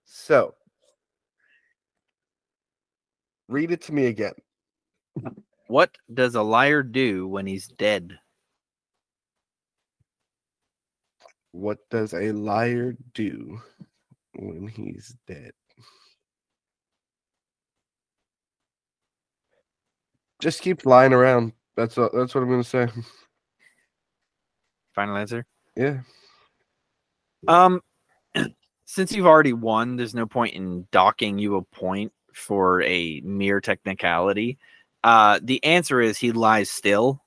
So, 0.06 0.56
read 3.48 3.72
it 3.72 3.82
to 3.84 3.94
me 3.94 4.08
again. 4.08 4.34
What 5.68 5.96
does 6.14 6.36
a 6.36 6.41
liar 6.41 6.84
do 6.84 7.28
when 7.28 7.48
he's 7.48 7.68
dead? 7.68 8.18
What 11.52 11.78
does 11.89 12.14
a 12.14 12.32
liar 12.32 12.96
do 13.14 13.62
when 14.36 14.68
he's 14.68 15.16
dead? 15.28 15.52
Just 20.39 20.62
keep 20.62 20.86
lying 20.86 21.14
around. 21.14 21.54
That's 21.78 21.96
what, 21.96 22.12
that's 22.14 22.36
what 22.36 22.41
I'm 22.41 22.50
gonna 22.50 22.64
say. 22.64 22.88
Final 24.94 25.16
answer. 25.18 25.46
Yeah. 25.76 26.00
Um, 27.48 27.82
since 28.86 29.12
you've 29.12 29.26
already 29.26 29.54
won, 29.54 29.96
there's 29.96 30.14
no 30.14 30.26
point 30.26 30.54
in 30.54 30.88
docking 30.91 31.39
you 31.39 31.56
a 31.56 31.62
point 31.62 32.12
for 32.34 32.82
a 32.84 33.22
mere 33.22 33.62
technicality. 33.62 34.58
Uh, 35.04 35.40
the 35.42 35.64
answer 35.64 36.02
is 36.02 36.18
he 36.18 36.32
lies 36.32 36.70
still, 36.70 37.22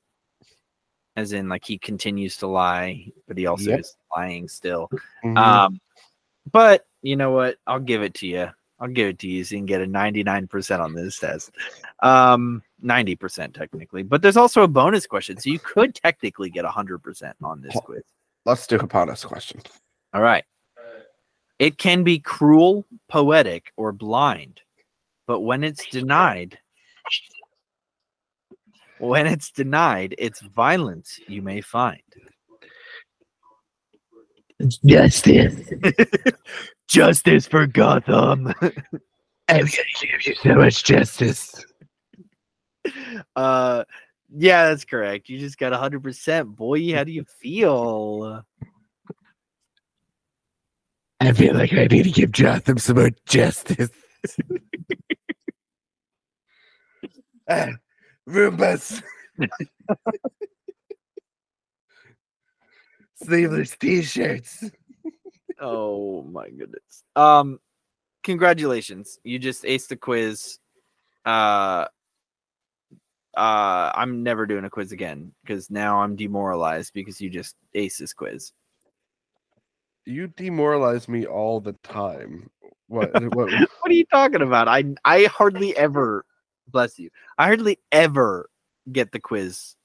as 1.17 1.33
in 1.33 1.49
like 1.49 1.65
he 1.65 1.79
continues 1.79 2.37
to 2.39 2.47
lie, 2.47 3.07
but 3.27 3.37
he 3.39 3.47
also 3.47 3.71
Yep. 3.71 3.81
is 3.81 3.97
lying 4.15 4.49
still. 4.49 4.91
Mhm. 5.25 5.39
Um, 5.39 5.81
but 6.53 6.87
you 7.03 7.17
know 7.17 7.31
what? 7.33 7.59
I'll 7.67 7.81
give 7.81 8.03
it 8.03 8.15
to 8.15 8.27
you. 8.27 8.49
I'll 8.79 8.89
give 8.89 9.09
it 9.09 9.19
to 9.21 9.29
you 9.29 9.43
so 9.43 9.55
you 9.55 9.61
can 9.61 9.67
get 9.67 9.81
a 9.81 9.87
99% 9.87 10.81
on 10.83 10.95
this 10.95 11.19
test. 11.19 11.51
Um, 12.03 12.63
90% 12.85 13.55
technically, 13.55 14.03
but 14.03 14.21
there's 14.21 14.37
also 14.37 14.63
a 14.63 14.69
bonus 14.69 15.07
question. 15.07 15.39
So 15.39 15.49
you 15.49 15.59
could 15.59 15.95
technically 15.95 16.51
get 16.51 16.67
100% 16.67 17.33
on 17.43 17.63
this 17.63 17.75
quiz. 17.83 18.03
Let's 18.45 18.67
do 18.67 18.77
a 18.77 18.87
bonus 18.87 19.25
question. 19.25 19.63
All 20.13 20.21
right. 20.21 20.45
It 21.59 21.79
can 21.79 22.05
be 22.05 22.19
cruel, 22.19 22.85
poetic, 23.09 23.73
or 23.79 23.93
blind, 23.93 24.61
but 25.27 25.41
when 25.41 25.65
it's 25.65 25.87
denied, 25.87 26.59
when 28.99 29.27
it's 29.27 29.51
denied, 29.51 30.15
it's 30.19 30.41
violence 30.41 31.19
you 31.29 31.43
may 31.43 31.61
find. 31.61 32.01
Justice. 34.85 35.71
Justice 36.89 37.47
for 37.47 37.67
Gotham. 37.67 38.55
I'm 39.49 39.61
gonna 39.61 39.71
give 40.01 40.27
you 40.27 40.35
so 40.35 40.55
much 40.55 40.83
justice. 40.83 41.65
uh, 43.37 43.85
yeah, 44.35 44.69
that's 44.69 44.85
correct. 44.85 45.29
You 45.29 45.39
just 45.39 45.59
got 45.59 45.73
100%. 45.73 46.57
Boy, 46.57 46.95
how 46.95 47.05
do 47.05 47.13
you 47.13 47.25
feel? 47.25 48.43
I 51.21 51.33
feel 51.33 51.55
like 51.55 51.73
I 51.73 51.87
need 51.87 52.05
to 52.05 52.11
give 52.11 52.33
Jotham 52.33 52.79
some 52.79 52.97
more 52.97 53.11
justice. 53.27 53.91
Ah, 57.49 57.71
Roombas. 58.29 59.03
Sleeveless 63.23 63.77
t-shirts. 63.77 64.71
Oh 65.61 66.23
my 66.23 66.51
goodness. 66.51 67.03
Um 67.15 67.59
congratulations. 68.23 69.19
You 69.25 69.39
just 69.39 69.65
aced 69.65 69.89
the 69.89 69.97
quiz. 69.97 70.59
Uh 71.25 71.87
uh 73.37 73.93
I'm 73.95 74.23
never 74.23 74.47
doing 74.47 74.65
a 74.65 74.71
quiz 74.71 74.93
again 74.93 75.33
because 75.43 75.71
now 75.71 76.01
I'm 76.01 76.17
demoralized 76.17 76.93
because 76.93 77.21
you 77.21 77.31
just 77.31 77.57
aced 77.75 77.99
this 77.99 78.13
quiz. 78.13 78.53
You 80.05 80.29
demoralize 80.29 81.09
me 81.09 81.27
all 81.27 81.61
the 81.61 81.73
time. 81.83 82.51
What? 82.89 83.13
what? 83.35 83.51
What 83.81 83.91
are 83.91 83.93
you 83.93 84.07
talking 84.07 84.43
about? 84.43 84.69
I 84.69 84.85
I 85.05 85.25
hardly 85.25 85.77
ever 85.77 86.25
bless 86.69 86.99
you. 86.99 87.11
I 87.39 87.47
hardly 87.47 87.79
ever 87.93 88.49
get 88.91 89.13
the 89.13 89.21
quiz 89.21 89.77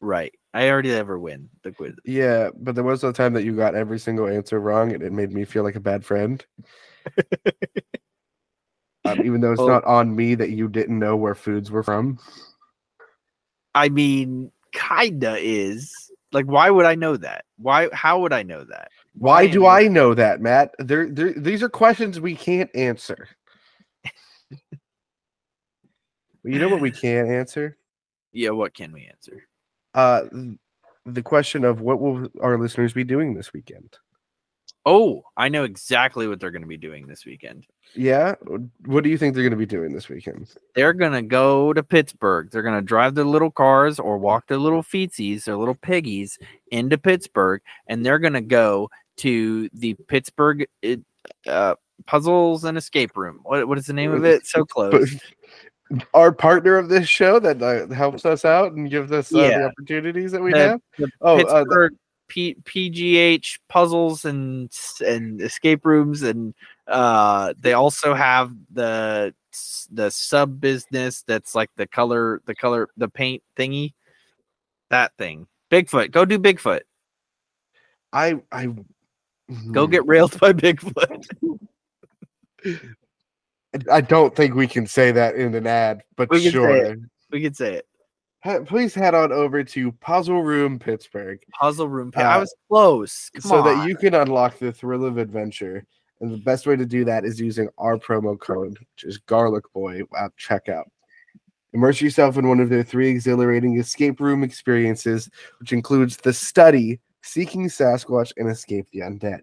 right. 0.00 0.32
I 0.54 0.70
already 0.70 0.92
ever 0.92 1.18
win 1.18 1.48
the 1.62 1.72
quiz. 1.72 1.94
Yeah, 2.04 2.50
but 2.56 2.74
there 2.74 2.84
was 2.84 3.04
a 3.04 3.12
time 3.12 3.34
that 3.34 3.44
you 3.44 3.54
got 3.54 3.74
every 3.74 3.98
single 3.98 4.26
answer 4.26 4.58
wrong, 4.60 4.92
and 4.92 5.02
it 5.02 5.12
made 5.12 5.32
me 5.32 5.44
feel 5.44 5.62
like 5.62 5.76
a 5.76 5.80
bad 5.80 6.04
friend. 6.04 6.44
um, 9.04 9.20
even 9.24 9.40
though 9.40 9.52
it's 9.52 9.58
Well- 9.58 9.68
not 9.68 9.84
on 9.84 10.14
me 10.16 10.34
that 10.34 10.50
you 10.50 10.68
didn't 10.68 10.98
know 10.98 11.16
where 11.16 11.34
foods 11.34 11.70
were 11.70 11.82
from. 11.82 12.18
I 13.74 13.88
mean, 13.90 14.50
kinda 14.72 15.36
is. 15.38 15.94
Like, 16.32 16.46
why 16.46 16.68
would 16.70 16.84
I 16.84 16.94
know 16.94 17.16
that? 17.16 17.44
Why 17.56 17.88
how 17.92 18.20
would 18.20 18.32
I 18.32 18.42
know 18.42 18.64
that? 18.64 18.90
Why 19.14 19.46
do 19.46 19.66
I 19.66 19.88
know 19.88 20.14
that, 20.14 20.40
Matt? 20.40 20.74
There, 20.78 21.08
there, 21.10 21.32
these 21.32 21.62
are 21.62 21.68
questions 21.68 22.20
we 22.20 22.34
can't 22.34 22.70
answer. 22.74 23.28
But 26.42 26.52
you 26.52 26.58
know 26.58 26.68
what 26.68 26.80
we 26.80 26.90
can't 26.92 27.28
answer? 27.28 27.76
Yeah, 28.32 28.50
what 28.50 28.74
can 28.74 28.92
we 28.92 29.06
answer? 29.06 29.48
uh, 29.94 30.22
the 31.06 31.22
question 31.22 31.64
of 31.64 31.80
what 31.80 32.00
will 32.00 32.28
our 32.40 32.58
listeners 32.58 32.92
be 32.92 33.04
doing 33.04 33.34
this 33.34 33.52
weekend? 33.52 33.96
Oh, 34.86 35.22
I 35.36 35.48
know 35.48 35.64
exactly 35.64 36.28
what 36.28 36.40
they're 36.40 36.50
going 36.50 36.62
to 36.62 36.68
be 36.68 36.76
doing 36.76 37.06
this 37.06 37.26
weekend. 37.26 37.66
Yeah, 37.94 38.36
what 38.86 39.04
do 39.04 39.10
you 39.10 39.18
think 39.18 39.34
they're 39.34 39.42
going 39.42 39.50
to 39.50 39.56
be 39.56 39.66
doing 39.66 39.92
this 39.92 40.08
weekend? 40.08 40.54
They're 40.74 40.92
going 40.92 41.12
to 41.12 41.22
go 41.22 41.72
to 41.72 41.82
Pittsburgh. 41.82 42.50
They're 42.50 42.62
going 42.62 42.76
to 42.76 42.82
drive 42.82 43.14
their 43.14 43.24
little 43.24 43.50
cars 43.50 43.98
or 43.98 44.18
walk 44.18 44.46
their 44.46 44.58
little 44.58 44.82
feetsies, 44.82 45.44
their 45.44 45.56
little 45.56 45.74
piggies 45.74 46.38
into 46.70 46.96
Pittsburgh, 46.96 47.60
and 47.86 48.04
they're 48.04 48.18
going 48.18 48.34
to 48.34 48.40
go 48.40 48.88
to 49.16 49.68
the 49.72 49.94
Pittsburgh 49.94 50.66
uh, 51.46 51.74
Puzzles 52.06 52.64
and 52.64 52.78
Escape 52.78 53.16
Room. 53.16 53.40
What, 53.42 53.66
what 53.66 53.78
is 53.78 53.86
the 53.86 53.92
name 53.92 54.12
of 54.12 54.24
it? 54.24 54.46
So 54.46 54.64
close. 54.64 55.18
Our 56.14 56.32
partner 56.32 56.76
of 56.76 56.88
this 56.88 57.08
show 57.08 57.38
that 57.40 57.62
uh, 57.62 57.86
helps 57.94 58.26
us 58.26 58.44
out 58.44 58.72
and 58.72 58.90
gives 58.90 59.10
us 59.12 59.32
uh, 59.34 59.38
Yeah. 59.38 59.58
the 59.58 59.64
opportunities 59.66 60.32
that 60.32 60.42
we 60.42 60.52
The- 60.52 60.58
have. 60.58 60.80
the 60.98 61.10
Oh, 61.22 61.40
uh, 61.40 61.64
Pittsburgh 61.64 61.94
P- 62.28 62.56
PGH 62.64 63.58
puzzles 63.68 64.24
and 64.26 64.70
and 65.06 65.40
escape 65.40 65.86
rooms, 65.86 66.22
and 66.22 66.52
uh, 66.86 67.54
they 67.58 67.72
also 67.72 68.12
have 68.12 68.52
the 68.70 69.34
the 69.90 70.10
sub 70.10 70.60
business 70.60 71.22
that's 71.26 71.54
like 71.54 71.70
the 71.76 71.86
color, 71.86 72.42
the 72.44 72.54
color, 72.54 72.88
the 72.98 73.08
paint 73.08 73.42
thingy, 73.56 73.94
that 74.90 75.12
thing. 75.16 75.46
Bigfoot, 75.70 76.10
go 76.10 76.26
do 76.26 76.38
Bigfoot. 76.38 76.80
I 78.12 78.40
I 78.52 78.66
Go 79.72 79.86
Hmm. 79.86 79.90
get 79.90 80.06
railed 80.06 80.38
by 80.40 80.52
Bigfoot. 80.52 81.24
I 83.90 84.00
don't 84.00 84.34
think 84.34 84.54
we 84.54 84.66
can 84.66 84.86
say 84.86 85.10
that 85.12 85.34
in 85.36 85.54
an 85.54 85.66
ad, 85.66 86.02
but 86.16 86.30
We 86.30 86.48
sure. 86.50 86.96
we 87.30 87.40
can 87.42 87.54
say 87.54 87.74
it. 88.44 88.66
please 88.66 88.94
head 88.94 89.14
on 89.14 89.32
over 89.32 89.62
to 89.64 89.92
Puzzle 89.92 90.42
Room 90.42 90.78
Pittsburgh 90.78 91.38
Puzzle 91.58 91.88
room. 91.88 92.10
pa- 92.12 92.20
I 92.20 92.36
Uh, 92.36 92.40
was 92.40 92.54
close. 92.68 93.30
Come 93.34 93.40
so 93.42 93.56
on. 93.56 93.64
that 93.64 93.88
you 93.88 93.96
can 93.96 94.14
unlock 94.14 94.58
the 94.58 94.72
thrill 94.72 95.04
of 95.04 95.18
adventure. 95.18 95.84
And 96.20 96.32
the 96.32 96.38
best 96.38 96.66
way 96.66 96.74
to 96.74 96.84
do 96.86 97.04
that 97.04 97.24
is 97.24 97.38
using 97.40 97.68
our 97.78 97.96
promo 97.96 98.38
code, 98.38 98.76
which 98.78 99.04
is 99.04 99.18
Garlic 99.18 99.64
Boy 99.72 100.02
at 100.18 100.32
checkout. 100.36 100.84
Immerse 101.74 102.00
yourself 102.00 102.38
in 102.38 102.48
one 102.48 102.58
of 102.60 102.70
their 102.70 102.82
three 102.82 103.08
exhilarating 103.08 103.78
escape 103.78 104.18
room 104.20 104.42
experiences, 104.42 105.28
which 105.60 105.72
includes 105.72 106.16
the 106.16 106.32
study, 106.32 106.98
seeking 107.22 107.66
Sasquatch, 107.68 108.32
and 108.36 108.48
escape 108.48 108.86
the 108.92 109.00
undead. 109.00 109.42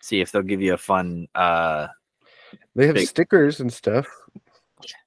see 0.00 0.20
if 0.22 0.32
they'll 0.32 0.42
give 0.42 0.62
you 0.62 0.72
a 0.74 0.78
fun. 0.78 1.28
Uh, 1.34 1.88
They 2.74 2.86
have 2.86 2.94
Big- 2.94 3.08
stickers 3.08 3.60
and 3.60 3.70
stuff. 3.72 4.06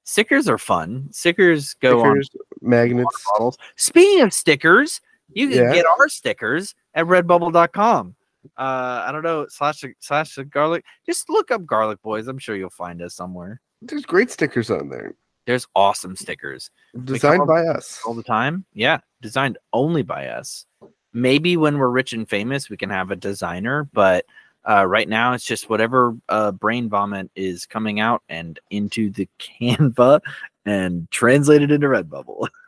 stickers 0.04 0.48
are 0.48 0.58
fun. 0.58 1.08
Stickers 1.12 1.74
go 1.74 2.02
on 2.04 2.22
magnets. 2.60 3.24
bottles. 3.32 3.58
Speaking 3.76 4.22
of 4.22 4.32
stickers, 4.32 5.00
you 5.32 5.48
can 5.48 5.58
Yeah. 5.64 5.72
get 5.72 5.86
our 5.86 6.08
stickers 6.08 6.74
at 6.94 7.06
redbubble.com. 7.06 8.14
Uh, 8.56 9.04
I 9.06 9.12
don't 9.12 9.22
know, 9.22 9.46
slash 9.48 9.84
slash 10.00 10.34
the 10.34 10.44
garlic. 10.44 10.84
Just 11.06 11.28
look 11.28 11.50
up 11.50 11.66
garlic 11.66 12.00
boys. 12.02 12.26
I'm 12.28 12.38
sure 12.38 12.56
you'll 12.56 12.70
find 12.70 13.02
us 13.02 13.14
somewhere. 13.14 13.60
There's 13.82 14.04
great 14.06 14.30
stickers 14.30 14.70
on 14.70 14.88
there. 14.88 15.14
There's 15.50 15.66
awesome 15.74 16.14
stickers 16.14 16.70
Designed 17.02 17.44
by 17.48 17.66
us. 17.66 18.00
all 18.06 18.14
the 18.14 18.22
time. 18.22 18.64
Yeah, 18.72 19.00
designed 19.20 19.58
only 19.72 20.04
by 20.04 20.28
us. 20.28 20.64
Maybe 21.12 21.56
when 21.56 21.76
we're 21.76 21.88
rich 21.88 22.12
and 22.12 22.28
famous, 22.28 22.70
we 22.70 22.76
can 22.76 22.88
have 22.88 23.10
a 23.10 23.16
designer, 23.16 23.88
but 23.92 24.26
uh, 24.68 24.86
right 24.86 25.08
now 25.08 25.32
it's 25.32 25.44
just 25.44 25.68
whatever 25.68 26.14
uh, 26.28 26.52
brain 26.52 26.88
vomit 26.88 27.32
is 27.34 27.66
coming 27.66 27.98
out 27.98 28.22
and 28.28 28.60
into 28.70 29.10
the 29.10 29.28
Canva 29.40 30.20
and 30.64 31.10
translated 31.10 31.72
into 31.72 31.88
Redbubble. 31.88 32.46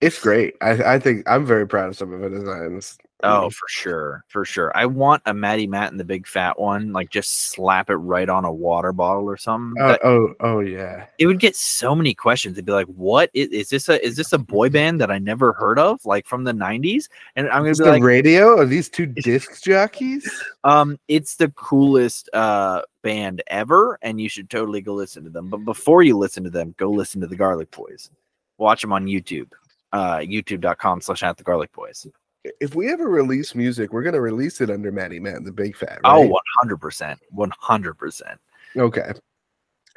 It's 0.00 0.20
great. 0.20 0.54
I, 0.60 0.94
I 0.94 0.98
think 0.98 1.28
I'm 1.28 1.44
very 1.44 1.66
proud 1.66 1.88
of 1.88 1.96
some 1.96 2.12
of 2.12 2.20
the 2.20 2.30
designs. 2.30 2.98
Oh, 3.24 3.50
for 3.50 3.66
sure, 3.68 4.24
for 4.28 4.44
sure. 4.44 4.70
I 4.76 4.86
want 4.86 5.24
a 5.26 5.34
Matty 5.34 5.66
Matt 5.66 5.90
and 5.90 5.98
the 5.98 6.04
big 6.04 6.24
fat 6.24 6.56
one, 6.56 6.92
like 6.92 7.10
just 7.10 7.48
slap 7.50 7.90
it 7.90 7.96
right 7.96 8.28
on 8.28 8.44
a 8.44 8.52
water 8.52 8.92
bottle 8.92 9.24
or 9.24 9.36
something. 9.36 9.82
Oh, 9.82 9.98
oh, 10.04 10.34
oh 10.38 10.60
yeah. 10.60 11.06
it 11.18 11.26
would 11.26 11.40
get 11.40 11.56
so 11.56 11.96
many 11.96 12.14
questions. 12.14 12.54
They'd 12.54 12.64
be 12.64 12.70
like, 12.70 12.86
"What 12.86 13.30
is, 13.34 13.48
is 13.48 13.70
this? 13.70 13.88
A 13.88 14.04
is 14.06 14.14
this 14.14 14.32
a 14.32 14.38
boy 14.38 14.68
band 14.70 15.00
that 15.00 15.10
I 15.10 15.18
never 15.18 15.52
heard 15.52 15.80
of, 15.80 16.04
like 16.06 16.26
from 16.26 16.44
the 16.44 16.52
'90s?" 16.52 17.08
And 17.34 17.48
I'm 17.48 17.62
gonna 17.62 17.70
Is 17.70 17.78
be 17.78 17.86
the 17.86 17.90
like, 17.90 18.04
radio? 18.04 18.56
Are 18.56 18.66
these 18.66 18.88
two 18.88 19.06
disc 19.06 19.64
jockeys? 19.64 20.30
Um, 20.62 20.96
it's 21.08 21.34
the 21.36 21.48
coolest 21.50 22.30
uh 22.34 22.82
band 23.02 23.42
ever, 23.48 23.98
and 24.00 24.20
you 24.20 24.28
should 24.28 24.48
totally 24.48 24.80
go 24.80 24.94
listen 24.94 25.24
to 25.24 25.30
them. 25.30 25.48
But 25.48 25.64
before 25.64 26.04
you 26.04 26.16
listen 26.16 26.44
to 26.44 26.50
them, 26.50 26.72
go 26.78 26.88
listen 26.88 27.20
to 27.22 27.26
the 27.26 27.36
Garlic 27.36 27.72
Boys. 27.72 28.12
Watch 28.58 28.82
them 28.82 28.92
on 28.92 29.06
YouTube. 29.06 29.50
Uh 29.92 30.18
youtube.com 30.18 31.00
slash 31.00 31.22
at 31.22 31.36
the 31.36 31.44
garlic 31.44 31.72
boys. 31.72 32.06
If 32.60 32.74
we 32.74 32.90
ever 32.92 33.08
release 33.08 33.54
music, 33.54 33.92
we're 33.92 34.02
gonna 34.02 34.20
release 34.20 34.60
it 34.60 34.70
under 34.70 34.92
Matty 34.92 35.18
Man, 35.20 35.44
the 35.44 35.52
big 35.52 35.76
fat. 35.76 36.00
Oh, 36.04 36.38
100%. 36.62 37.16
100%. 37.36 38.36
okay. 38.76 39.12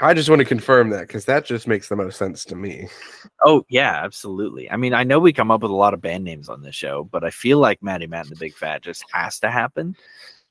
I 0.03 0.15
just 0.15 0.29
want 0.29 0.39
to 0.39 0.45
confirm 0.45 0.89
that 0.89 1.07
because 1.07 1.25
that 1.25 1.45
just 1.45 1.67
makes 1.67 1.87
the 1.87 1.95
most 1.95 2.17
sense 2.17 2.43
to 2.45 2.55
me. 2.55 2.87
Oh, 3.45 3.63
yeah, 3.69 4.01
absolutely. 4.03 4.69
I 4.71 4.75
mean, 4.75 4.95
I 4.95 5.03
know 5.03 5.19
we 5.19 5.31
come 5.31 5.51
up 5.51 5.61
with 5.61 5.69
a 5.69 5.75
lot 5.75 5.93
of 5.93 6.01
band 6.01 6.23
names 6.23 6.49
on 6.49 6.63
this 6.63 6.73
show, 6.73 7.03
but 7.03 7.23
I 7.23 7.29
feel 7.29 7.59
like 7.59 7.83
Matt 7.83 8.01
and 8.01 8.11
the 8.11 8.35
Big 8.35 8.55
Fat 8.55 8.81
just 8.81 9.05
has 9.13 9.39
to 9.41 9.51
happen. 9.51 9.95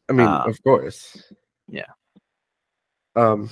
I 0.08 0.12
mean, 0.12 0.28
Um, 0.28 0.48
of 0.48 0.62
course. 0.62 1.32
yeah. 1.68 1.86
Um, 3.16 3.50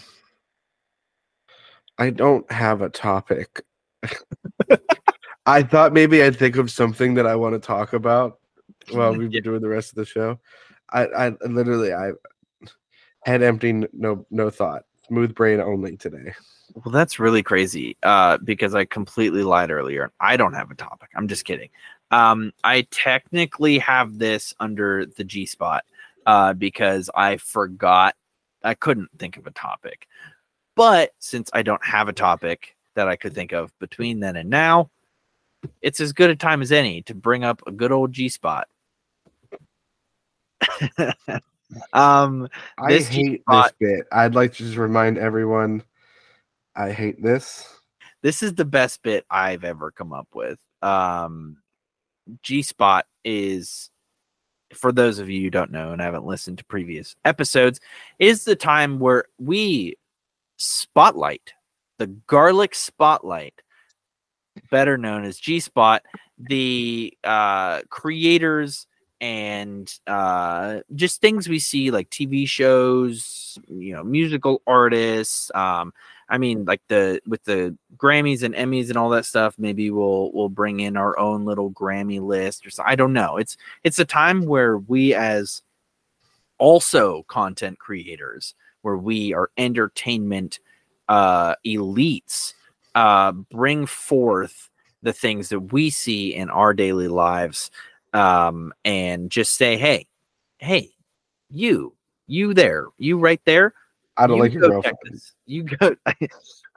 I 1.98 2.10
don't 2.10 2.48
have 2.52 2.80
a 2.80 2.90
topic. 2.90 3.62
I 5.48 5.62
thought 5.62 5.94
maybe 5.94 6.22
I'd 6.22 6.36
think 6.36 6.56
of 6.56 6.70
something 6.70 7.14
that 7.14 7.26
I 7.26 7.34
want 7.34 7.54
to 7.54 7.58
talk 7.58 7.94
about 7.94 8.38
while 8.90 9.14
we've 9.16 9.30
been 9.30 9.42
doing 9.42 9.62
the 9.62 9.68
rest 9.68 9.88
of 9.90 9.94
the 9.94 10.04
show. 10.04 10.38
I, 10.90 11.06
I 11.06 11.28
literally, 11.46 11.94
I 11.94 12.12
head 13.24 13.42
empty, 13.42 13.72
no, 13.94 14.26
no 14.30 14.50
thought, 14.50 14.84
smooth 15.06 15.34
brain 15.34 15.58
only 15.60 15.96
today. 15.96 16.34
Well, 16.74 16.92
that's 16.92 17.18
really 17.18 17.42
crazy 17.42 17.96
uh, 18.02 18.36
because 18.44 18.74
I 18.74 18.84
completely 18.84 19.42
lied 19.42 19.70
earlier. 19.70 20.12
I 20.20 20.36
don't 20.36 20.52
have 20.52 20.70
a 20.70 20.74
topic. 20.74 21.08
I'm 21.16 21.28
just 21.28 21.46
kidding. 21.46 21.70
Um, 22.10 22.52
I 22.62 22.86
technically 22.90 23.78
have 23.78 24.18
this 24.18 24.52
under 24.60 25.06
the 25.06 25.24
G 25.24 25.46
spot 25.46 25.84
uh, 26.26 26.52
because 26.52 27.08
I 27.14 27.38
forgot. 27.38 28.14
I 28.62 28.74
couldn't 28.74 29.08
think 29.18 29.38
of 29.38 29.46
a 29.46 29.50
topic. 29.52 30.08
But 30.74 31.12
since 31.20 31.48
I 31.54 31.62
don't 31.62 31.84
have 31.84 32.08
a 32.08 32.12
topic 32.12 32.76
that 32.96 33.08
I 33.08 33.16
could 33.16 33.34
think 33.34 33.52
of 33.52 33.72
between 33.78 34.20
then 34.20 34.36
and 34.36 34.50
now, 34.50 34.90
it's 35.82 36.00
as 36.00 36.12
good 36.12 36.30
a 36.30 36.36
time 36.36 36.62
as 36.62 36.72
any 36.72 37.02
to 37.02 37.14
bring 37.14 37.44
up 37.44 37.62
a 37.66 37.72
good 37.72 37.92
old 37.92 38.12
G 38.12 38.28
spot. 38.28 38.68
um, 41.92 42.48
I 42.78 42.98
hate 42.98 43.42
spot- 43.42 43.74
this 43.80 43.90
bit. 43.98 44.06
I'd 44.12 44.34
like 44.34 44.52
to 44.54 44.64
just 44.64 44.76
remind 44.76 45.18
everyone, 45.18 45.82
I 46.74 46.92
hate 46.92 47.22
this. 47.22 47.66
this 48.22 48.42
is 48.42 48.54
the 48.54 48.64
best 48.64 49.02
bit 49.02 49.24
I've 49.30 49.64
ever 49.64 49.90
come 49.90 50.12
up 50.12 50.28
with. 50.34 50.58
Um, 50.82 51.58
G 52.42 52.62
Spot 52.62 53.06
is, 53.24 53.90
for 54.74 54.92
those 54.92 55.18
of 55.18 55.30
you 55.30 55.42
who 55.42 55.50
don't 55.50 55.72
know 55.72 55.92
and 55.92 56.00
haven't 56.00 56.26
listened 56.26 56.58
to 56.58 56.64
previous 56.64 57.16
episodes, 57.24 57.80
is 58.18 58.44
the 58.44 58.56
time 58.56 58.98
where 58.98 59.24
we 59.38 59.96
spotlight 60.56 61.52
the 61.98 62.06
garlic 62.06 62.74
spotlight, 62.74 63.54
better 64.70 64.98
known 64.98 65.24
as 65.24 65.38
G 65.38 65.60
Spot, 65.60 66.02
the 66.38 67.16
uh, 67.24 67.82
creators 67.88 68.86
and 69.20 69.92
uh, 70.06 70.80
just 70.94 71.20
things 71.20 71.48
we 71.48 71.58
see 71.58 71.90
like 71.90 72.08
TV 72.10 72.48
shows, 72.48 73.58
you 73.68 73.92
know, 73.92 74.04
musical 74.04 74.62
artists, 74.66 75.50
um, 75.54 75.92
I 76.28 76.38
mean, 76.38 76.64
like 76.66 76.82
the 76.88 77.20
with 77.26 77.42
the 77.44 77.76
Grammys 77.96 78.42
and 78.42 78.54
Emmys 78.54 78.88
and 78.88 78.98
all 78.98 79.08
that 79.10 79.24
stuff, 79.24 79.54
maybe 79.58 79.90
we'll 79.90 80.30
we'll 80.32 80.50
bring 80.50 80.80
in 80.80 80.96
our 80.96 81.18
own 81.18 81.44
little 81.44 81.70
Grammy 81.70 82.20
list 82.20 82.66
or 82.66 82.70
so. 82.70 82.82
I 82.84 82.96
don't 82.96 83.14
know. 83.14 83.38
It's 83.38 83.56
it's 83.82 83.98
a 83.98 84.04
time 84.04 84.44
where 84.44 84.76
we 84.76 85.14
as 85.14 85.62
also 86.58 87.22
content 87.28 87.78
creators, 87.78 88.54
where 88.82 88.98
we 88.98 89.32
are 89.32 89.50
entertainment 89.56 90.60
uh, 91.08 91.54
elites, 91.64 92.52
uh, 92.94 93.32
bring 93.32 93.86
forth 93.86 94.70
the 95.02 95.12
things 95.12 95.48
that 95.50 95.72
we 95.72 95.90
see 95.90 96.34
in 96.34 96.50
our 96.50 96.74
daily 96.74 97.08
lives 97.08 97.70
um, 98.12 98.72
and 98.84 99.30
just 99.30 99.54
say, 99.56 99.76
hey, 99.76 100.06
hey, 100.58 100.90
you, 101.50 101.94
you 102.26 102.54
there, 102.54 102.86
you 102.98 103.18
right 103.18 103.40
there. 103.44 103.74
I 104.16 104.26
don't 104.26 104.36
you 104.36 104.42
like 104.42 104.52
your 104.52 104.68
girlfriend. 104.68 104.96
You 105.46 105.62
go. 105.62 105.94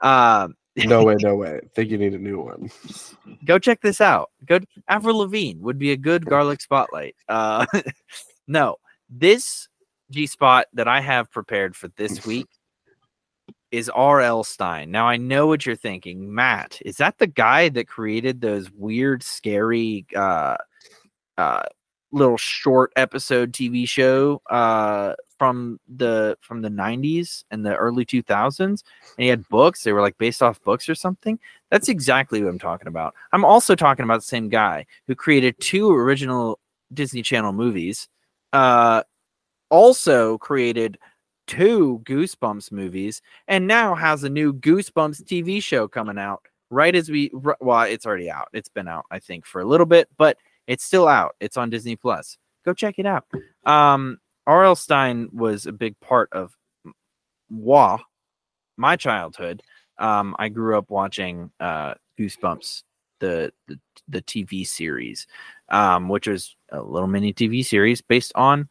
um, 0.00 0.54
No 0.76 1.04
way, 1.04 1.16
no 1.20 1.34
way. 1.34 1.60
think 1.74 1.90
you 1.90 1.98
need 1.98 2.14
a 2.14 2.18
new 2.18 2.40
one. 2.40 2.70
go 3.44 3.58
check 3.58 3.80
this 3.80 4.00
out. 4.00 4.30
Go 4.46 4.60
Avril 4.88 5.18
Lavigne 5.18 5.60
would 5.60 5.78
be 5.78 5.92
a 5.92 5.96
good 5.96 6.24
garlic 6.24 6.60
spotlight. 6.60 7.16
Uh, 7.28 7.66
no, 8.46 8.76
this 9.10 9.68
G 10.10 10.26
spot 10.26 10.66
that 10.74 10.86
I 10.86 11.00
have 11.00 11.30
prepared 11.30 11.74
for 11.74 11.88
this 11.96 12.24
week 12.24 12.48
is 13.72 13.88
R.L. 13.88 14.44
Stine. 14.44 14.90
Now 14.90 15.08
I 15.08 15.16
know 15.16 15.46
what 15.46 15.66
you're 15.66 15.74
thinking, 15.74 16.32
Matt. 16.32 16.78
Is 16.84 16.98
that 16.98 17.18
the 17.18 17.26
guy 17.26 17.70
that 17.70 17.88
created 17.88 18.40
those 18.40 18.70
weird, 18.70 19.22
scary, 19.22 20.06
uh, 20.14 20.58
uh, 21.38 21.62
little 22.12 22.36
short 22.36 22.92
episode 22.96 23.52
TV 23.52 23.88
show 23.88 24.42
uh, 24.50 25.14
from 25.38 25.80
the 25.88 26.36
from 26.42 26.60
the 26.60 26.68
90s 26.68 27.44
and 27.50 27.64
the 27.64 27.74
early 27.74 28.04
2000s? 28.04 28.60
And 28.60 28.78
he 29.16 29.28
had 29.28 29.48
books. 29.48 29.82
They 29.82 29.94
were 29.94 30.02
like 30.02 30.18
based 30.18 30.42
off 30.42 30.62
books 30.62 30.88
or 30.88 30.94
something. 30.94 31.38
That's 31.70 31.88
exactly 31.88 32.42
what 32.42 32.50
I'm 32.50 32.58
talking 32.58 32.88
about. 32.88 33.14
I'm 33.32 33.44
also 33.44 33.74
talking 33.74 34.04
about 34.04 34.18
the 34.18 34.26
same 34.26 34.50
guy 34.50 34.84
who 35.06 35.14
created 35.14 35.56
two 35.60 35.90
original 35.90 36.60
Disney 36.92 37.22
Channel 37.22 37.54
movies. 37.54 38.06
Uh, 38.52 39.02
also 39.70 40.36
created 40.36 40.98
two 41.46 42.00
Goosebumps 42.04 42.72
movies, 42.72 43.22
and 43.48 43.66
now 43.66 43.94
has 43.94 44.24
a 44.24 44.28
new 44.28 44.52
Goosebumps 44.52 45.22
TV 45.24 45.62
show 45.62 45.88
coming 45.88 46.18
out. 46.18 46.42
Right 46.70 46.94
as 46.94 47.10
we, 47.10 47.30
well, 47.60 47.82
it's 47.82 48.06
already 48.06 48.30
out. 48.30 48.48
It's 48.54 48.70
been 48.70 48.88
out, 48.88 49.04
I 49.10 49.18
think, 49.18 49.44
for 49.44 49.60
a 49.60 49.64
little 49.64 49.84
bit, 49.84 50.08
but 50.16 50.38
it's 50.66 50.84
still 50.84 51.06
out. 51.06 51.36
It's 51.38 51.58
on 51.58 51.68
Disney 51.68 51.96
Plus. 51.96 52.38
Go 52.64 52.72
check 52.72 52.94
it 52.98 53.04
out. 53.04 53.26
Um, 53.66 54.18
R.L. 54.46 54.74
Stine 54.76 55.28
was 55.32 55.66
a 55.66 55.72
big 55.72 55.98
part 56.00 56.30
of 56.32 56.56
WA, 57.50 57.98
my 58.78 58.96
childhood. 58.96 59.62
Um, 59.98 60.34
I 60.38 60.48
grew 60.48 60.78
up 60.78 60.90
watching 60.90 61.50
uh, 61.60 61.94
Goosebumps, 62.18 62.84
the, 63.20 63.52
the 63.68 63.78
the 64.08 64.22
TV 64.22 64.66
series, 64.66 65.26
um, 65.68 66.08
which 66.08 66.26
was 66.26 66.56
a 66.70 66.82
little 66.82 67.08
mini 67.08 67.32
TV 67.32 67.64
series 67.64 68.00
based 68.00 68.32
on 68.34 68.68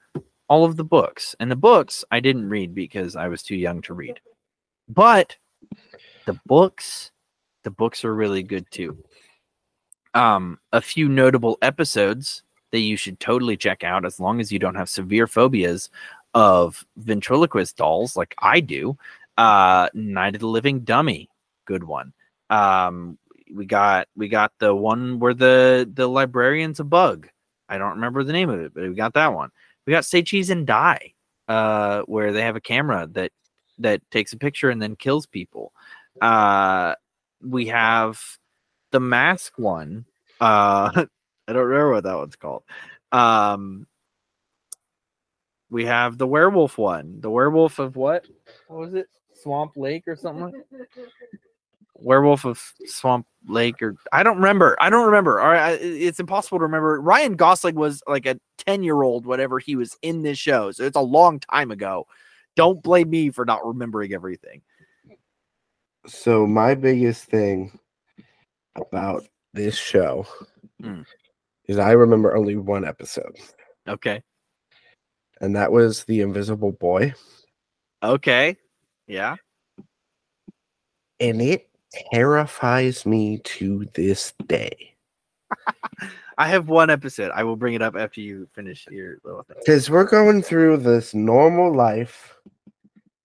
all 0.52 0.66
of 0.66 0.76
the 0.76 0.84
books. 0.84 1.34
And 1.40 1.50
the 1.50 1.56
books 1.56 2.04
I 2.12 2.20
didn't 2.20 2.50
read 2.50 2.76
because 2.76 3.16
I 3.16 3.30
was 3.30 3.42
too 3.42 3.56
young 3.56 3.82
to 3.84 3.94
read. 3.94 4.20
But 4.90 5.38
the 6.26 6.38
books, 6.46 7.12
the 7.64 7.72
books 7.72 8.04
are 8.04 8.14
really 8.14 8.44
good 8.44 8.70
too. 8.70 9.02
Um, 10.14 10.60
a 10.74 10.82
few 10.82 11.08
notable 11.08 11.58
episodes 11.62 12.44
that 12.72 12.80
you 12.80 12.98
should 12.98 13.18
totally 13.18 13.56
check 13.56 13.86
out 13.86 14.06
as 14.06 14.20
long 14.20 14.42
as 14.42 14.52
you 14.52 14.60
don't 14.60 14.76
have 14.76 14.90
severe 14.90 15.26
phobias 15.26 15.90
of 16.34 16.86
ventriloquist 16.98 17.78
dolls 17.78 18.18
like 18.18 18.36
I 18.38 18.60
do. 18.60 18.98
Uh, 19.38 19.88
Night 19.94 20.36
of 20.36 20.42
the 20.42 20.48
Living 20.48 20.82
Dummy, 20.82 21.30
good 21.64 21.86
one. 21.86 22.12
Um, 22.50 23.18
we 23.54 23.66
got 23.66 24.10
we 24.18 24.28
got 24.28 24.52
the 24.60 24.76
one 24.76 25.18
where 25.20 25.34
the 25.34 25.90
the 25.94 26.10
librarian's 26.10 26.82
a 26.82 26.84
bug. 26.84 27.30
I 27.70 27.78
don't 27.78 27.92
remember 27.92 28.26
the 28.26 28.34
name 28.34 28.50
of 28.50 28.60
it, 28.60 28.74
but 28.74 28.84
we 28.84 28.96
got 28.96 29.14
that 29.14 29.34
one. 29.34 29.52
We 29.86 29.92
got 29.92 30.06
Say 30.06 30.22
Cheese 30.22 30.50
and 30.50 30.68
Die, 30.68 31.14
uh, 31.48 32.02
where 32.02 32.32
they 32.32 32.42
have 32.42 32.56
a 32.56 32.62
camera 32.62 33.08
that 33.12 33.32
that 33.80 34.02
takes 34.12 34.34
a 34.34 34.38
picture 34.38 34.70
and 34.70 34.82
then 34.82 34.96
kills 34.96 35.26
people. 35.26 35.74
Uh, 36.22 36.96
we 37.42 37.68
have 37.68 38.22
the 38.92 39.00
mask 39.00 39.58
one. 39.58 40.06
Uh, 40.40 40.92
I 41.48 41.54
don't 41.54 41.66
remember 41.66 41.94
what 41.94 42.04
that 42.04 42.18
one's 42.18 42.36
called. 42.36 42.64
Um, 43.12 43.88
we 45.70 45.86
have 45.86 46.18
the 46.18 46.28
werewolf 46.28 46.78
one. 46.78 47.22
The 47.22 47.30
werewolf 47.30 47.80
of 47.80 47.96
what? 47.96 48.26
What 48.68 48.80
was 48.80 48.94
it? 48.94 49.08
Swamp 49.34 49.74
Lake 49.76 50.04
or 50.08 50.16
something 50.16 50.44
like 50.44 50.54
werewolf 52.02 52.46
of 52.46 52.74
swamp 52.86 53.26
lake 53.48 53.82
or 53.82 53.96
i 54.12 54.24
don't 54.24 54.38
remember 54.38 54.76
i 54.82 54.90
don't 54.90 55.06
remember. 55.06 55.40
All 55.40 55.52
right 55.52 55.80
it's 55.82 56.20
impossible 56.20 56.60
to 56.60 56.64
remember. 56.64 57.00
Ryan 57.02 57.36
gosling 57.36 57.76
was 57.76 58.02
like 58.08 58.26
a 58.26 58.40
10 58.68 58.84
year 58.84 59.02
old 59.02 59.26
whatever 59.26 59.60
he 59.60 59.76
was 59.76 59.98
in 60.02 60.22
this 60.24 60.38
show 60.38 60.72
so 60.72 60.84
it's 60.84 60.96
a 60.98 61.02
long 61.02 61.40
time 61.40 61.72
ago. 61.72 62.08
Don't 62.56 62.84
blame 62.84 63.10
me 63.10 63.30
for 63.30 63.46
not 63.46 63.66
remembering 63.66 64.14
everything. 64.14 64.62
So 66.08 66.46
my 66.46 66.76
biggest 66.76 67.26
thing 67.26 67.80
about 68.76 69.24
this 69.54 69.78
show 69.78 70.26
Hmm. 70.82 71.02
is 71.68 71.78
I 71.78 71.92
remember 71.92 72.36
only 72.36 72.56
one 72.56 72.86
episode, 72.86 73.38
okay. 73.88 74.24
And 75.40 75.56
that 75.56 75.72
was 75.72 76.04
the 76.04 76.22
Invisible 76.22 76.72
Boy, 76.72 77.14
okay. 78.04 78.58
Yeah. 79.08 79.36
And 81.20 81.42
it 81.42 81.71
terrifies 82.12 83.06
me 83.06 83.40
to 83.40 83.86
this 83.94 84.34
day. 84.48 84.96
I 86.38 86.48
have 86.48 86.70
one 86.70 86.90
episode. 86.90 87.32
I 87.36 87.44
will 87.44 87.56
bring 87.56 87.74
it 87.74 87.82
up 87.82 87.96
after 87.96 88.22
you 88.22 88.48
finish 88.54 88.88
your 88.90 89.18
little 89.24 89.44
thing. 89.44 89.58
Because 89.60 89.90
we're 89.90 90.06
going 90.06 90.42
through 90.42 90.78
this 90.78 91.14
normal 91.14 91.74
life, 91.74 92.36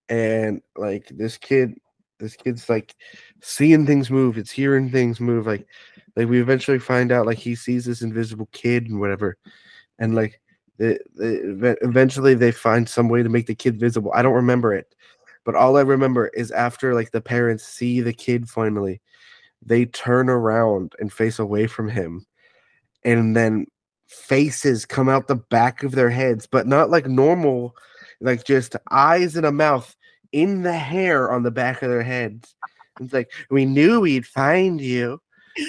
and 0.08 0.60
like 0.76 1.08
this 1.08 1.38
kid, 1.38 1.74
this 2.18 2.36
kid's 2.36 2.68
like 2.68 2.94
seeing 3.40 3.86
things 3.86 4.10
move, 4.10 4.38
it's 4.38 4.50
hearing 4.50 4.90
things 4.90 5.20
move, 5.20 5.46
like 5.46 5.66
like 6.16 6.28
we 6.28 6.40
eventually 6.40 6.78
find 6.78 7.12
out 7.12 7.26
like 7.26 7.38
he 7.38 7.54
sees 7.54 7.84
this 7.84 8.02
invisible 8.02 8.48
kid 8.52 8.88
and 8.88 9.00
whatever, 9.00 9.36
and 9.98 10.14
like 10.14 10.40
the, 10.78 10.98
the 11.14 11.76
eventually 11.82 12.34
they 12.34 12.52
find 12.52 12.88
some 12.88 13.08
way 13.08 13.22
to 13.22 13.28
make 13.28 13.46
the 13.46 13.54
kid 13.54 13.78
visible. 13.78 14.12
I 14.14 14.22
don't 14.22 14.34
remember 14.34 14.74
it, 14.74 14.94
but 15.46 15.54
all 15.54 15.78
I 15.78 15.82
remember 15.82 16.26
is 16.34 16.50
after 16.50 16.92
like 16.92 17.12
the 17.12 17.22
parents 17.22 17.64
see 17.64 18.00
the 18.00 18.12
kid 18.12 18.50
finally, 18.50 19.00
they 19.64 19.86
turn 19.86 20.28
around 20.28 20.94
and 20.98 21.10
face 21.10 21.38
away 21.38 21.68
from 21.68 21.88
him, 21.88 22.26
and 23.04 23.34
then 23.36 23.66
faces 24.08 24.84
come 24.84 25.08
out 25.08 25.28
the 25.28 25.36
back 25.36 25.84
of 25.84 25.92
their 25.92 26.10
heads, 26.10 26.46
but 26.46 26.66
not 26.66 26.90
like 26.90 27.06
normal, 27.06 27.74
like 28.20 28.44
just 28.44 28.76
eyes 28.90 29.36
and 29.36 29.46
a 29.46 29.52
mouth 29.52 29.96
in 30.32 30.62
the 30.62 30.76
hair 30.76 31.30
on 31.30 31.44
the 31.44 31.50
back 31.52 31.80
of 31.80 31.90
their 31.90 32.02
heads. 32.02 32.54
It's 33.00 33.12
like 33.12 33.30
we 33.48 33.64
knew 33.64 34.00
we'd 34.00 34.26
find 34.26 34.80
you. 34.80 35.20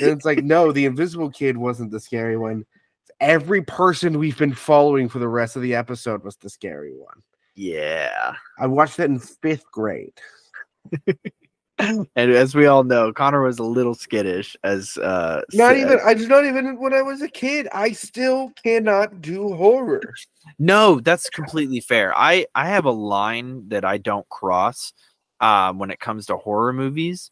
And 0.02 0.10
it's 0.10 0.26
like, 0.26 0.44
no, 0.44 0.72
the 0.72 0.86
invisible 0.86 1.30
kid 1.30 1.56
wasn't 1.56 1.92
the 1.92 2.00
scary 2.00 2.36
one. 2.36 2.66
Every 3.20 3.62
person 3.62 4.20
we've 4.20 4.38
been 4.38 4.54
following 4.54 5.08
for 5.08 5.20
the 5.20 5.28
rest 5.28 5.56
of 5.56 5.62
the 5.62 5.76
episode 5.76 6.24
was 6.24 6.36
the 6.36 6.50
scary 6.50 6.94
one. 6.94 7.24
Yeah 7.58 8.34
I 8.58 8.68
watched 8.68 8.96
that 8.98 9.10
in 9.10 9.20
fifth 9.20 9.70
grade. 9.72 10.14
and 11.80 12.08
as 12.16 12.56
we 12.56 12.66
all 12.66 12.84
know 12.84 13.12
connor 13.12 13.44
was 13.44 13.60
a 13.60 13.64
little 13.64 13.94
skittish 13.94 14.56
as 14.64 14.98
uh 14.98 15.42
Not 15.54 15.76
said. 15.76 15.78
even 15.78 16.00
I 16.06 16.14
just 16.14 16.30
not 16.30 16.46
even 16.46 16.80
when 16.80 16.94
I 16.94 17.02
was 17.02 17.22
a 17.22 17.28
kid. 17.28 17.68
I 17.74 17.92
still 17.92 18.52
cannot 18.64 19.22
do 19.22 19.54
horror. 19.54 20.02
No, 20.60 21.00
that's 21.02 21.30
completely 21.30 21.82
fair. 21.82 22.18
I 22.18 22.46
I 22.56 22.70
have 22.70 22.86
a 22.86 22.92
line 22.92 23.68
that 23.70 23.84
I 23.84 23.98
don't 23.98 24.28
cross 24.30 24.94
uh, 25.40 25.74
when 25.74 25.92
it 25.92 26.00
comes 26.00 26.28
to 26.28 26.38
horror 26.38 26.74
movies. 26.74 27.32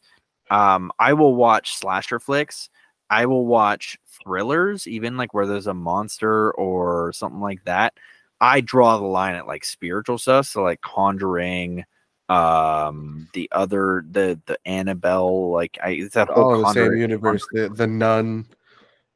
Um, 0.50 0.92
I 0.98 1.14
will 1.14 1.34
watch 1.34 1.74
slasher 1.74 2.20
flicks. 2.20 2.68
I 3.10 3.26
will 3.26 3.46
watch 3.46 3.96
thrillers, 4.22 4.86
even 4.86 5.16
like 5.16 5.34
where 5.34 5.46
there's 5.46 5.66
a 5.66 5.74
monster 5.74 6.52
or 6.52 7.12
something 7.12 7.40
like 7.40 7.64
that. 7.64 7.94
I 8.40 8.60
draw 8.60 8.98
the 8.98 9.04
line 9.04 9.34
at 9.34 9.46
like 9.46 9.64
spiritual 9.64 10.18
stuff, 10.18 10.46
so 10.46 10.62
like 10.62 10.80
Conjuring, 10.82 11.84
um, 12.28 13.28
the 13.32 13.48
other 13.52 14.04
the 14.10 14.40
the 14.46 14.58
Annabelle, 14.66 15.50
like 15.50 15.78
I 15.82 15.90
it's 15.90 16.14
that 16.14 16.28
whole 16.28 16.62
the 16.62 16.72
same 16.72 16.96
universe. 16.96 17.46
The 17.52 17.68
the 17.68 17.86
nun. 17.86 18.46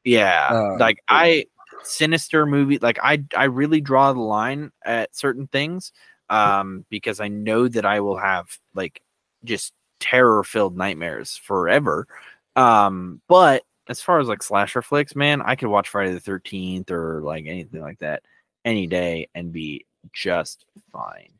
yeah, 0.03 0.49
Uh, 0.51 0.77
like 0.79 0.97
yeah. 0.97 1.15
I 1.17 1.45
sinister 1.83 2.45
movie. 2.45 2.79
Like 2.79 2.99
I 3.03 3.23
I 3.35 3.45
really 3.45 3.81
draw 3.81 4.11
the 4.13 4.19
line 4.21 4.71
at 4.83 5.15
certain 5.15 5.47
things, 5.47 5.91
um, 6.29 6.85
because 6.89 7.19
I 7.19 7.27
know 7.27 7.67
that 7.67 7.85
I 7.85 7.99
will 7.99 8.17
have 8.17 8.47
like 8.73 9.01
just 9.43 9.73
terror 9.99 10.43
filled 10.43 10.77
nightmares 10.77 11.37
forever. 11.37 12.07
Um, 12.55 13.21
but 13.27 13.63
as 13.87 14.01
far 14.01 14.19
as 14.19 14.27
like 14.27 14.41
slasher 14.41 14.81
flicks, 14.81 15.15
man, 15.15 15.41
I 15.43 15.55
could 15.55 15.69
watch 15.69 15.89
Friday 15.89 16.13
the 16.13 16.19
Thirteenth 16.19 16.89
or 16.89 17.21
like 17.21 17.45
anything 17.45 17.81
like 17.81 17.99
that 17.99 18.23
any 18.65 18.87
day 18.87 19.27
and 19.35 19.51
be 19.51 19.85
just 20.13 20.65
fine. 20.91 21.31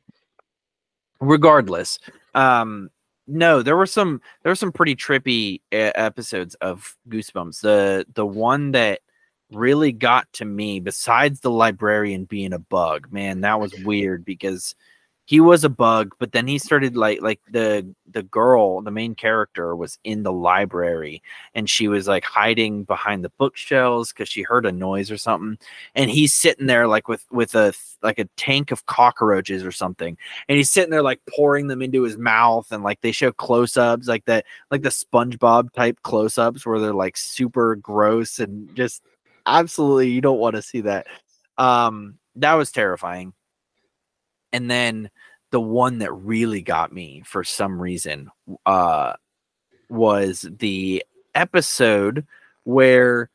Regardless, 1.20 2.00
um, 2.34 2.90
no, 3.28 3.62
there 3.62 3.78
were 3.78 3.86
some 3.86 4.22
there 4.44 4.52
were 4.52 4.56
some 4.56 4.72
pretty 4.72 4.96
trippy 4.96 5.62
episodes 5.72 6.56
of 6.56 6.98
Goosebumps. 7.10 7.62
The 7.62 8.06
the 8.14 8.26
one 8.26 8.72
that 8.72 9.02
really 9.52 9.92
got 9.92 10.32
to 10.34 10.46
me, 10.46 10.80
besides 10.80 11.40
the 11.40 11.52
librarian 11.52 12.26
being 12.26 12.54
a 12.54 12.60
bug, 12.60 13.12
man, 13.12 13.42
that 13.42 13.60
was 13.60 13.74
weird 13.84 14.26
because 14.26 14.76
he 15.32 15.40
was 15.40 15.64
a 15.64 15.70
bug, 15.70 16.14
but 16.20 16.34
then 16.34 16.46
he 16.46 16.58
started 16.58 16.98
like 16.98 17.22
like 17.22 17.40
the 17.50 17.88
the 18.06 18.22
girl, 18.22 18.82
the 18.82 18.92
main 18.92 19.16
character 19.16 19.78
was 19.78 19.98
in 20.04 20.24
the 20.24 20.32
library 20.34 21.24
and 21.56 21.70
she 21.70 21.88
was 21.88 22.06
like 22.06 22.26
hiding 22.26 22.84
behind 22.84 23.24
the 23.24 23.32
bookshelves 23.38 24.12
because 24.12 24.28
she 24.28 24.42
heard 24.42 24.66
a 24.66 24.74
noise 24.74 25.10
or 25.10 25.16
something. 25.16 25.58
And 25.96 26.12
he's 26.12 26.34
sitting 26.34 26.66
there 26.68 26.86
like 26.86 27.08
with 27.08 27.26
with 27.32 27.56
a 27.56 27.74
like 28.04 28.20
a 28.20 28.26
tank 28.36 28.72
of 28.72 28.86
cockroaches 28.88 29.64
or 29.64 29.72
something. 29.72 30.18
And 30.50 30.58
he's 30.58 30.70
sitting 30.70 30.92
there 30.92 31.02
like 31.02 31.22
pouring 31.30 31.68
them 31.68 31.82
into 31.82 32.02
his 32.04 32.18
mouth 32.18 32.70
and 32.70 32.84
like 32.84 33.00
they 33.00 33.14
show 33.14 33.32
close-ups 33.32 34.10
like 34.10 34.26
that 34.26 34.44
like 34.70 34.82
the 34.82 34.90
SpongeBob 34.90 35.72
type 35.72 35.98
close-ups 36.04 36.66
where 36.66 36.82
they're 36.82 36.94
like 36.94 37.16
super 37.16 37.78
gross 37.78 38.38
and 38.38 38.76
just 38.76 39.02
absolutely 39.46 40.10
you 40.10 40.20
don't 40.20 40.40
want 40.40 40.58
to 40.58 40.62
see 40.62 40.82
that. 40.82 41.08
Um 41.58 42.18
that 42.36 42.56
was 42.56 42.70
terrifying. 42.74 43.32
And 44.54 44.70
then 44.70 45.10
the 45.52 45.62
one 45.62 46.00
that 46.00 46.12
really 46.14 46.62
got 46.62 46.92
me 46.94 47.22
for 47.26 47.44
some 47.44 47.82
reason 47.82 48.30
uh 48.66 49.14
was 49.90 50.48
the 50.60 51.04
episode 51.36 52.26
where 52.64 53.30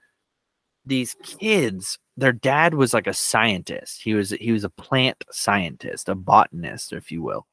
these 0.84 1.14
kids 1.22 1.98
their 2.16 2.32
dad 2.32 2.72
was 2.72 2.94
like 2.94 3.06
a 3.06 3.12
scientist. 3.12 4.02
He 4.02 4.14
was 4.14 4.30
he 4.30 4.50
was 4.50 4.64
a 4.64 4.70
plant 4.70 5.22
scientist 5.30 6.08
a 6.08 6.14
botanist 6.14 6.92
if 6.92 7.12
you 7.12 7.22
will. 7.22 7.46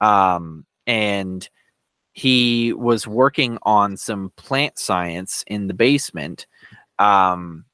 Um 0.00 0.66
and 0.86 1.48
he 2.12 2.74
was 2.74 3.06
working 3.06 3.58
on 3.62 3.96
some 3.96 4.32
plant 4.36 4.78
science 4.78 5.44
in 5.46 5.66
the 5.66 5.74
basement 5.74 6.46
um 6.98 7.64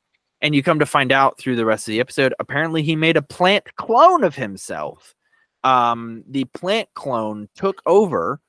and 0.41 0.55
you 0.55 0.62
come 0.62 0.78
to 0.78 0.86
find 0.86 1.11
out 1.11 1.36
through 1.39 1.57
the 1.57 1.64
rest 1.64 1.89
of 1.89 1.93
the 1.93 1.99
episode 1.99 2.32
apparently 2.39 2.82
he 2.82 2.95
made 2.95 3.16
a 3.16 3.22
plant 3.22 3.64
clone 3.74 4.22
of 4.22 4.36
himself 4.36 5.16
um 5.64 6.22
the 6.28 6.44
plant 6.46 6.88
clone 6.94 7.48
took 7.54 7.82
over 7.86 8.40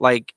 like 0.00 0.34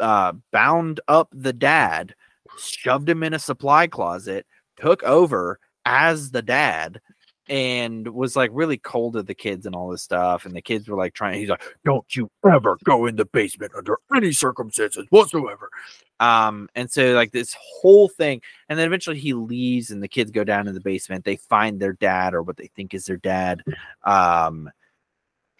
uh 0.00 0.32
bound 0.52 1.00
up 1.08 1.28
the 1.32 1.52
dad 1.52 2.14
shoved 2.58 3.08
him 3.08 3.22
in 3.22 3.34
a 3.34 3.38
supply 3.38 3.86
closet 3.86 4.46
took 4.76 5.02
over 5.02 5.58
as 5.84 6.30
the 6.30 6.42
dad 6.42 7.00
and 7.48 8.08
was 8.08 8.34
like 8.34 8.50
really 8.52 8.76
cold 8.76 9.14
to 9.14 9.22
the 9.22 9.34
kids 9.34 9.66
and 9.66 9.74
all 9.74 9.88
this 9.88 10.02
stuff 10.02 10.44
and 10.46 10.56
the 10.56 10.62
kids 10.62 10.88
were 10.88 10.96
like 10.96 11.14
trying 11.14 11.38
he's 11.38 11.48
like 11.48 11.62
don't 11.84 12.16
you 12.16 12.28
ever 12.50 12.76
go 12.84 13.06
in 13.06 13.16
the 13.16 13.24
basement 13.24 13.72
under 13.76 13.98
any 14.14 14.32
circumstances 14.32 15.06
whatsoever. 15.10 15.70
Um 16.18 16.68
and 16.74 16.90
so 16.90 17.12
like 17.12 17.30
this 17.30 17.54
whole 17.60 18.08
thing 18.08 18.40
and 18.68 18.78
then 18.78 18.86
eventually 18.86 19.18
he 19.18 19.32
leaves 19.32 19.90
and 19.90 20.02
the 20.02 20.08
kids 20.08 20.30
go 20.30 20.42
down 20.42 20.66
in 20.66 20.74
the 20.74 20.80
basement 20.80 21.24
they 21.24 21.36
find 21.36 21.78
their 21.78 21.92
dad 21.92 22.34
or 22.34 22.42
what 22.42 22.56
they 22.56 22.68
think 22.74 22.94
is 22.94 23.06
their 23.06 23.18
dad 23.18 23.62
um 24.04 24.70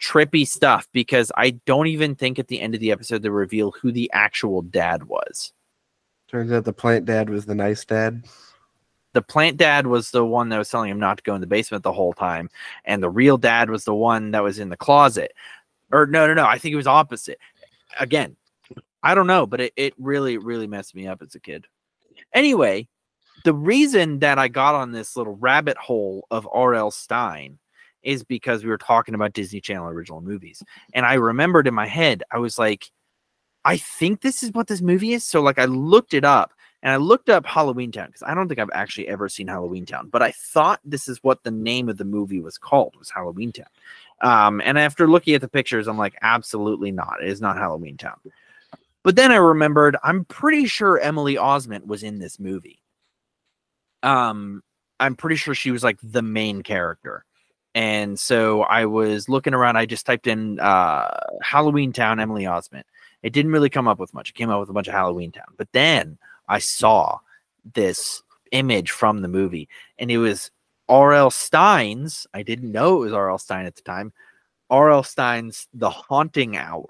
trippy 0.01 0.47
stuff 0.47 0.87
because 0.91 1.31
I 1.35 1.51
don't 1.51 1.87
even 1.87 2.15
think 2.15 2.39
at 2.39 2.47
the 2.47 2.61
end 2.61 2.75
of 2.75 2.81
the 2.81 2.91
episode 2.91 3.21
they 3.21 3.29
reveal 3.29 3.71
who 3.71 3.91
the 3.91 4.09
actual 4.13 4.61
dad 4.61 5.03
was. 5.03 5.53
Turns 6.27 6.51
out 6.51 6.65
the 6.65 6.73
plant 6.73 7.05
dad 7.05 7.29
was 7.29 7.45
the 7.45 7.55
nice 7.55 7.85
dad. 7.85 8.25
The 9.13 9.21
plant 9.21 9.57
dad 9.57 9.87
was 9.87 10.11
the 10.11 10.25
one 10.25 10.49
that 10.49 10.57
was 10.57 10.69
telling 10.69 10.91
him 10.91 10.99
not 10.99 11.17
to 11.17 11.23
go 11.23 11.33
in 11.33 11.41
the 11.41 11.47
basement 11.47 11.83
the 11.83 11.93
whole 11.93 12.13
time, 12.13 12.49
and 12.85 13.01
the 13.01 13.09
real 13.09 13.37
dad 13.37 13.69
was 13.69 13.85
the 13.85 13.95
one 13.95 14.31
that 14.31 14.43
was 14.43 14.59
in 14.59 14.69
the 14.69 14.77
closet. 14.77 15.33
Or 15.91 16.05
no, 16.05 16.27
no, 16.27 16.33
no. 16.33 16.45
I 16.45 16.57
think 16.57 16.73
it 16.73 16.77
was 16.77 16.87
opposite. 16.87 17.39
Again, 17.99 18.35
I 19.01 19.15
don't 19.15 19.25
know, 19.25 19.47
but 19.47 19.61
it, 19.61 19.73
it 19.77 19.93
really, 19.97 20.37
really 20.37 20.67
messed 20.67 20.93
me 20.93 21.07
up 21.07 21.21
as 21.21 21.33
a 21.33 21.39
kid. 21.39 21.65
Anyway, 22.33 22.89
the 23.45 23.53
reason 23.53 24.19
that 24.19 24.37
I 24.37 24.49
got 24.49 24.75
on 24.75 24.91
this 24.91 25.15
little 25.15 25.37
rabbit 25.37 25.77
hole 25.77 26.27
of 26.29 26.47
R.L. 26.51 26.91
Stine 26.91 27.57
is 28.07 28.23
because 28.23 28.63
we 28.63 28.69
were 28.69 28.77
talking 28.77 29.13
about 29.13 29.33
Disney 29.33 29.59
Channel 29.59 29.89
original 29.89 30.21
movies. 30.21 30.63
And 30.93 31.05
I 31.05 31.15
remembered 31.15 31.67
in 31.67 31.73
my 31.73 31.85
head, 31.85 32.23
I 32.31 32.37
was 32.37 32.57
like, 32.57 32.89
I 33.65 33.75
think 33.75 34.21
this 34.21 34.43
is 34.43 34.53
what 34.53 34.67
this 34.67 34.81
movie 34.81 35.11
is. 35.11 35.25
So 35.25 35.41
like 35.41 35.59
I 35.59 35.65
looked 35.65 36.13
it 36.13 36.23
up 36.23 36.53
and 36.81 36.93
I 36.93 36.95
looked 36.95 37.29
up 37.29 37.45
Halloween 37.45 37.91
Town 37.91 38.07
because 38.07 38.23
I 38.23 38.33
don't 38.33 38.47
think 38.47 38.59
I've 38.59 38.69
actually 38.73 39.09
ever 39.09 39.27
seen 39.27 39.47
Halloween 39.47 39.85
Town, 39.85 40.07
but 40.09 40.21
I 40.21 40.31
thought 40.31 40.79
this 40.85 41.09
is 41.09 41.21
what 41.21 41.43
the 41.43 41.51
name 41.51 41.89
of 41.89 41.97
the 41.97 42.05
movie 42.05 42.39
was 42.39 42.57
called 42.57 42.95
was 42.97 43.09
Halloween 43.09 43.51
Town. 43.51 43.65
Um, 44.21 44.61
and 44.63 44.79
after 44.79 45.07
looking 45.07 45.35
at 45.35 45.41
the 45.41 45.49
pictures, 45.49 45.87
I'm 45.87 45.97
like, 45.97 46.15
absolutely 46.21 46.91
not. 46.91 47.21
It 47.21 47.27
is 47.27 47.41
not 47.41 47.57
Halloween 47.57 47.97
Town. 47.97 48.17
But 49.03 49.17
then 49.17 49.33
I 49.33 49.35
remembered, 49.35 49.97
I'm 50.01 50.23
pretty 50.25 50.65
sure 50.65 50.97
Emily 50.97 51.35
Osment 51.35 51.85
was 51.85 52.03
in 52.03 52.19
this 52.19 52.39
movie. 52.39 52.81
Um, 54.01 54.63
I'm 54.99 55.15
pretty 55.15 55.35
sure 55.35 55.53
she 55.53 55.71
was 55.71 55.83
like 55.83 55.99
the 56.01 56.21
main 56.21 56.63
character. 56.63 57.25
And 57.77 58.17
so 58.19 58.63
I 58.63 58.85
was 58.85 59.29
looking 59.29 59.53
around. 59.53 59.77
I 59.77 59.85
just 59.85 60.07
typed 60.07 60.25
in 60.25 60.59
uh, 60.59 61.15
Halloween 61.43 61.93
Town, 61.93 62.19
Emily 62.19 62.45
Osment. 62.45 62.85
It 63.21 63.33
didn't 63.33 63.51
really 63.51 63.69
come 63.69 63.87
up 63.87 63.99
with 63.99 64.15
much. 64.15 64.31
It 64.31 64.33
came 64.33 64.49
up 64.49 64.59
with 64.59 64.69
a 64.69 64.73
bunch 64.73 64.87
of 64.87 64.95
Halloween 64.95 65.31
Town. 65.31 65.45
But 65.57 65.71
then 65.73 66.17
I 66.47 66.57
saw 66.57 67.19
this 67.75 68.23
image 68.51 68.89
from 68.89 69.21
the 69.21 69.27
movie, 69.27 69.69
and 69.99 70.09
it 70.09 70.17
was 70.17 70.49
R.L. 70.89 71.29
Stine's. 71.29 72.25
I 72.33 72.41
didn't 72.41 72.71
know 72.71 72.95
it 72.97 73.05
was 73.05 73.13
R.L. 73.13 73.37
Stine 73.37 73.67
at 73.67 73.75
the 73.75 73.83
time. 73.83 74.11
R.L. 74.71 75.03
Stine's 75.03 75.67
The 75.75 75.91
Haunting 75.91 76.57
Hour. 76.57 76.87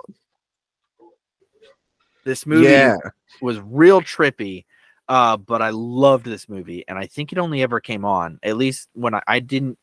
This 2.24 2.46
movie 2.46 2.64
Yeah. 2.64 2.96
was 3.42 3.60
real 3.60 4.00
trippy, 4.00 4.64
uh, 5.10 5.36
but 5.36 5.62
I 5.62 5.72
loved 5.72 6.24
this 6.24 6.48
movie, 6.48 6.86
and 6.88 6.98
I 6.98 7.08
think 7.08 7.34
it 7.34 7.40
only 7.40 7.62
ever 7.62 7.82
came 7.82 8.06
on. 8.06 8.40
At 8.42 8.56
least 8.56 8.88
when 8.94 9.16
I, 9.16 9.22
I 9.28 9.40
didn't, 9.42 9.78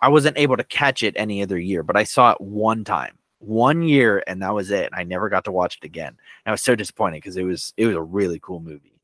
I 0.00 0.08
wasn't 0.08 0.38
able 0.38 0.56
to 0.56 0.64
catch 0.64 1.02
it 1.02 1.14
any 1.16 1.42
other 1.42 1.58
year, 1.58 1.82
but 1.82 1.96
I 1.96 2.04
saw 2.04 2.32
it 2.32 2.40
one 2.40 2.84
time, 2.84 3.18
one 3.38 3.82
year, 3.82 4.22
and 4.26 4.42
that 4.42 4.54
was 4.54 4.70
it. 4.70 4.90
I 4.92 5.04
never 5.04 5.28
got 5.28 5.44
to 5.44 5.52
watch 5.52 5.78
it 5.80 5.86
again. 5.86 6.08
And 6.08 6.16
I 6.46 6.50
was 6.50 6.62
so 6.62 6.74
disappointed 6.74 7.18
because 7.18 7.36
it 7.36 7.44
was 7.44 7.74
it 7.76 7.86
was 7.86 7.96
a 7.96 8.02
really 8.02 8.40
cool 8.40 8.60
movie. 8.60 8.94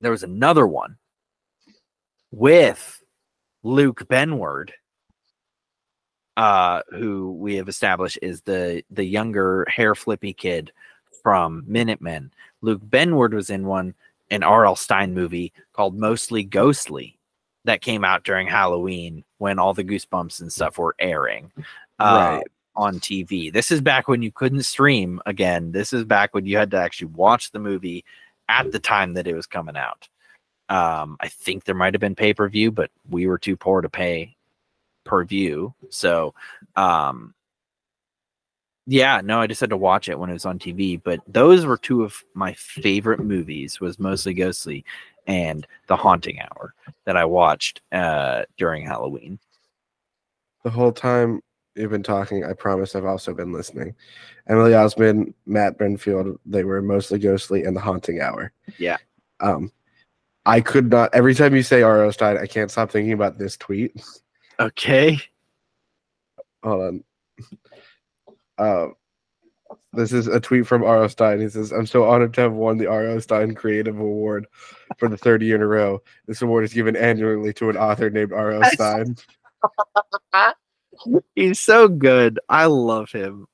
There 0.00 0.10
was 0.10 0.22
another 0.22 0.66
one 0.66 0.98
with 2.30 3.02
Luke 3.62 4.06
Benward, 4.08 4.70
uh, 6.36 6.82
who 6.90 7.32
we 7.32 7.56
have 7.56 7.68
established 7.68 8.18
is 8.20 8.42
the 8.42 8.82
the 8.90 9.04
younger 9.04 9.66
hair 9.70 9.94
flippy 9.94 10.34
kid 10.34 10.72
from 11.22 11.64
Minutemen. 11.66 12.30
Luke 12.60 12.82
Benward 12.82 13.32
was 13.32 13.48
in 13.48 13.66
one 13.66 13.94
an 14.30 14.42
R.L. 14.42 14.76
Stine 14.76 15.14
movie 15.14 15.52
called 15.72 15.94
Mostly 15.94 16.42
Ghostly 16.42 17.18
that 17.64 17.80
came 17.80 18.04
out 18.04 18.24
during 18.24 18.46
Halloween 18.46 19.24
when 19.38 19.58
all 19.58 19.74
the 19.74 19.84
Goosebumps 19.84 20.40
and 20.40 20.52
stuff 20.52 20.78
were 20.78 20.94
airing 20.98 21.50
uh, 21.98 22.38
Right. 22.38 22.46
on 22.76 22.98
TV. 23.00 23.52
This 23.52 23.70
is 23.70 23.80
back 23.80 24.08
when 24.08 24.22
you 24.22 24.32
couldn't 24.32 24.64
stream 24.64 25.20
again. 25.26 25.72
This 25.72 25.92
is 25.92 26.04
back 26.04 26.34
when 26.34 26.44
you 26.46 26.56
had 26.56 26.70
to 26.72 26.78
actually 26.78 27.08
watch 27.08 27.50
the 27.52 27.58
movie 27.58 28.04
at 28.48 28.72
the 28.72 28.78
time 28.78 29.14
that 29.14 29.26
it 29.26 29.34
was 29.34 29.46
coming 29.46 29.76
out. 29.76 30.08
Um, 30.68 31.16
I 31.20 31.28
think 31.28 31.64
there 31.64 31.74
might 31.74 31.94
have 31.94 32.00
been 32.00 32.14
pay 32.14 32.34
per 32.34 32.48
view, 32.48 32.70
but 32.72 32.90
we 33.10 33.26
were 33.26 33.38
too 33.38 33.56
poor 33.56 33.80
to 33.80 33.88
pay 33.88 34.34
per 35.04 35.24
view. 35.24 35.74
So, 35.90 36.34
um, 36.76 37.34
yeah, 38.86 39.20
no, 39.22 39.40
I 39.40 39.46
just 39.46 39.60
had 39.60 39.70
to 39.70 39.76
watch 39.76 40.08
it 40.08 40.18
when 40.18 40.30
it 40.30 40.34
was 40.34 40.46
on 40.46 40.58
TV. 40.58 41.00
But 41.02 41.20
those 41.28 41.64
were 41.66 41.76
two 41.76 42.02
of 42.02 42.16
my 42.34 42.52
favorite 42.54 43.20
movies. 43.20 43.80
Was 43.80 43.98
mostly 44.00 44.34
Ghostly 44.34 44.84
and 45.26 45.66
The 45.86 45.96
Haunting 45.96 46.40
Hour 46.40 46.74
that 47.04 47.16
I 47.16 47.24
watched 47.24 47.80
uh, 47.92 48.44
during 48.56 48.84
Halloween. 48.86 49.38
The 50.64 50.70
whole 50.70 50.92
time 50.92 51.40
you've 51.74 51.90
been 51.90 52.02
talking, 52.02 52.44
I 52.44 52.52
promise 52.52 52.94
I've 52.94 53.04
also 53.04 53.34
been 53.34 53.52
listening. 53.52 53.94
Emily 54.48 54.72
Osment, 54.72 55.34
Matt 55.46 55.78
Brenfield, 55.78 56.38
they 56.44 56.64
were 56.64 56.82
mostly 56.82 57.18
ghostly 57.18 57.64
and 57.64 57.76
the 57.76 57.80
haunting 57.80 58.20
hour. 58.20 58.52
Yeah. 58.78 58.98
Um 59.40 59.72
I 60.44 60.60
could 60.60 60.90
not 60.90 61.14
every 61.14 61.34
time 61.34 61.54
you 61.54 61.62
say 61.62 61.82
R.O. 61.82 62.10
Stein, 62.10 62.38
I 62.38 62.46
can't 62.46 62.70
stop 62.70 62.90
thinking 62.90 63.12
about 63.12 63.38
this 63.38 63.56
tweet. 63.56 63.94
Okay. 64.58 65.18
Hold 66.62 66.82
on. 66.82 67.04
Uh, 68.58 68.88
this 69.92 70.12
is 70.12 70.26
a 70.26 70.40
tweet 70.40 70.66
from 70.66 70.82
R.O. 70.84 71.06
Stein. 71.08 71.40
He 71.40 71.48
says, 71.48 71.72
I'm 71.72 71.86
so 71.86 72.04
honored 72.04 72.34
to 72.34 72.40
have 72.42 72.52
won 72.52 72.78
the 72.78 72.86
R.O. 72.86 73.18
Stein 73.20 73.54
Creative 73.54 73.98
Award 73.98 74.46
for 74.98 75.08
the 75.08 75.16
third 75.16 75.42
year 75.42 75.56
in 75.56 75.62
a 75.62 75.66
row. 75.66 76.02
This 76.26 76.42
award 76.42 76.64
is 76.64 76.72
given 76.72 76.96
annually 76.96 77.52
to 77.54 77.70
an 77.70 77.76
author 77.76 78.10
named 78.10 78.32
R.O. 78.32 78.62
Stein. 78.72 79.16
He's 81.34 81.60
so 81.60 81.88
good. 81.88 82.38
I 82.48 82.66
love 82.66 83.10
him. 83.10 83.46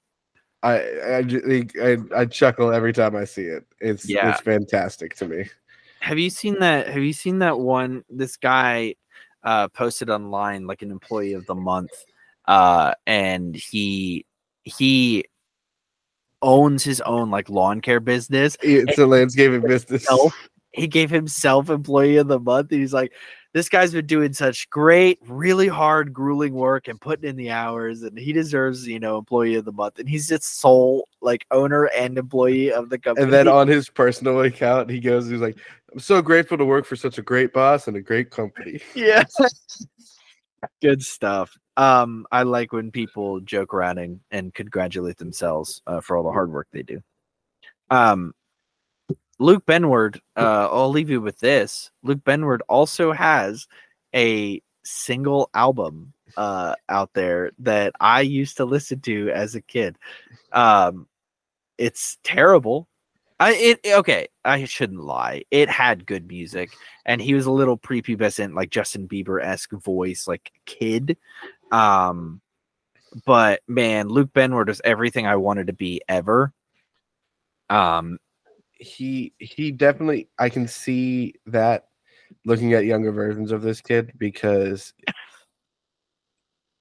I 0.63 0.79
I, 0.79 1.65
I 1.81 1.97
I 2.17 2.25
chuckle 2.27 2.73
every 2.73 2.93
time 2.93 3.15
I 3.15 3.25
see 3.25 3.43
it. 3.45 3.65
It's 3.81 4.09
Yeah. 4.09 4.31
it's 4.31 4.41
fantastic 4.41 5.15
to 5.17 5.29
me. 5.29 5.45
Have 6.01 6.19
you 6.19 6.31
seen 6.31 6.59
that? 6.61 6.89
Have 6.89 7.03
you 7.03 7.13
seen 7.13 7.39
that 7.41 7.59
one? 7.59 8.05
This 8.11 8.37
guy 8.37 8.97
uh, 9.45 9.69
posted 9.69 10.11
online 10.11 10.67
like 10.67 10.83
an 10.83 10.91
employee 10.91 11.33
of 11.35 11.47
the 11.47 11.55
month, 11.55 11.93
uh, 12.47 12.95
and 13.07 13.55
he 13.55 14.27
he 14.65 15.25
owns 16.43 16.85
his 16.85 17.01
own 17.03 17.31
like 17.31 17.49
lawn 17.49 17.81
care 17.81 18.01
business. 18.01 18.57
It's 18.63 18.99
a 18.99 19.07
landscaping 19.07 19.63
business. 19.63 20.07
Himself, 20.07 20.49
he 20.73 20.87
gave 20.87 21.11
himself 21.11 21.71
employee 21.71 22.17
of 22.17 22.29
the 22.29 22.39
month. 22.39 22.71
He's 22.71 22.93
like, 22.93 23.13
this 23.55 23.69
guy's 23.69 23.93
been 23.93 24.07
doing 24.07 24.33
such 24.33 24.69
great, 24.71 25.19
really 25.27 25.69
hard, 25.69 26.13
grueling 26.13 26.53
work 26.53 26.87
and 26.87 27.01
putting 27.01 27.29
in 27.29 27.37
the 27.37 27.51
hours, 27.51 28.03
and 28.03 28.19
he 28.19 28.33
deserves, 28.33 28.87
you 28.87 29.01
know, 29.01 29.19
employee 29.19 29.55
of 29.55 29.65
the 29.65 29.73
month. 29.73 29.99
And 29.99 30.09
he's 30.09 30.29
just 30.29 30.61
sole 30.61 31.09
like 31.21 31.47
owner 31.51 31.85
and 31.87 32.19
employee 32.19 32.73
of 32.73 32.91
the 32.91 32.99
company. 32.99 33.25
And 33.25 33.33
then 33.33 33.49
on 33.49 33.67
his 33.67 33.89
personal 33.89 34.43
account, 34.43 34.91
he 34.91 35.01
goes, 35.01 35.29
he's 35.29 35.41
like, 35.41 35.59
I'm 35.93 35.99
so 35.99 36.21
grateful 36.21 36.59
to 36.59 36.65
work 36.65 36.85
for 36.85 36.97
such 36.97 37.19
a 37.19 37.23
great 37.23 37.53
boss 37.55 37.89
and 37.89 37.97
a 37.97 38.03
great 38.03 38.31
company. 38.31 38.81
yeah, 38.95 39.25
good 40.83 41.03
stuff. 41.03 41.57
Um, 41.77 42.27
I 42.33 42.43
like 42.43 42.73
when 42.73 42.91
people 42.91 43.41
joke 43.41 43.73
around 43.73 43.99
and, 43.99 44.21
and 44.31 44.53
congratulate 44.53 45.17
themselves 45.17 45.83
uh, 45.87 46.01
for 46.01 46.17
all 46.17 46.25
the 46.25 46.33
hard 46.33 46.53
work 46.53 46.69
they 46.73 46.83
do. 46.83 47.01
Um, 47.91 48.35
Luke 49.39 49.65
Benward, 49.67 50.19
uh, 50.37 50.69
I'll 50.71 50.91
leave 50.91 51.11
you 51.11 51.21
with 51.21 51.39
this. 51.39 51.91
Luke 52.03 52.25
Benward 52.25 52.61
also 52.69 53.13
has 53.13 53.69
a 54.15 54.61
single 54.85 55.51
album 55.55 56.13
uh, 56.37 56.75
out 56.89 57.11
there 57.15 57.53
that 57.61 57.93
I 58.01 58.23
used 58.23 58.57
to 58.57 58.65
listen 58.65 59.01
to 59.03 59.31
as 59.31 59.55
a 59.55 59.61
kid. 59.61 59.97
Um, 60.53 61.07
it's 61.77 62.19
terrible. 62.25 62.89
I 63.41 63.55
it 63.55 63.81
okay. 63.95 64.29
I 64.45 64.65
shouldn't 64.65 65.01
lie. 65.01 65.45
It 65.51 65.69
had 65.69 66.07
good 66.07 66.27
music, 66.27 66.71
and 67.07 67.21
he 67.21 67.35
was 67.35 67.47
a 67.47 67.53
little 67.53 67.79
prepubescent, 67.79 68.55
like 68.55 68.71
Justin 68.71 69.07
Bieber 69.07 69.43
esque 69.43 69.73
voice, 69.73 70.27
like 70.27 70.51
kid. 70.67 71.17
Um, 71.71 72.41
but 73.25 73.61
man, 73.69 74.09
Luke 74.09 74.33
Benward 74.33 74.69
is 74.69 74.81
everything 74.85 75.27
I 75.27 75.37
wanted 75.37 75.69
to 75.69 75.73
be 75.73 76.03
ever. 76.09 76.53
Um, 77.71 78.19
he 78.73 79.33
he 79.39 79.71
definitely 79.71 80.29
I 80.39 80.49
can 80.49 80.67
see 80.67 81.35
that 81.47 81.89
looking 82.45 82.73
at 82.73 82.85
younger 82.85 83.13
versions 83.13 83.53
of 83.53 83.63
this 83.63 83.81
kid 83.81 84.13
because 84.19 84.93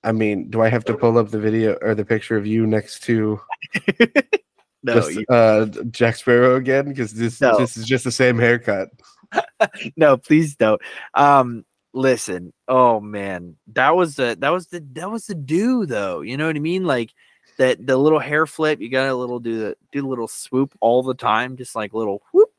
I 0.04 0.12
mean, 0.12 0.50
do 0.50 0.62
I 0.62 0.70
have 0.70 0.86
to 0.86 0.98
pull 0.98 1.18
up 1.18 1.30
the 1.30 1.40
video 1.40 1.78
or 1.82 1.94
the 1.94 2.06
picture 2.06 2.38
of 2.38 2.48
you 2.48 2.66
next 2.66 3.04
to 3.04 3.40
no, 4.84 4.94
just, 5.02 5.30
uh 5.30 5.66
Jack 5.92 6.16
Sparrow 6.16 6.56
again? 6.56 6.86
Because 6.86 7.14
this 7.14 7.42
No. 7.42 7.58
this 7.58 7.78
is 7.78 7.86
just 7.86 8.04
the 8.04 8.12
same 8.12 8.38
haircut. 8.38 8.90
no, 9.98 10.18
please 10.18 10.56
don't. 10.56 10.82
Um, 11.14 11.66
listen. 11.94 12.54
Oh 12.68 13.00
man, 13.00 13.58
that 13.74 13.96
was 13.96 14.16
the 14.16 14.38
that 14.40 14.50
was 14.50 14.68
the 14.68 14.86
that 14.94 15.12
was 15.12 15.28
the 15.28 15.36
do 15.36 15.86
though. 15.86 16.22
You 16.22 16.38
know 16.38 16.48
what 16.48 16.56
I 16.56 16.60
mean? 16.60 16.86
Like 16.86 17.12
that 17.58 17.86
the 17.86 17.98
little 17.98 18.20
hair 18.20 18.46
flip. 18.46 18.80
You 18.80 18.90
got 18.90 19.06
to 19.06 19.16
little 19.16 19.40
do 19.40 19.60
the 19.60 19.78
do 19.92 20.02
the 20.02 20.08
little 20.08 20.28
swoop 20.28 20.74
all 20.80 21.04
the 21.04 21.16
time, 21.16 21.58
just 21.58 21.76
like 21.76 21.94
little 21.94 22.22
whoop. 22.32 22.52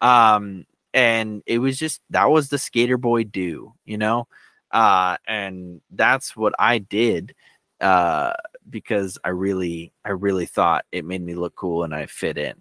Um, 0.00 0.66
and 0.94 1.42
it 1.46 1.58
was 1.58 1.78
just 1.78 2.00
that 2.10 2.30
was 2.30 2.48
the 2.48 2.58
skater 2.58 2.96
boy 2.96 3.24
do. 3.24 3.74
You 3.84 3.98
know, 3.98 4.26
uh, 4.70 5.16
and 5.26 5.80
that's 5.90 6.36
what 6.36 6.54
I 6.58 6.78
did. 6.78 7.34
Uh, 7.80 8.32
because 8.70 9.18
I 9.24 9.30
really 9.30 9.92
I 10.04 10.10
really 10.10 10.46
thought 10.46 10.84
it 10.92 11.04
made 11.04 11.22
me 11.22 11.34
look 11.34 11.54
cool 11.56 11.84
and 11.84 11.94
I 11.94 12.06
fit 12.06 12.38
in. 12.38 12.54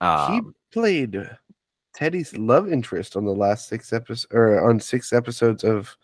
he 0.00 0.06
Um, 0.06 0.54
played 0.72 1.28
Teddy's 1.94 2.36
love 2.36 2.70
interest 2.72 3.16
on 3.16 3.24
the 3.24 3.34
last 3.34 3.68
six 3.68 3.92
episodes 3.92 4.26
or 4.32 4.68
on 4.68 4.80
six 4.80 5.12
episodes 5.12 5.62
of 5.64 5.96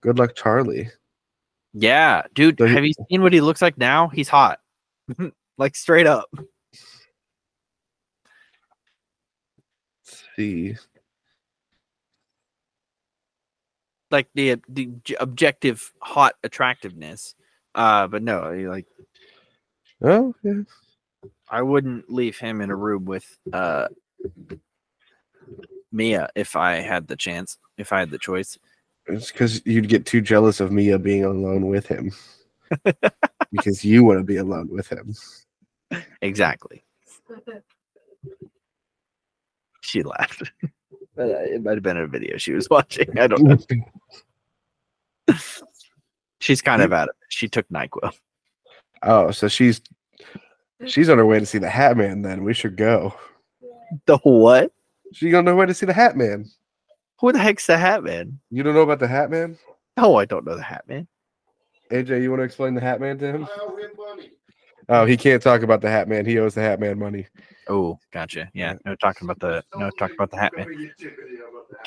Good 0.00 0.18
Luck 0.18 0.34
Charlie. 0.34 0.88
Yeah, 1.74 2.22
dude, 2.34 2.58
So 2.58 2.66
he- 2.66 2.74
have 2.74 2.84
you 2.84 2.92
seen 3.10 3.22
what 3.22 3.32
he 3.32 3.40
looks 3.40 3.62
like 3.62 3.78
now? 3.78 4.08
He's 4.08 4.28
hot. 4.28 4.60
like 5.58 5.74
straight 5.74 6.06
up. 6.06 6.28
Let's 10.04 10.24
see. 10.36 10.76
Like 14.10 14.28
the 14.34 14.56
the 14.68 14.90
objective 15.20 15.90
hot 16.00 16.34
attractiveness. 16.44 17.34
Uh 17.74 18.06
but 18.06 18.22
no, 18.22 18.52
like 18.68 18.86
Oh, 20.04 20.34
yeah. 20.42 20.62
I 21.48 21.62
wouldn't 21.62 22.10
leave 22.10 22.38
him 22.38 22.60
in 22.60 22.70
a 22.70 22.76
room 22.76 23.04
with 23.04 23.24
uh 23.52 23.88
Mia 25.92 26.30
if 26.34 26.56
I 26.56 26.76
had 26.76 27.06
the 27.06 27.16
chance, 27.16 27.58
if 27.76 27.92
I 27.92 28.00
had 28.00 28.10
the 28.10 28.18
choice. 28.18 28.58
It's 29.06 29.30
because 29.30 29.64
you'd 29.66 29.88
get 29.88 30.06
too 30.06 30.20
jealous 30.20 30.60
of 30.60 30.72
Mia 30.72 30.98
being 30.98 31.24
alone 31.24 31.66
with 31.66 31.86
him. 31.86 32.12
because 33.52 33.84
you 33.84 34.04
want 34.04 34.18
to 34.18 34.24
be 34.24 34.36
alone 34.36 34.68
with 34.70 34.88
him. 34.88 35.14
Exactly. 36.22 36.84
She 39.82 40.02
laughed. 40.02 40.50
But, 41.14 41.28
uh, 41.28 41.40
it 41.40 41.62
might 41.62 41.74
have 41.74 41.82
been 41.82 41.98
a 41.98 42.06
video 42.06 42.38
she 42.38 42.54
was 42.54 42.70
watching. 42.70 43.18
I 43.18 43.26
don't 43.26 43.42
know. 43.42 43.58
She's 46.42 46.60
kind 46.60 46.82
of 46.82 46.92
out 46.92 47.08
of 47.08 47.14
it. 47.20 47.26
She 47.28 47.46
took 47.48 47.68
NyQuil. 47.68 48.12
oh, 49.04 49.30
so 49.30 49.46
she's 49.46 49.80
she's 50.86 51.08
on 51.08 51.18
her 51.18 51.24
way 51.24 51.38
to 51.38 51.46
see 51.46 51.58
the 51.58 51.70
Hat 51.70 51.96
Man. 51.96 52.22
Then 52.22 52.42
we 52.42 52.52
should 52.52 52.76
go. 52.76 53.14
The 54.06 54.16
what? 54.18 54.72
She's 55.12 55.32
on 55.34 55.46
her 55.46 55.54
way 55.54 55.66
to 55.66 55.74
see 55.74 55.86
the 55.86 55.92
Hat 55.92 56.16
Man. 56.16 56.46
Who 57.20 57.30
the 57.30 57.38
heck's 57.38 57.68
the 57.68 57.78
Hat 57.78 58.02
Man? 58.02 58.40
You 58.50 58.64
don't 58.64 58.74
know 58.74 58.82
about 58.82 58.98
the 58.98 59.06
Hat 59.06 59.30
Man? 59.30 59.56
Oh, 59.96 60.16
I 60.16 60.24
don't 60.24 60.44
know 60.44 60.56
the 60.56 60.62
Hat 60.62 60.82
Man. 60.88 61.06
AJ, 61.92 62.22
you 62.22 62.30
want 62.30 62.40
to 62.40 62.44
explain 62.44 62.74
the 62.74 62.80
Hat 62.80 63.00
Man 63.00 63.18
to 63.18 63.26
him? 63.26 63.46
Oh, 64.92 65.06
he 65.06 65.16
can't 65.16 65.42
talk 65.42 65.62
about 65.62 65.80
the 65.80 65.88
Hat 65.88 66.06
Man. 66.06 66.26
He 66.26 66.38
owes 66.38 66.54
the 66.54 66.60
Hat 66.60 66.78
Man 66.78 66.98
money. 66.98 67.26
Oh, 67.66 67.98
gotcha. 68.12 68.50
Yeah, 68.52 68.74
no 68.84 68.94
talking 68.96 69.24
about 69.26 69.40
the 69.40 69.64
no 69.74 69.88
talk 69.98 70.12
about 70.12 70.30
the 70.30 70.36
Hat 70.36 70.52
Man. 70.54 70.92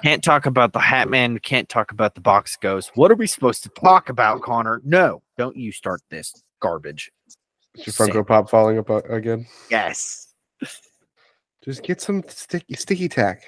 Can't 0.01 0.23
talk 0.23 0.47
about 0.47 0.73
the 0.73 0.79
Hat 0.79 1.07
Man. 1.07 1.37
Can't 1.37 1.69
talk 1.69 1.91
about 1.91 2.15
the 2.15 2.21
box 2.21 2.55
ghost. 2.55 2.89
What 2.95 3.11
are 3.11 3.15
we 3.15 3.27
supposed 3.27 3.61
to 3.61 3.69
talk 3.69 4.09
about, 4.09 4.41
Connor? 4.41 4.81
No, 4.83 5.21
don't 5.37 5.55
you 5.55 5.71
start 5.71 6.01
this 6.09 6.33
garbage. 6.59 7.11
Is 7.75 7.85
your 7.85 7.93
Funko 8.07 8.25
Pop 8.25 8.49
falling 8.49 8.79
apart 8.79 9.05
again? 9.07 9.45
Yes, 9.69 10.33
Just 11.63 11.83
get 11.83 12.01
some 12.01 12.23
sticky 12.27 12.73
sticky 12.73 13.07
tack. 13.07 13.43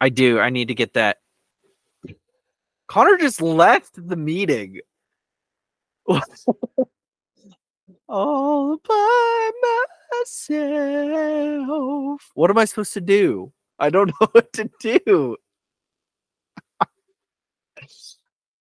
I 0.00 0.08
do. 0.08 0.40
I 0.40 0.48
need 0.48 0.68
to 0.68 0.74
get 0.74 0.94
that. 0.94 1.18
Connor 2.86 3.18
just 3.18 3.42
left 3.42 3.90
the 3.96 4.16
meeting. 4.16 4.80
All 8.10 8.76
by 8.76 9.50
myself. 10.48 12.20
What 12.34 12.50
am 12.50 12.58
I 12.58 12.64
supposed 12.64 12.92
to 12.94 13.00
do? 13.00 13.52
I 13.78 13.88
don't 13.88 14.08
know 14.20 14.26
what 14.32 14.52
to 14.54 14.68
do. 14.80 15.36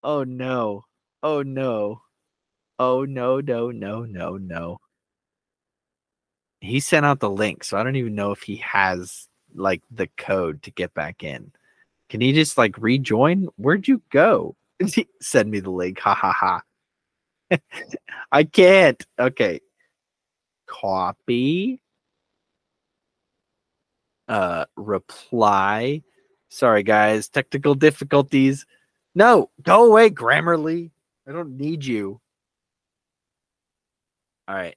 oh 0.03 0.23
no. 0.23 0.85
Oh 1.23 1.41
no. 1.41 2.01
Oh 2.77 3.05
no, 3.05 3.39
no, 3.41 3.71
no, 3.71 4.05
no, 4.05 4.37
no. 4.37 4.77
He 6.61 6.79
sent 6.79 7.07
out 7.07 7.19
the 7.19 7.31
link, 7.31 7.63
so 7.63 7.75
I 7.75 7.83
don't 7.83 7.95
even 7.95 8.13
know 8.13 8.31
if 8.31 8.43
he 8.43 8.57
has 8.57 9.27
like 9.55 9.81
the 9.89 10.05
code 10.15 10.61
to 10.63 10.71
get 10.71 10.93
back 10.93 11.23
in. 11.23 11.51
Can 12.09 12.21
he 12.21 12.33
just 12.33 12.55
like 12.55 12.77
rejoin? 12.77 13.47
Where'd 13.55 13.87
you 13.87 14.03
go? 14.11 14.55
Send 15.21 15.49
me 15.49 15.59
the 15.59 15.71
link. 15.71 15.97
Ha 16.01 16.13
ha 16.13 16.31
ha. 16.31 16.61
I 18.31 18.43
can't. 18.43 19.05
Okay. 19.19 19.61
Copy. 20.67 21.81
Uh 24.27 24.65
reply. 24.75 26.03
Sorry 26.49 26.83
guys, 26.83 27.29
technical 27.29 27.75
difficulties. 27.75 28.65
No, 29.15 29.49
go 29.63 29.85
away, 29.85 30.09
Grammarly. 30.09 30.91
I 31.27 31.31
don't 31.31 31.57
need 31.57 31.85
you. 31.85 32.21
All 34.47 34.55
right. 34.55 34.75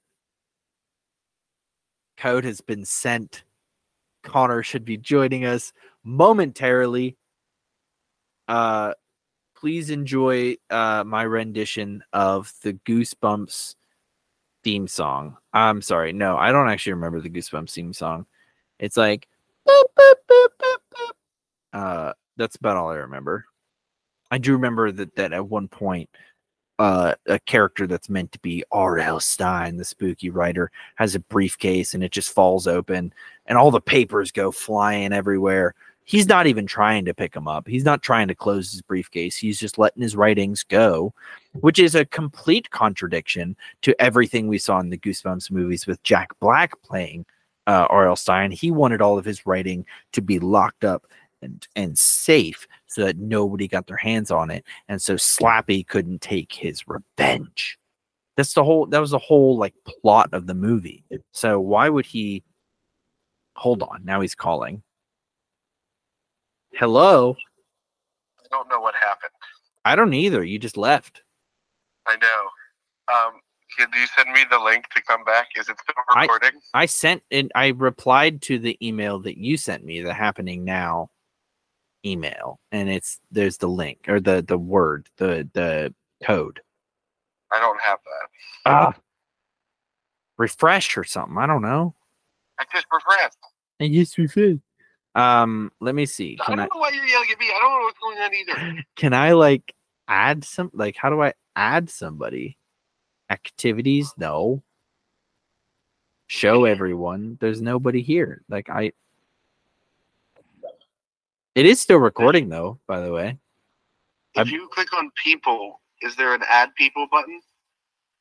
Code 2.17 2.45
has 2.45 2.61
been 2.61 2.85
sent. 2.85 3.43
Connor 4.23 4.63
should 4.63 4.85
be 4.85 4.97
joining 4.97 5.45
us 5.45 5.73
momentarily. 6.03 7.17
Uh 8.47 8.93
please 9.63 9.89
enjoy 9.89 10.57
uh 10.71 11.05
my 11.07 11.23
rendition 11.23 12.03
of 12.11 12.51
the 12.63 12.73
Goosebumps 12.73 13.75
theme 14.61 14.89
song. 14.89 15.37
I'm 15.53 15.81
sorry, 15.81 16.11
no, 16.11 16.35
I 16.35 16.51
don't 16.51 16.67
actually 16.67 16.93
remember 16.93 17.21
the 17.21 17.29
Goosebumps 17.29 17.71
theme 17.71 17.93
song. 17.93 18.25
It's 18.77 18.97
like 18.97 19.25
boop, 19.65 19.83
boop, 19.97 20.47
boop, 20.59 21.11
uh 21.71 22.13
that's 22.35 22.57
about 22.57 22.75
all 22.75 22.89
I 22.89 22.95
remember. 22.95 23.45
I 24.31 24.37
do 24.37 24.51
remember 24.51 24.91
that 24.91 25.15
that 25.15 25.31
at 25.31 25.47
one 25.47 25.69
point 25.69 26.09
uh 26.77 27.15
a 27.27 27.39
character 27.39 27.87
that's 27.87 28.09
meant 28.09 28.33
to 28.33 28.39
be 28.39 28.65
R.L. 28.69 29.21
Stine, 29.21 29.77
the 29.77 29.85
spooky 29.85 30.29
writer, 30.29 30.71
has 30.95 31.15
a 31.15 31.21
briefcase 31.21 31.93
and 31.93 32.03
it 32.03 32.11
just 32.11 32.33
falls 32.33 32.67
open 32.67 33.13
and 33.45 33.57
all 33.57 33.71
the 33.71 33.79
papers 33.79 34.33
go 34.33 34.51
flying 34.51 35.13
everywhere. 35.13 35.73
He's 36.05 36.27
not 36.27 36.47
even 36.47 36.67
trying 36.67 37.05
to 37.05 37.13
pick 37.13 37.33
them 37.33 37.47
up. 37.47 37.67
He's 37.67 37.85
not 37.85 38.01
trying 38.01 38.27
to 38.27 38.35
close 38.35 38.71
his 38.71 38.81
briefcase. 38.81 39.37
He's 39.37 39.59
just 39.59 39.77
letting 39.77 40.03
his 40.03 40.15
writings 40.15 40.63
go, 40.63 41.13
which 41.61 41.79
is 41.79 41.95
a 41.95 42.05
complete 42.05 42.69
contradiction 42.71 43.55
to 43.83 43.99
everything 44.01 44.47
we 44.47 44.57
saw 44.57 44.79
in 44.79 44.89
the 44.89 44.97
Goosebumps 44.97 45.49
movies 45.49 45.87
with 45.87 46.03
Jack 46.03 46.37
Black 46.39 46.73
playing 46.81 47.25
uh, 47.67 47.87
R.L. 47.89 48.15
Stine. 48.15 48.51
He 48.51 48.71
wanted 48.71 49.01
all 49.01 49.17
of 49.17 49.25
his 49.25 49.45
writing 49.45 49.85
to 50.11 50.21
be 50.21 50.39
locked 50.39 50.83
up 50.83 51.07
and, 51.41 51.65
and 51.75 51.97
safe 51.97 52.67
so 52.87 53.05
that 53.05 53.17
nobody 53.17 53.67
got 53.67 53.87
their 53.87 53.97
hands 53.97 54.29
on 54.29 54.51
it. 54.51 54.63
And 54.87 55.01
so 55.01 55.15
Slappy 55.15 55.87
couldn't 55.87 56.21
take 56.21 56.53
his 56.53 56.87
revenge. 56.87 57.79
That's 58.35 58.53
the 58.53 58.63
whole 58.63 58.87
that 58.87 58.99
was 58.99 59.11
the 59.11 59.19
whole 59.19 59.57
like 59.57 59.73
plot 59.85 60.29
of 60.33 60.47
the 60.47 60.55
movie. 60.55 61.03
So 61.31 61.59
why 61.59 61.89
would 61.89 62.05
he 62.05 62.43
hold 63.55 63.83
on? 63.83 64.01
Now 64.03 64.21
he's 64.21 64.35
calling. 64.35 64.82
Hello? 66.75 67.35
I 68.39 68.47
don't 68.51 68.69
know 68.69 68.79
what 68.79 68.95
happened. 68.95 69.31
I 69.85 69.95
don't 69.95 70.13
either. 70.13 70.43
You 70.43 70.59
just 70.59 70.77
left. 70.77 71.21
I 72.07 72.15
know. 72.15 73.13
Um, 73.13 73.33
can 73.77 73.87
you 73.93 74.07
send 74.15 74.31
me 74.31 74.45
the 74.49 74.59
link 74.59 74.87
to 74.95 75.01
come 75.03 75.23
back? 75.23 75.49
Is 75.55 75.69
it 75.69 75.77
still 75.79 76.03
recording? 76.15 76.59
I 76.73 76.85
sent 76.85 77.23
it. 77.29 77.51
I 77.55 77.67
replied 77.69 78.41
to 78.43 78.59
the 78.59 78.77
email 78.85 79.19
that 79.19 79.37
you 79.37 79.57
sent 79.57 79.83
me, 79.83 80.01
the 80.01 80.13
happening 80.13 80.63
now 80.63 81.09
email, 82.05 82.59
and 82.71 82.89
it's 82.89 83.19
there's 83.31 83.57
the 83.57 83.67
link 83.67 84.05
or 84.07 84.19
the 84.19 84.43
the 84.47 84.57
word, 84.57 85.09
the 85.17 85.49
the 85.53 85.93
code. 86.23 86.61
I 87.51 87.59
don't 87.59 87.81
have 87.81 87.99
that. 88.03 88.71
Ah, 88.71 88.93
refresh 90.37 90.97
or 90.97 91.03
something. 91.03 91.37
I 91.37 91.45
don't 91.45 91.61
know. 91.61 91.95
I 92.59 92.65
just 92.71 92.85
refreshed. 92.91 93.37
Yes, 93.79 94.17
we 94.17 94.27
did. 94.27 94.61
Um, 95.15 95.71
let 95.79 95.95
me 95.95 96.05
see. 96.05 96.37
I 96.41 96.45
Can 96.45 96.59
I 96.59 96.63
don't 96.63 96.75
know 96.75 96.79
why 96.79 96.89
you're 96.89 97.05
yelling 97.05 97.29
at 97.31 97.39
me. 97.39 97.45
I 97.47 97.59
don't 97.59 97.71
know 97.71 97.85
what's 97.85 97.99
going 97.99 98.17
on 98.17 98.33
either. 98.33 98.83
can 98.95 99.13
I 99.13 99.33
like 99.33 99.75
add 100.07 100.43
some? 100.43 100.71
Like, 100.73 100.95
how 100.95 101.09
do 101.09 101.21
I 101.21 101.33
add 101.55 101.89
somebody? 101.89 102.57
Activities? 103.29 104.13
No. 104.17 104.63
Show 106.27 106.65
everyone. 106.65 107.37
There's 107.39 107.61
nobody 107.61 108.01
here. 108.01 108.41
Like 108.49 108.69
I. 108.69 108.93
It 111.53 111.67
is 111.67 111.79
still 111.79 111.99
recording 111.99 112.49
though. 112.49 112.79
By 112.87 113.01
the 113.01 113.11
way. 113.11 113.37
If 114.35 114.51
you 114.51 114.67
click 114.69 114.91
on 114.93 115.11
people, 115.23 115.79
is 116.01 116.15
there 116.15 116.33
an 116.33 116.41
add 116.49 116.73
people 116.73 117.07
button? 117.11 117.39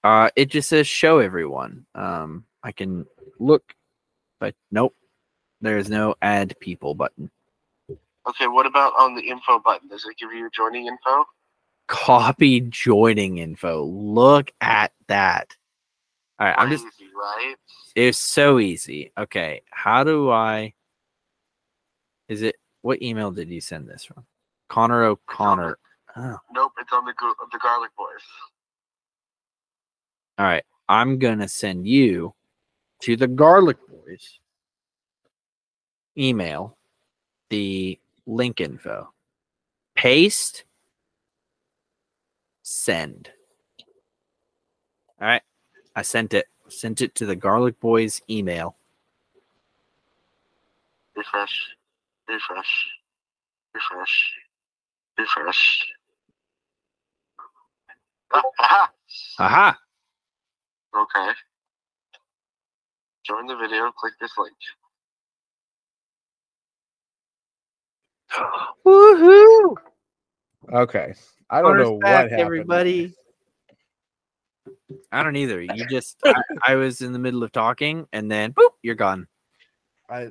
Uh, 0.05 0.29
it 0.37 0.51
just 0.51 0.69
says 0.69 0.87
show 0.87 1.21
everyone. 1.21 1.87
Um, 1.95 2.45
I 2.63 2.73
can 2.73 3.07
look, 3.39 3.75
but 4.41 4.55
nope, 4.71 4.95
there 5.63 5.79
is 5.79 5.89
no 5.89 6.15
add 6.21 6.55
people 6.61 6.95
button. 6.95 7.31
Okay, 8.29 8.47
what 8.47 8.67
about 8.67 8.93
on 8.99 9.15
the 9.15 9.23
info 9.23 9.59
button? 9.59 9.89
Does 9.89 10.05
it 10.05 10.17
give 10.19 10.33
you 10.33 10.51
joining 10.51 10.87
info? 10.87 11.25
Copy 11.89 12.61
joining 12.61 13.39
info. 13.39 13.85
Look 13.85 14.53
at 14.61 14.93
that. 15.09 15.57
All 16.39 16.47
right, 16.47 16.55
I'm 16.59 16.71
just. 16.71 16.85
Crazy, 16.85 17.11
right? 17.15 17.55
It's 17.95 18.19
so 18.19 18.59
easy. 18.59 19.13
Okay, 19.17 19.63
how 19.71 20.05
do 20.05 20.31
I? 20.31 20.75
Is 22.29 22.43
it 22.43 22.57
what 22.83 23.03
email 23.03 23.31
did 23.31 23.49
you 23.49 23.61
send 23.61 23.89
this 23.89 24.05
from? 24.05 24.25
Connor 24.69 25.05
O'Connor. 25.05 25.79
Oh, 26.17 26.39
Nope, 26.53 26.73
it's 26.81 26.93
on 26.93 27.05
the 27.05 27.13
the 27.53 27.59
Garlic 27.59 27.91
Boys. 27.97 28.23
all 30.39 30.47
right. 30.47 30.65
I'm 30.89 31.19
gonna 31.19 31.49
send 31.49 31.87
you 31.87 32.35
to 33.03 33.17
the 33.17 33.29
Garlic 33.29 33.79
Boys 33.89 34.41
email 36.17 36.77
the 37.51 37.99
link 38.27 38.61
info. 38.61 39.13
Paste. 39.95 40.65
Send. 42.63 43.31
All 45.21 45.29
right. 45.29 45.43
I 45.95 46.03
sent 46.03 46.35
it. 46.35 46.47
Sent 46.69 47.03
it 47.03 47.15
to 47.17 47.27
the 47.27 47.37
Garlic 47.37 47.79
Boys 47.81 48.23
email. 48.31 48.77
Refresh, 51.15 51.77
refresh, 52.27 52.87
refresh, 53.75 54.33
refresh. 55.19 55.93
Ah, 58.33 58.43
aha! 58.59 58.93
Aha. 59.39 59.79
Okay. 60.97 61.33
Join 63.25 63.47
the 63.47 63.57
video. 63.57 63.93
Click 63.93 64.15
this 64.19 64.33
link. 64.39 64.57
Woohoo! 68.87 69.75
Okay. 70.73 71.15
I 71.51 71.61
don't 71.61 71.73
Connor's 71.73 71.89
know 71.89 71.99
back, 71.99 72.23
what 72.25 72.31
happened. 72.31 72.41
everybody. 72.41 73.15
I 75.11 75.23
don't 75.23 75.37
either. 75.37 75.61
You 75.61 75.87
just, 75.91 76.19
I, 76.25 76.35
I 76.69 76.75
was 76.77 77.01
in 77.03 77.13
the 77.13 77.19
middle 77.19 77.43
of 77.43 77.53
talking, 77.53 78.07
and 78.13 78.31
then 78.31 78.53
boop, 78.53 78.71
you're 78.83 78.95
gone. 78.95 79.27
I 80.09 80.29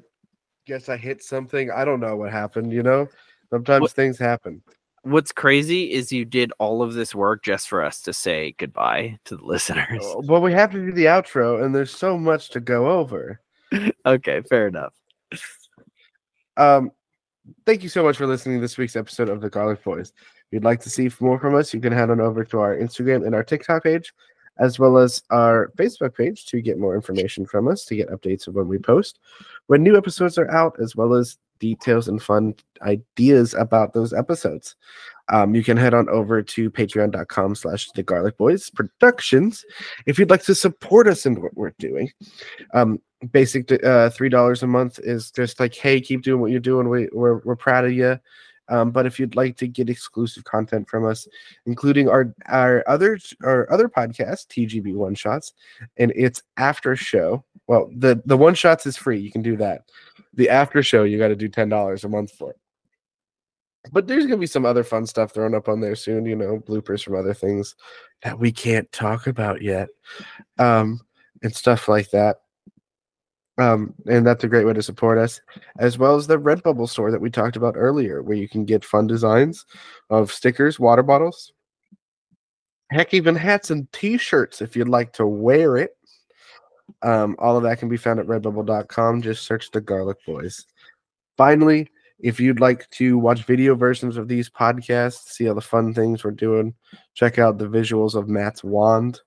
guess 0.66 0.90
I 0.90 0.98
hit 0.98 1.24
something. 1.24 1.70
I 1.72 1.86
don't 1.86 2.00
know 2.00 2.16
what 2.16 2.32
happened, 2.32 2.72
you 2.72 2.84
know? 2.84 3.08
Sometimes 3.50 3.82
What- 3.82 3.92
things 3.92 4.18
happen. 4.18 4.62
What's 5.04 5.32
crazy 5.32 5.92
is 5.94 6.12
you 6.12 6.26
did 6.26 6.54
all 6.60 6.84
of 6.84 6.94
this 6.94 7.16
work 7.16 7.44
just 7.44 7.68
for 7.68 7.84
us 7.84 8.04
to 8.04 8.14
say 8.14 8.54
goodbye 8.60 9.18
to 9.26 9.36
the 9.36 9.44
listeners. 9.44 10.06
Well, 10.26 10.44
we 10.44 10.52
have 10.54 10.72
to 10.74 10.78
do 10.78 10.92
the 10.92 11.06
outro, 11.06 11.66
and 11.66 11.74
there's 11.74 11.90
so 11.90 12.20
much 12.20 12.50
to 12.52 12.60
go 12.60 12.88
over. 12.88 13.42
Okay, 14.06 14.42
fair 14.42 14.68
enough. 14.68 14.94
Um, 16.58 16.92
thank 17.66 17.84
you 17.84 17.90
so 17.90 18.04
much 18.04 18.18
for 18.18 18.28
listening 18.28 18.58
to 18.58 18.62
this 18.62 18.78
week's 18.78 18.96
episode 18.96 19.30
of 19.30 19.42
the 19.42 19.50
Garlic 19.50 19.84
Boys. 19.84 20.14
If 20.18 20.46
you'd 20.52 20.64
like 20.64 20.82
to 20.82 20.90
see 20.90 21.10
more 21.20 21.40
from 21.40 21.56
us, 21.56 21.74
you 21.74 21.80
can 21.80 21.94
head 21.94 22.10
on 22.10 22.22
over 22.22 22.44
to 22.44 22.60
our 22.60 22.76
Instagram 22.76 23.26
and 23.26 23.36
our 23.36 23.44
TikTok 23.44 23.84
page, 23.84 24.14
as 24.60 24.80
well 24.80 24.98
as 24.98 25.24
our 25.32 25.72
Facebook 25.78 26.16
page 26.16 26.46
to 26.48 26.62
get 26.62 26.78
more 26.78 26.96
information 26.96 27.46
from 27.46 27.68
us, 27.68 27.86
to 27.86 27.96
get 27.96 28.10
updates 28.10 28.48
of 28.48 28.56
when 28.56 28.68
we 28.68 28.78
post, 28.78 29.20
when 29.68 29.84
new 29.84 29.98
episodes 29.98 30.38
are 30.38 30.52
out, 30.52 30.76
as 30.82 30.96
well 30.96 31.14
as 31.14 31.38
details 31.60 32.08
and 32.08 32.22
fun 32.22 32.54
ideas 32.82 33.54
about 33.54 33.94
those 33.94 34.12
episodes. 34.12 34.76
Um, 35.30 35.56
you 35.56 35.64
can 35.64 35.78
head 35.78 35.94
on 35.94 36.10
over 36.10 36.42
to 36.42 36.70
patreon.com 36.70 37.56
slash 37.56 37.90
the 37.92 38.04
garlic 38.04 38.38
boys 38.38 38.70
productions 38.70 39.64
if 40.06 40.20
you'd 40.20 40.30
like 40.30 40.44
to 40.44 40.56
support 40.56 41.08
us 41.08 41.26
in 41.26 41.40
what 41.40 41.56
we're 41.56 41.74
doing. 41.80 42.12
Um, 42.74 43.00
basic 43.32 43.72
uh 43.84 44.10
three 44.10 44.30
dollars 44.30 44.64
a 44.64 44.68
month 44.68 45.00
is 45.00 45.32
just 45.32 45.60
like 45.60 45.76
hey 45.76 46.02
keep 46.02 46.24
doing 46.24 46.42
what 46.42 46.52
you're 46.52 46.60
doing. 46.60 46.90
We, 46.90 47.08
we're, 47.12 47.40
we're 47.40 47.56
proud 47.56 47.86
of 47.86 47.92
you 47.92 48.20
um, 48.72 48.92
but 48.92 49.06
if 49.06 49.20
you'd 49.20 49.36
like 49.36 49.58
to 49.58 49.68
get 49.68 49.90
exclusive 49.90 50.46
content 50.46 50.90
from 50.90 51.06
us 51.06 51.28
including 51.66 52.10
our 52.10 52.34
our 52.48 52.84
other 52.88 53.20
our 53.44 53.72
other 53.72 53.90
podcast 53.90 54.48
tgb 54.48 54.96
one 54.96 55.14
shots 55.14 55.54
and 55.98 56.12
its 56.16 56.42
after 56.58 56.96
show. 56.96 57.44
Well 57.68 57.92
the 57.96 58.22
the 58.26 58.38
one 58.38 58.56
shots 58.56 58.86
is 58.86 58.98
free. 58.98 59.20
You 59.20 59.32
can 59.32 59.42
do 59.42 59.58
that. 59.58 59.84
The 60.34 60.50
after 60.50 60.82
show 60.82 61.04
you 61.04 61.20
got 61.20 61.28
to 61.28 61.36
do 61.36 61.50
ten 61.50 61.70
dollars 61.70 62.04
a 62.04 62.10
month 62.10 62.32
for. 62.32 62.52
It. 62.52 62.58
but 63.92 64.08
there's 64.08 64.26
gonna 64.26 64.38
be 64.38 64.48
some 64.48 64.66
other 64.66 64.84
fun 64.84 65.06
stuff 65.06 65.34
thrown 65.34 65.54
up 65.54 65.68
on 65.68 65.82
there 65.82 65.96
soon 65.96 66.26
you 66.26 66.36
know 66.36 66.60
bloopers 66.60 67.04
from 67.04 67.16
other 67.16 67.34
things 67.34 67.76
that 68.24 68.40
we 68.40 68.52
can't 68.52 68.92
talk 68.92 69.28
about 69.28 69.62
yet 69.62 69.90
um 70.60 71.00
and 71.44 71.54
stuff 71.56 71.88
like 71.88 72.10
that 72.12 72.38
um, 73.62 73.94
and 74.08 74.26
that's 74.26 74.44
a 74.44 74.48
great 74.48 74.66
way 74.66 74.74
to 74.74 74.82
support 74.82 75.20
us, 75.20 75.40
as 75.78 76.00
well 76.00 76.16
as 76.16 76.26
the 76.26 76.40
Redbubble 76.40 76.90
store 76.90 77.12
that 77.12 77.22
we 77.22 77.30
talked 77.30 77.56
about 77.56 77.76
earlier, 77.78 78.24
where 78.24 78.36
you 78.36 78.50
can 78.50 78.66
get 78.66 78.84
fun 78.84 79.06
designs 79.06 79.68
of 80.10 80.32
stickers, 80.32 80.80
water 80.80 81.04
bottles, 81.04 81.54
heck, 82.90 83.14
even 83.14 83.36
hats 83.36 83.70
and 83.70 83.92
T-shirts 83.92 84.64
if 84.64 84.76
you'd 84.76 84.90
like 84.90 85.14
to 85.14 85.28
wear 85.28 85.78
it. 85.78 85.96
Um, 87.04 87.36
all 87.38 87.56
of 87.56 87.62
that 87.64 87.78
can 87.78 87.88
be 87.88 87.98
found 87.98 88.20
at 88.20 88.26
Redbubble.com. 88.26 89.22
Just 89.22 89.46
search 89.46 89.70
the 89.70 89.80
Garlic 89.80 90.18
Boys. 90.26 90.66
Finally, 91.38 91.88
if 92.20 92.40
you'd 92.40 92.60
like 92.60 92.90
to 92.92 93.20
watch 93.20 93.44
video 93.44 93.76
versions 93.76 94.18
of 94.18 94.28
these 94.28 94.50
podcasts, 94.50 95.30
see 95.30 95.48
all 95.48 95.56
the 95.56 95.62
fun 95.62 95.94
things 95.94 96.24
we're 96.24 96.32
doing, 96.32 96.74
check 97.14 97.38
out 97.38 97.60
the 97.60 97.68
visuals 97.68 98.16
of 98.16 98.28
Matt's 98.28 98.64
wand. 98.64 99.22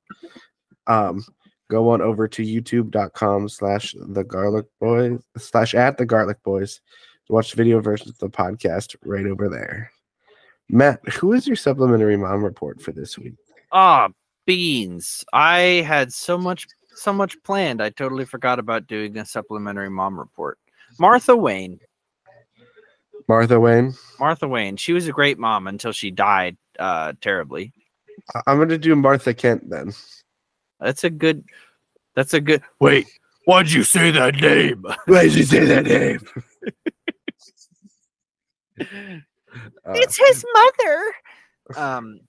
Um, 0.88 1.24
go 1.70 1.90
on 1.90 2.00
over 2.02 2.28
to 2.28 2.42
youtube.com 2.44 3.48
slash 3.48 3.94
the 4.08 4.24
garlic 4.24 4.66
boys 4.80 5.20
slash 5.36 5.74
at 5.74 5.96
the 5.96 6.04
garlic 6.06 6.42
boys 6.42 6.80
to 7.26 7.32
watch 7.32 7.50
the 7.50 7.56
video 7.56 7.80
versions 7.80 8.10
of 8.10 8.18
the 8.18 8.28
podcast 8.28 8.94
right 9.04 9.26
over 9.26 9.48
there 9.48 9.90
matt 10.68 11.00
who 11.08 11.32
is 11.32 11.46
your 11.46 11.56
supplementary 11.56 12.16
mom 12.16 12.44
report 12.44 12.80
for 12.82 12.92
this 12.92 13.18
week 13.18 13.34
Ah, 13.72 14.08
beans. 14.46 15.24
I 15.32 15.58
had 15.84 16.12
so 16.12 16.38
much 16.38 16.68
so 16.94 17.12
much 17.12 17.42
planned. 17.42 17.82
I 17.82 17.90
totally 17.90 18.24
forgot 18.24 18.60
about 18.60 18.86
doing 18.86 19.16
a 19.18 19.26
supplementary 19.26 19.90
mom 19.90 20.16
report. 20.16 20.58
Martha 21.00 21.34
Wayne. 21.34 21.80
martha 23.26 23.58
wayne 23.58 23.94
Martha 24.20 24.46
Wayne. 24.46 24.76
She 24.76 24.92
was 24.92 25.08
a 25.08 25.12
great 25.12 25.38
mom 25.40 25.66
until 25.66 25.90
she 25.90 26.12
died 26.12 26.56
uh 26.78 27.14
terribly. 27.20 27.72
I'm 28.46 28.58
going 28.58 28.68
to 28.68 28.78
do 28.78 28.94
martha 28.94 29.34
kent 29.34 29.68
then 29.68 29.92
That's 30.84 31.02
a 31.02 31.08
good 31.08 31.44
that's 32.14 32.34
a 32.34 32.42
good 32.42 32.62
Wait, 32.78 33.06
why'd 33.46 33.70
you 33.70 33.82
say 33.84 34.10
that 34.10 34.34
name? 34.36 34.84
Why'd 35.06 35.32
you 35.32 35.42
say 35.44 35.64
that 35.64 35.84
name? 35.86 36.20
Uh, 39.86 39.94
his 39.94 40.44
mother. 40.52 41.14
Um 41.76 42.20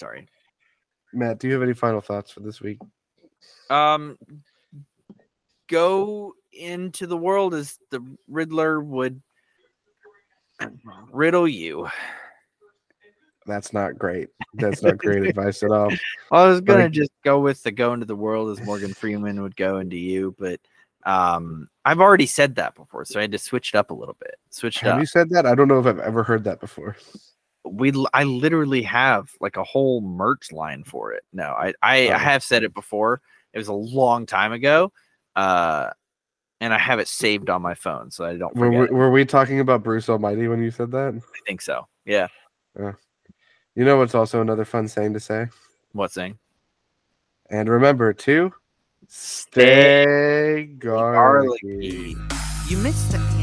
sorry. 0.00 0.26
matt 1.12 1.38
do 1.38 1.48
you 1.48 1.52
have 1.52 1.62
any 1.62 1.74
final 1.74 2.00
thoughts 2.00 2.30
for 2.30 2.40
this 2.40 2.62
week 2.62 2.78
Um 3.68 4.16
go 5.68 6.32
into 6.54 7.06
the 7.06 7.16
world 7.16 7.52
as 7.52 7.78
the 7.90 8.00
Riddler 8.26 8.80
would 8.80 9.20
Riddle 11.12 11.46
you. 11.46 11.88
That's 13.46 13.72
not 13.72 13.96
great. 13.98 14.28
That's 14.54 14.82
not 14.82 14.98
great 14.98 15.22
advice 15.28 15.62
at 15.62 15.70
all. 15.70 15.90
I 16.32 16.46
was 16.46 16.60
gonna 16.60 16.88
just 16.90 17.12
go 17.24 17.40
with 17.40 17.62
the 17.62 17.70
go 17.72 17.92
into 17.92 18.06
the 18.06 18.16
world 18.16 18.50
as 18.58 18.64
Morgan 18.66 18.92
Freeman 18.92 19.42
would 19.42 19.56
go 19.56 19.78
into 19.78 19.96
you, 19.96 20.34
but 20.38 20.60
um, 21.04 21.68
I've 21.84 22.00
already 22.00 22.26
said 22.26 22.56
that 22.56 22.74
before, 22.74 23.04
so 23.04 23.20
I 23.20 23.22
had 23.22 23.32
to 23.32 23.38
switch 23.38 23.70
it 23.72 23.78
up 23.78 23.90
a 23.90 23.94
little 23.94 24.16
bit. 24.18 24.34
Switch 24.50 24.78
it 24.78 24.82
Have 24.86 24.94
up. 24.94 25.00
you 25.00 25.06
said 25.06 25.30
that? 25.30 25.46
I 25.46 25.54
don't 25.54 25.68
know 25.68 25.78
if 25.78 25.86
I've 25.86 26.00
ever 26.00 26.24
heard 26.24 26.42
that 26.44 26.58
before. 26.60 26.96
we 27.64 27.92
I 28.12 28.24
literally 28.24 28.82
have 28.82 29.30
like 29.40 29.56
a 29.56 29.64
whole 29.64 30.00
merch 30.00 30.50
line 30.52 30.82
for 30.84 31.12
it. 31.12 31.22
No, 31.32 31.44
I 31.52 31.72
I, 31.82 32.08
Oh. 32.08 32.14
I 32.14 32.18
have 32.18 32.42
said 32.42 32.64
it 32.64 32.74
before. 32.74 33.20
It 33.52 33.58
was 33.58 33.68
a 33.68 33.72
long 33.72 34.26
time 34.26 34.52
ago. 34.52 34.92
Uh 35.36 35.90
and 36.60 36.72
I 36.72 36.78
have 36.78 36.98
it 37.00 37.06
saved 37.08 37.50
on 37.50 37.60
my 37.62 37.74
phone 37.74 38.10
so 38.10 38.24
I 38.24 38.36
don't 38.36 38.54
Were 38.56 38.86
were 38.86 39.10
we 39.10 39.24
talking 39.24 39.60
about 39.60 39.82
Bruce 39.84 40.08
Almighty 40.08 40.48
when 40.48 40.62
you 40.62 40.70
said 40.70 40.90
that? 40.92 41.14
I 41.14 41.38
think 41.46 41.60
so. 41.60 41.86
Yeah. 42.04 42.28
Yeah. 42.78 42.92
You 43.76 43.84
know 43.84 43.98
what's 43.98 44.14
also 44.14 44.40
another 44.40 44.64
fun 44.64 44.88
saying 44.88 45.12
to 45.12 45.20
say? 45.20 45.48
What 45.92 46.10
saying? 46.10 46.38
And 47.50 47.68
remember 47.68 48.14
to 48.14 48.54
stay 49.06 50.64
garlicky. 50.78 52.14
Garlicky. 52.14 52.16
You 52.68 52.78
missed 52.78 53.12
it. 53.12 53.35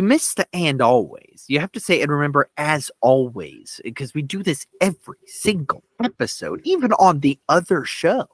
You 0.00 0.06
missed 0.06 0.38
the 0.38 0.48
and 0.56 0.80
always. 0.80 1.44
You 1.46 1.60
have 1.60 1.72
to 1.72 1.78
say 1.78 2.00
and 2.00 2.10
remember 2.10 2.48
as 2.56 2.90
always 3.02 3.82
eh, 3.84 3.90
because 3.90 4.14
we 4.14 4.22
do 4.22 4.42
this 4.42 4.66
every 4.80 5.18
single 5.26 5.84
episode, 6.02 6.62
even 6.64 6.94
on 6.94 7.20
the 7.20 7.38
other 7.50 7.84
show. 7.84 8.26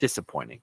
Disappointing. 0.00 0.60